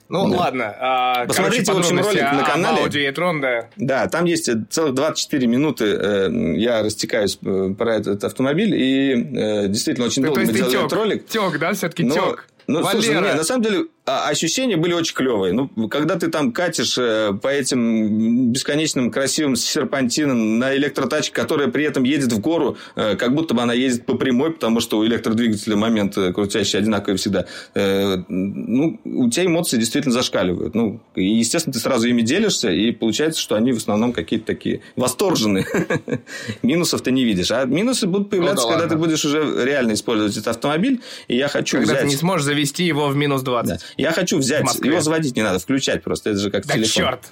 [0.10, 0.38] Ну, да.
[0.38, 0.76] ладно.
[0.80, 2.84] А, Посмотрите, короче, в общем, ролик на канале.
[2.84, 3.68] Audi e-tron, да.
[3.78, 5.86] Да, там есть целых 24 минуты.
[5.86, 8.74] Э, я растекаюсь э, про этот автомобиль.
[8.74, 11.28] И э, действительно, очень долго мы делали этот ролик.
[11.28, 12.48] Тек, да, все-таки тек.
[12.66, 13.02] Ну, Валера.
[13.02, 15.54] слушай, нет, на самом деле а, ощущения были очень клевые.
[15.54, 21.84] Ну, когда ты там катишь э, по этим бесконечным красивым серпантинам на электротачке, которая при
[21.84, 25.06] этом едет в гору, э, как будто бы она ездит по прямой, потому что у
[25.06, 27.46] электродвигателя момент э, крутящий одинаковый всегда.
[27.76, 30.76] Ну, у тебя эмоции действительно зашкаливают.
[30.76, 34.82] Ну, и, естественно, ты сразу ими делишься, и получается, что они в основном какие-то такие
[34.96, 35.66] восторженные.
[36.62, 37.52] Минусов ты не видишь.
[37.52, 41.02] А минусы будут появляться, ну, да когда ты будешь уже реально использовать этот автомобиль.
[41.28, 42.04] И я хочу когда взять...
[42.04, 43.82] ты не сможешь завести его в минус 20.
[44.00, 46.90] Я хочу взять, его заводить не надо, включать просто, это же как да телефон.
[47.04, 47.32] черт!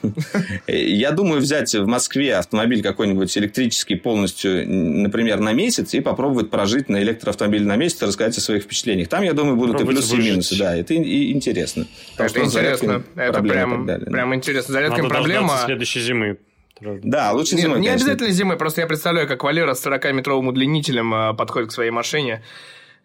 [0.68, 6.90] Я думаю взять в Москве автомобиль какой-нибудь электрический полностью, например, на месяц и попробовать прожить
[6.90, 9.08] на электроавтомобиле на месяц и рассказать о своих впечатлениях.
[9.08, 10.28] Там, я думаю, будут Пробуйте и плюсы, выжить.
[10.28, 10.58] и минусы.
[10.58, 11.88] Да, это и интересно.
[12.18, 13.04] Это интересно.
[13.16, 14.74] Это прям, прям интересно.
[14.74, 15.62] Зарядками проблема.
[15.66, 16.38] следующей зимы.
[16.82, 17.80] Да, лучше зимой.
[17.80, 21.92] Не обязательно зимой, просто я представляю, как Валера с 40-метровым удлинителем а, подходит к своей
[21.92, 22.44] машине.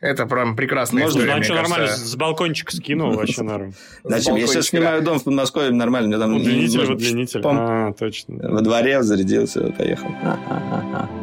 [0.02, 3.72] Это прям прекрасная Можно, история, ну, что, нормально, с балкончика скинул вообще норм.
[4.02, 4.34] Зачем?
[4.34, 6.08] Я сейчас снимаю дом в Подмосковье, нормально.
[6.08, 7.40] Мне там удлинитель, удлинитель.
[7.44, 8.50] А, точно.
[8.50, 10.08] Во дворе зарядился, поехал.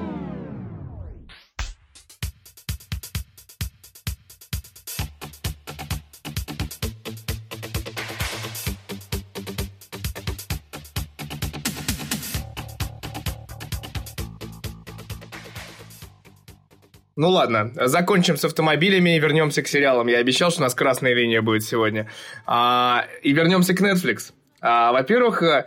[17.19, 20.07] Ну ладно, закончим с автомобилями и вернемся к сериалам.
[20.07, 22.07] Я обещал, что у нас красная линия будет сегодня.
[22.45, 24.31] А, и вернемся к Netflix.
[24.61, 25.65] А, во-первых, э,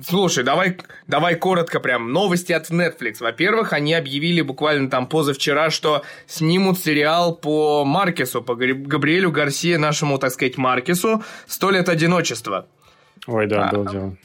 [0.00, 2.10] слушай, давай, давай коротко прям.
[2.10, 3.16] Новости от Netflix.
[3.20, 10.16] Во-первых, они объявили буквально там позавчера, что снимут сериал по Маркесу, по Габриэлю Гарсия, нашему,
[10.16, 12.66] так сказать, Маркесу «Сто лет одиночества».
[13.26, 14.16] Ой, да, а, был дело.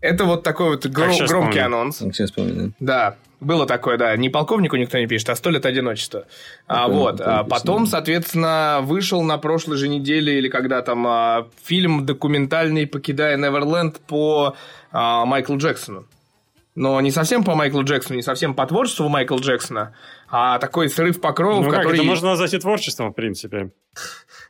[0.00, 1.66] Это вот такой вот гром, громкий помню.
[1.66, 1.98] анонс.
[1.98, 2.74] Сейчас помню.
[2.78, 3.16] Да.
[3.40, 4.16] Было такое, да.
[4.16, 6.26] Не полковнику никто не пишет, а сто лет одиночества.
[6.66, 7.20] А, вот.
[7.20, 13.36] А потом, соответственно, вышел на прошлой же неделе или когда там а, фильм документальный «Покидая
[13.36, 14.56] Неверленд» по
[14.90, 16.06] а, Майклу Джексону.
[16.74, 19.94] но не совсем по Майклу Джексону, не совсем по творчеству Майкла Джексона,
[20.30, 21.96] а такой срыв покровов, Ну как, который...
[21.96, 23.70] это можно назвать и творчеством, в принципе.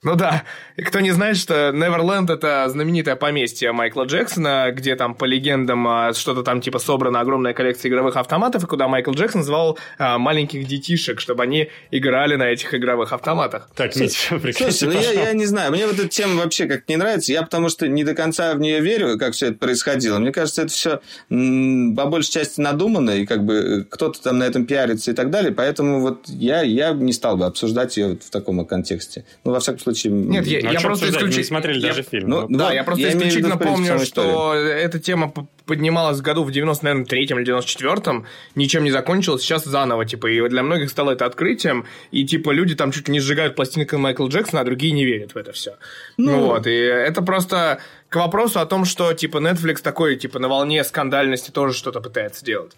[0.02, 0.44] Ну да,
[0.76, 5.88] и кто не знает, что Неверленд это знаменитое поместье Майкла Джексона, где там по легендам
[5.88, 10.18] а, что-то там типа собрана огромная коллекция игровых автоматов, и куда Майкл Джексон звал а,
[10.18, 13.70] маленьких детишек, чтобы они играли на этих игровых автоматах.
[13.74, 16.96] Так, Митя, Слушайте, ну я, я не знаю, мне вот эта тема вообще как не
[16.96, 17.32] нравится.
[17.32, 20.20] Я потому что не до конца в нее верю, как все это происходило.
[20.20, 24.64] Мне кажется, это все по большей части надумано, и как бы кто-то там на этом
[24.64, 25.52] пиарится и так далее.
[25.52, 29.24] Поэтому вот я, я не стал бы обсуждать ее вот в таком контексте.
[29.44, 30.12] Ну, во всяком случае...
[30.12, 31.22] Нет, я, Ну, а я просто обсуждать?
[31.22, 32.28] Мы исключи- не смотрели я- даже фильм.
[32.28, 35.32] Ну, Ну, Да, я просто я виду, исключительно в принципе, помню, что эта тема
[35.66, 40.62] поднималась в году в 93-м или 94-м, ничем не закончилась, сейчас заново, типа, и для
[40.62, 44.62] многих стало это открытием, и, типа, люди там чуть ли не сжигают пластинкой Майкла Джексона,
[44.62, 45.76] а другие не верят в это все.
[46.16, 50.48] Ну, вот, и это просто к вопросу о том, что, типа, Netflix такой, типа, на
[50.48, 52.72] волне скандальности тоже что-то пытается делать.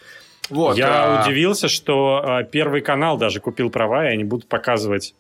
[0.49, 5.15] Вот, Я а- удивился, что а, Первый канал даже купил права, и они будут показывать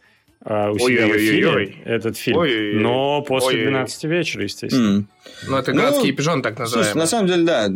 [0.44, 2.82] у себя в эфире этот фильм.
[2.82, 3.70] Но после Ой-ой-ой.
[3.72, 5.04] 12 вечера, естественно.
[5.46, 6.94] Ну, это Ну, городские пижоны, так Слушай, называемые.
[6.94, 7.68] на самом деле, да.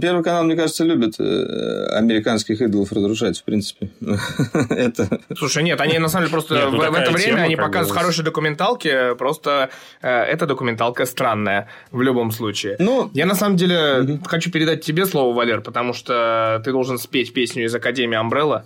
[0.00, 3.90] Первый канал, мне кажется, любит э, американских идолов разрушать, в принципе.
[4.70, 5.20] Это...
[5.36, 7.42] Слушай, нет, они на самом деле просто Нет, ну в, в такая это время тема,
[7.42, 9.70] они показывают хорошие документалки, просто
[10.00, 12.76] э, эта документалка странная в любом случае.
[12.78, 17.32] Ну, Я на самом деле хочу передать тебе слово, Валер, потому что ты должен спеть
[17.32, 18.64] песню из Академии Амбрелла.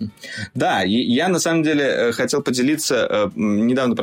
[0.54, 3.94] Да, я на самом деле э, хотел поделиться э, недавно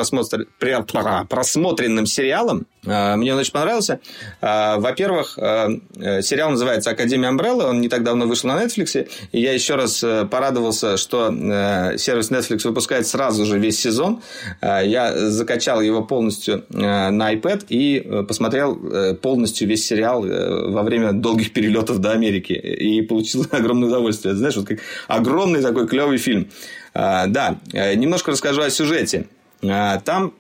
[0.88, 2.65] пра- просмотренным сериалом.
[2.86, 3.99] Э, Мне он очень понравился.
[4.41, 9.40] Э, Во-первых, э, сериал называется «Академия Umbrella», он не так давно вышел на Netflix, и
[9.41, 14.22] я еще раз э, порадовался, что э, сервис Netflix выпускает сразу же весь сезон.
[14.61, 21.99] Я закачал его полностью на iPad и посмотрел полностью весь сериал во время долгих перелетов
[21.99, 24.36] до Америки и получил огромное удовольствие.
[24.36, 26.49] Знаешь, вот как огромный такой клевый фильм.
[26.94, 29.28] А, Да, э, немножко расскажу о сюжете.
[29.64, 30.34] А, Там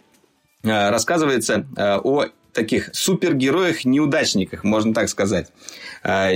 [0.63, 5.47] э, рассказывается э, о таких супергероях-неудачниках, можно так сказать.
[6.03, 6.31] А,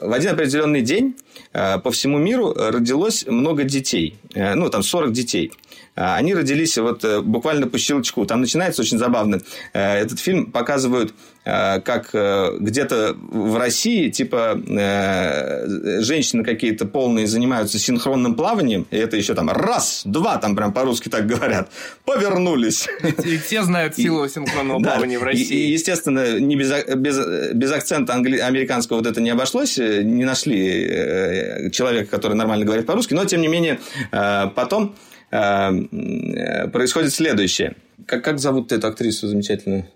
[0.00, 1.16] В один определенный день
[1.52, 4.16] по всему миру родилось много детей.
[4.34, 5.52] Э, Ну, там 40 детей.
[5.96, 8.24] Они родились вот э, буквально по щелчку.
[8.24, 9.40] Там начинается очень забавно.
[9.74, 11.12] Э, Этот фильм показывают,
[11.44, 18.86] э, как э, где-то в России, типа, э, женщины какие-то полные занимаются синхронным плаванием.
[18.90, 21.70] И это еще там раз, два, там прям по-русски так говорят.
[22.04, 22.86] Повернулись.
[23.24, 24.90] И все знают силу синхронного Да.
[24.92, 25.70] плавания в И, и, России.
[25.72, 27.18] естественно, не без, без,
[27.54, 29.78] без акцента англи- американского вот это не обошлось.
[29.78, 31.29] э, Не нашли э,
[31.70, 33.14] человека, который нормально говорит по-русски.
[33.14, 33.80] Но, тем не менее,
[34.12, 34.94] э, потом
[35.30, 37.76] э, э, происходит следующее.
[38.06, 39.86] Как, как зовут эту актрису замечательную?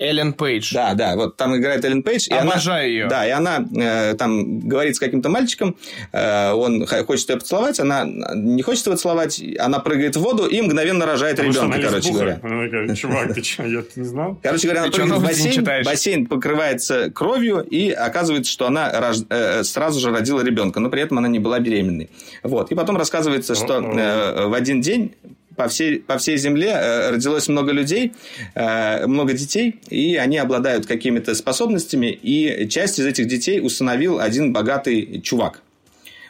[0.00, 0.72] Эллен Пейдж.
[0.72, 2.28] Да, да, вот там играет Эллен Пейдж.
[2.28, 3.06] и она- Обожаю ее.
[3.08, 5.76] Да, и она э, там говорит с каким-то мальчиком,
[6.12, 10.60] э, он хочет ее поцеловать, она не хочет его целовать, она прыгает в воду и
[10.60, 12.40] мгновенно рожает Потому что ребенка, она короче говоря.
[12.42, 14.38] Она такая, чувак, ты что, я не знал?
[14.42, 19.26] Короче говоря, она Ты прыгает в бассейн, бассейн покрывается кровью, и оказывается, что она рож-
[19.30, 22.08] э, сразу же родила ребенка, но при этом она не была беременной.
[22.44, 22.70] Вот.
[22.70, 25.12] И потом рассказывается, что э, в один день
[25.58, 28.12] по всей, по всей земле э, родилось много людей,
[28.54, 34.52] э, много детей, и они обладают какими-то способностями, и часть из этих детей усыновил один
[34.52, 35.60] богатый чувак.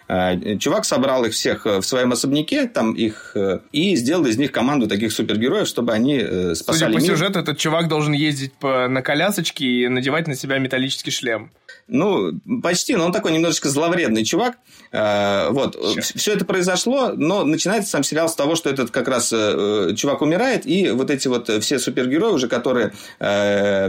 [0.09, 3.37] Э, Чувак собрал их всех в своем особняке, там их
[3.73, 7.11] и сделал из них команду таких супергероев, чтобы они э, Судя спасали по мир.
[7.11, 11.51] сюжету, этот чувак должен ездить по, на колясочке и надевать на себя металлический шлем.
[11.89, 14.59] Ну, почти, но он такой немножечко зловредный чувак.
[14.93, 15.77] Э, Вот.
[16.15, 20.21] Все это произошло, но начинается сам сериал с того, что этот как раз э, чувак
[20.23, 23.89] умирает, и вот эти вот все супергерои уже, которые э,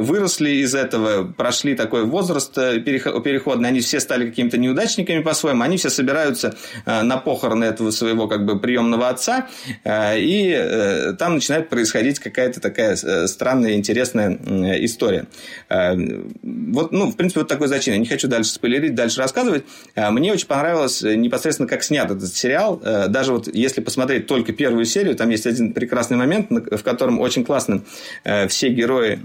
[0.00, 5.62] выросли из этого, прошли такой возраст э, перехо- переходный, они все стали какими-то неудачниками по-своему,
[5.62, 9.48] они все собираются э, на похороны этого своего как бы приемного отца,
[9.84, 14.38] э, и э, там начинает происходить какая-то такая э, странная, интересная
[14.84, 15.26] история.
[15.70, 15.94] Э,
[16.42, 17.98] Вот, ну, в принципе, вот такой зачин.
[18.00, 19.64] Не хочу дальше спойлерить, дальше рассказывать.
[19.94, 22.80] Э, Мне очень понравилось э, непосредственно, как снят этот сериал.
[22.84, 27.20] Э, Даже вот если посмотреть только первую серию, там есть один прекрасный момент, в котором
[27.20, 27.82] очень классно
[28.24, 29.20] э, все герои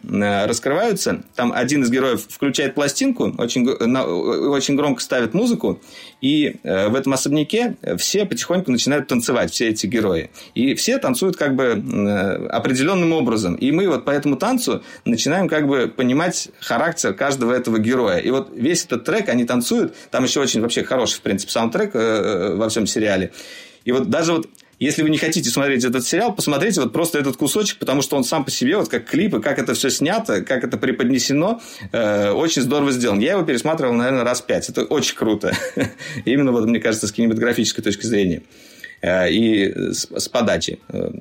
[0.48, 1.24] раскрываются.
[1.36, 5.82] Там один из героев включает пластинку, очень, очень громко ставит музыку,
[6.22, 10.30] и в этом особняке все потихоньку начинают танцевать, все эти герои.
[10.53, 11.72] И все танцуют как бы
[12.49, 13.56] определенным образом.
[13.56, 18.18] И мы вот по этому танцу начинаем как бы понимать характер каждого этого героя.
[18.18, 19.96] И вот весь этот трек они танцуют.
[20.12, 23.32] Там еще очень вообще хороший, в принципе, саундтрек э, э, во всем сериале.
[23.86, 24.48] И вот даже вот
[24.80, 28.24] если вы не хотите смотреть этот сериал, посмотрите вот просто этот кусочек, потому что он
[28.24, 31.62] сам по себе, вот как клипы, как это все снято, как это преподнесено,
[31.92, 33.20] э, очень здорово сделан.
[33.20, 34.70] Я его пересматривал, наверное, раз пять.
[34.70, 35.54] Это очень круто.
[36.26, 38.42] Именно вот, мне кажется, с кинематографической точки зрения.
[39.02, 40.80] Э, и с, с подачи.
[40.88, 41.12] Э,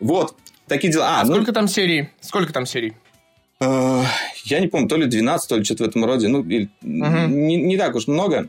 [0.00, 0.34] вот.
[0.66, 1.20] Такие дела.
[1.20, 1.34] А, ну...
[1.34, 2.10] сколько там серий?
[2.20, 2.94] Сколько там серий?
[3.60, 4.04] Э,
[4.44, 6.28] я не помню, то ли 12, то ли что-то в этом роде.
[6.28, 6.48] Ну, угу.
[6.82, 8.48] не, не так уж много.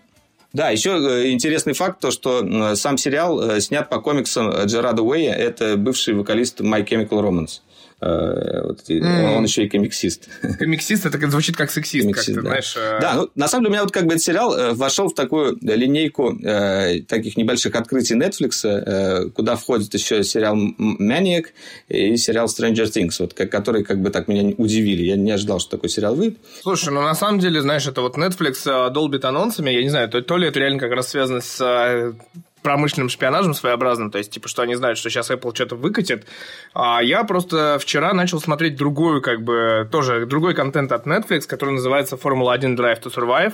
[0.53, 5.34] Да, еще э, интересный факт, то, что сам сериал э, снят по комиксам Джерада Уэя.
[5.34, 7.61] Это бывший вокалист My Chemical Romance.
[8.02, 9.36] Э, вот, mm.
[9.36, 10.30] Он еще и комиксист.
[10.58, 12.50] Комиксист, это звучит как сексист, комиксист как да.
[12.50, 12.76] знаешь.
[12.78, 13.00] Э.
[13.02, 15.16] Да, ну, на самом деле, у меня вот как бы этот сериал э, вошел в
[15.16, 21.48] такую линейку э, таких небольших открытий Netflix, э, куда входит еще сериал Maniac
[21.90, 25.04] и сериал Stranger Things, вот, которые как бы так меня удивили.
[25.04, 26.38] Я не ожидал, что такой сериал выйдет.
[26.62, 30.22] Слушай, ну на самом деле, знаешь, это вот Netflix долбит анонсами, я не знаю, то,
[30.22, 32.14] то ли это реально как раз связано с
[32.61, 36.27] промышленным шпионажем своеобразным, то есть, типа, что они знают, что сейчас Apple что-то выкатит.
[36.73, 41.72] А я просто вчера начал смотреть другую, как бы, тоже другой контент от Netflix, который
[41.76, 43.53] называется Formula 1 Drive to Survive.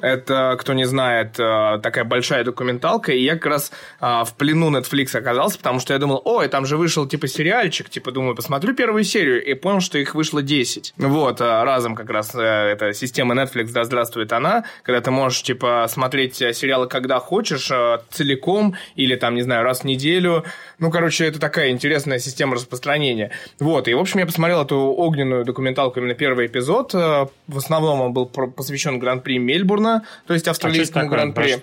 [0.00, 4.70] Это, кто не знает, э, такая большая документалка, и я как раз а, в плену
[4.70, 8.74] Netflix оказался, потому что я думал, ой, там же вышел, типа, сериальчик, типа, думаю, посмотрю
[8.74, 10.94] первую серию, и понял, что их вышло 10.
[10.96, 15.42] Вот, а, разом как раз э, эта система Netflix, да, здравствует она, когда ты можешь,
[15.42, 20.44] типа, смотреть сериалы, когда хочешь, э, целиком, или там, не знаю, раз в неделю.
[20.78, 23.30] Ну, короче, это такая интересная система распространения.
[23.60, 26.92] Вот, и, в общем, я посмотрел эту огненную документалку, именно первый эпизод.
[26.94, 29.83] В основном он был посвящен Гран-при Мельбурна,
[30.26, 31.58] то есть австралийскому а гран-при.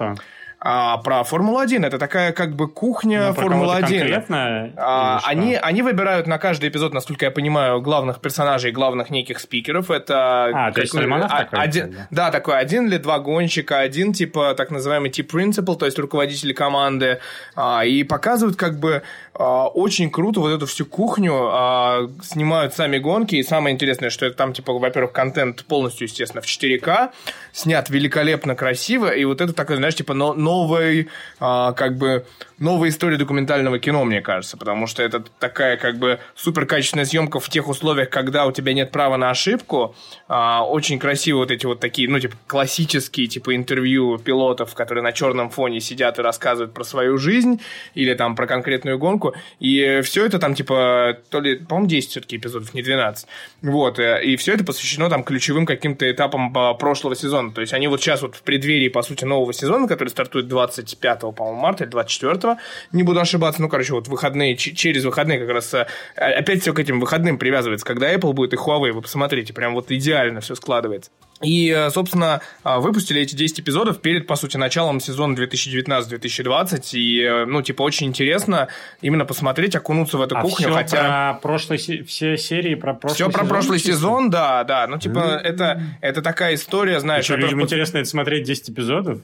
[0.63, 1.87] А, про Формулу-1.
[1.87, 4.73] Это такая как бы кухня ну, Формулы-1.
[4.77, 9.89] А, они, они выбирают на каждый эпизод, насколько я понимаю, главных персонажей, главных неких спикеров.
[9.89, 12.29] Это а, то есть а, такой, один, да.
[12.29, 17.21] такой один или два гонщика, один типа так называемый тип принципал, то есть руководитель команды.
[17.55, 22.97] А, и показывают как бы а, очень круто вот эту всю кухню а, снимают сами
[22.97, 23.35] гонки.
[23.35, 27.11] И самое интересное, что это там, типа, во-первых, контент полностью, естественно, в 4К,
[27.53, 29.07] снят великолепно красиво.
[29.07, 31.07] И вот это такой, знаешь, типа, но, новый,
[31.39, 32.25] а, как бы,
[32.59, 37.39] новая история документального кино, мне кажется, потому что это такая, как бы, супер качественная съемка
[37.39, 39.95] в тех условиях, когда у тебя нет права на ошибку.
[40.27, 45.13] А, очень красиво вот эти вот такие, ну, типа, классические, типа, интервью пилотов, которые на
[45.13, 47.61] черном фоне сидят и рассказывают про свою жизнь
[47.95, 49.20] или там про конкретную гонку.
[49.59, 53.27] И все это там, типа, то ли, по-моему, 10 все-таки эпизодов, не 12.
[53.61, 57.51] Вот, э, и все это посвящено там ключевым каким-то этапам прошлого сезона.
[57.51, 60.47] То есть они вот сейчас вот в преддверии, по сути, нового сезона, который стартует стартует
[60.47, 62.57] 25, по-моему, марта или 24,
[62.91, 63.61] не буду ошибаться.
[63.61, 65.85] Ну, короче, вот выходные, через выходные как раз э,
[66.15, 67.85] опять все к этим выходным привязывается.
[67.85, 71.11] Когда Apple будет и Huawei, вы посмотрите, прям вот идеально все складывается.
[71.41, 76.93] И, э, собственно, э, выпустили эти 10 эпизодов перед, по сути, началом сезона 2019-2020.
[76.93, 78.67] И, ну, типа, очень интересно
[79.01, 80.67] именно посмотреть, окунуться в эту а кухню.
[80.67, 81.33] Все хотя...
[81.33, 83.33] про прошлый, все серии про прошлый Все сезон?
[83.33, 84.87] про прошлый сезон, да, да.
[84.87, 85.37] Ну, типа, mm-hmm.
[85.37, 87.25] это, это такая история, знаешь...
[87.25, 89.19] Что, людям интересно это смотреть 10 эпизодов?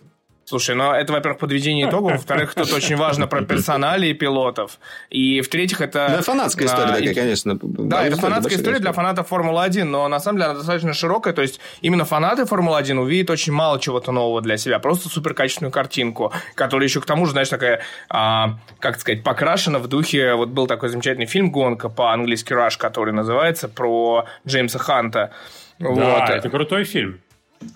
[0.48, 4.80] Слушай, ну это, во-первых, подведение итогов, во-вторых, тут очень важно про персоналии пилотов,
[5.10, 6.08] и в-третьих, это...
[6.10, 7.60] Да, фанатская история такая, конечно.
[7.62, 11.42] Да, это фанатская история для фанатов Формулы-1, но на самом деле она достаточно широкая, то
[11.42, 16.88] есть именно фанаты Формулы-1 увидят очень мало чего-то нового для себя, просто суперкачественную картинку, которая
[16.88, 20.88] еще к тому же, знаешь, такая, а, как сказать, покрашена в духе, вот был такой
[20.88, 25.32] замечательный фильм «Гонка» по-английски «Rush», который называется, про Джеймса Ханта.
[25.80, 26.30] Да, вот.
[26.30, 27.20] это крутой фильм.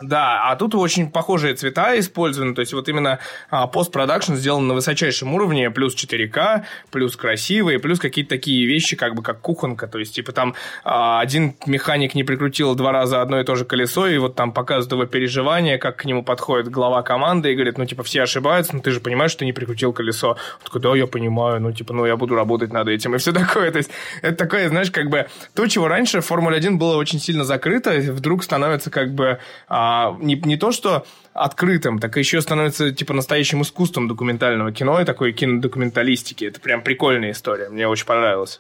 [0.02, 4.74] Да, а тут очень похожие цвета использованы, то есть вот именно а, постпродакшн сделан на
[4.76, 10.00] высочайшем уровне, плюс 4К, плюс красивые, плюс какие-то такие вещи, как бы как кухонка, то
[10.00, 14.08] есть типа там а, один механик не прикрутил два раза одно и то же колесо,
[14.08, 17.86] и вот там показывают его переживания, как к нему подходит глава команды и говорит, ну
[17.86, 20.32] типа все ошибаются, но ты же понимаешь, что не прикрутил колесо.
[20.32, 23.32] Он такой, да, я понимаю, ну типа, ну я буду работать над этим, и все
[23.32, 23.90] такое, то есть
[24.22, 27.92] это такое, знаешь, как бы то, чего раньше в Формуле 1 было очень сильно закрыто,
[27.92, 29.40] вдруг становится как бы
[29.74, 35.06] а, не, не то, что открытым, так еще становится типа настоящим искусством документального кино и
[35.06, 36.44] такой кинодокументалистики.
[36.44, 38.60] Это прям прикольная история, мне очень понравилось.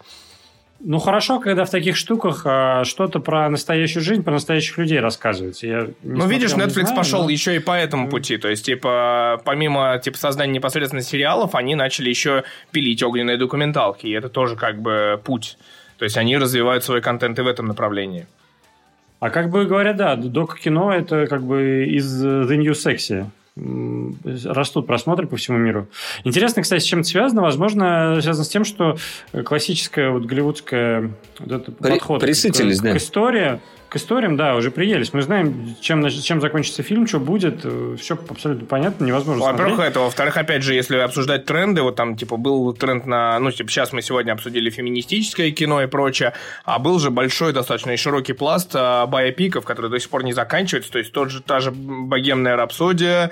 [0.80, 5.68] Ну хорошо, когда в таких штуках а, что-то про настоящую жизнь, про настоящих людей рассказывается.
[5.68, 7.30] Я ну видишь, Netflix знаю, пошел но...
[7.30, 12.08] еще и по этому пути, то есть типа помимо типа создания непосредственно сериалов, они начали
[12.08, 15.58] еще пилить огненные документалки, и это тоже как бы путь.
[15.98, 18.28] То есть они развивают свой контент и в этом направлении.
[19.22, 23.27] А как бы говоря, да, док-кино это как бы из The New Sexy
[24.45, 25.88] растут просмотры по всему миру.
[26.23, 27.43] Интересно, кстати, с чем это связано?
[27.43, 28.98] Возможно, связано с тем, что
[29.45, 32.93] классическая вот голливудская вот этот При, подход к, да.
[32.93, 33.60] к истории
[33.91, 35.11] к историям, да, уже приелись.
[35.11, 37.65] Мы знаем, чем, чем закончится фильм, что будет.
[37.99, 39.91] Все абсолютно понятно, невозможно Во-первых, смотреть.
[39.91, 39.99] это.
[39.99, 43.38] Во-вторых, опять же, если обсуждать тренды, вот там, типа, был тренд на...
[43.39, 46.31] Ну, типа, сейчас мы сегодня обсудили феминистическое кино и прочее,
[46.63, 50.31] а был же большой достаточно и широкий пласт а, байопиков, которые до сих пор не
[50.31, 50.89] заканчиваются.
[50.89, 53.31] То есть, тот же, та же «Богемная рапсодия»,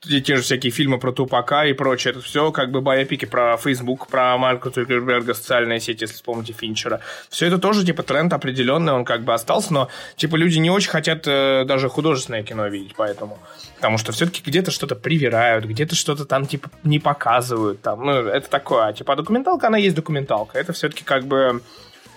[0.00, 2.12] те, те же всякие фильмы про Тупака и прочее.
[2.12, 7.00] Это все как бы байопики про Facebook, про Марка Цукерберга, социальные сети, если вспомните Финчера.
[7.28, 10.90] Все это тоже, типа, тренд определенный, он как бы остался, но, типа, люди не очень
[10.90, 13.38] хотят э, даже художественное кино видеть, поэтому.
[13.76, 17.80] Потому что все-таки где-то что-то привирают, где-то что-то там, типа, не показывают.
[17.82, 18.86] Там, ну, это такое.
[18.86, 20.58] А, типа, а документалка, она есть документалка.
[20.58, 21.62] Это все-таки как бы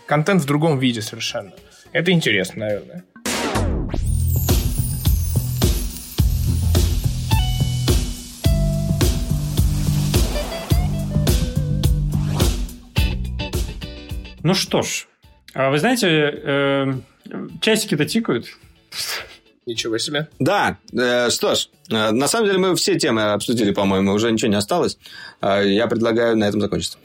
[0.06, 1.54] контент в другом виде совершенно.
[1.94, 3.04] Это интересно, наверное.
[14.44, 15.08] Ну что ж,
[15.54, 16.94] а вы знаете, э,
[17.62, 18.48] часики-то тикают.
[19.66, 20.28] Ничего себе.
[20.40, 24.58] Да, э, что ж, на самом деле мы все темы обсудили, по-моему, уже ничего не
[24.58, 24.98] осталось.
[25.42, 26.98] Э, я предлагаю на этом закончить.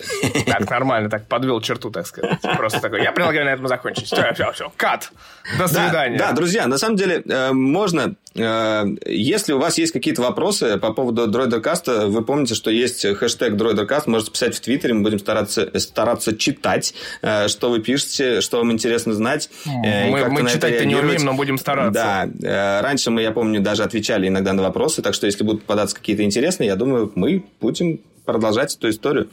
[0.46, 2.40] Так, нормально, так подвел черту, так сказать.
[2.56, 4.06] Просто такой, я предлагаю на этом закончить.
[4.06, 4.72] Все, все, все.
[4.76, 5.10] Кат.
[5.58, 6.18] До Да, свидания.
[6.18, 10.92] Да, друзья, на самом деле э, можно, э, если у вас есть какие-то вопросы по
[10.92, 15.70] поводу Дроидеркаста, вы помните, что есть хэштег Дроидеркаст, можете писать в Твиттере, мы будем стараться,
[15.78, 19.50] стараться читать, э, что вы пишете, что вам интересно знать.
[19.84, 21.92] э, и Мы, мы читать-то не умеем, но будем стараться.
[21.92, 25.62] Да, э, раньше мы, я помню, даже отвечали иногда на вопросы, так что если будут
[25.62, 29.28] попадаться какие-то интересные, я думаю, мы будем продолжать эту историю.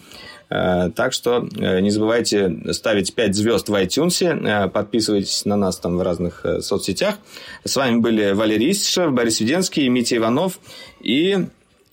[0.50, 5.78] Э, Так что э, не забывайте ставить 5 звезд в iTunes, э, подписывайтесь на нас
[5.80, 7.16] там в разных соцсетях.
[7.64, 10.60] С вами были Валерий Истишев, Борис Веденский, Митя Иванов
[11.02, 11.48] и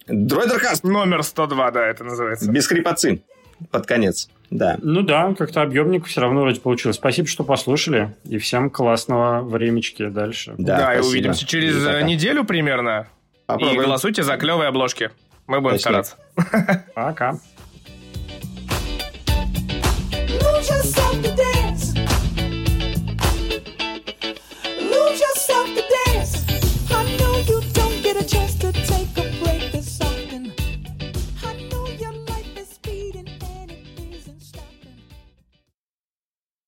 [0.06, 2.50] Дройдеркаст Номер 102, да, это называется.
[2.50, 3.22] без хрипотцы
[3.70, 4.28] под конец.
[4.50, 4.78] Да.
[4.82, 6.96] Ну да, как-то объемник все равно вроде получилось.
[6.96, 8.16] Спасибо, что послушали.
[8.24, 10.54] И всем классного времечки дальше.
[10.58, 12.02] Да, Да, и увидимся через И пока.
[12.02, 13.06] неделю примерно.
[13.50, 13.82] И Попробуем.
[13.82, 15.10] голосуйте за клевые обложки.
[15.46, 16.02] Мы будем Точно.
[16.02, 16.84] стараться.
[16.94, 17.36] Пока.
[20.60, 21.29] Yourself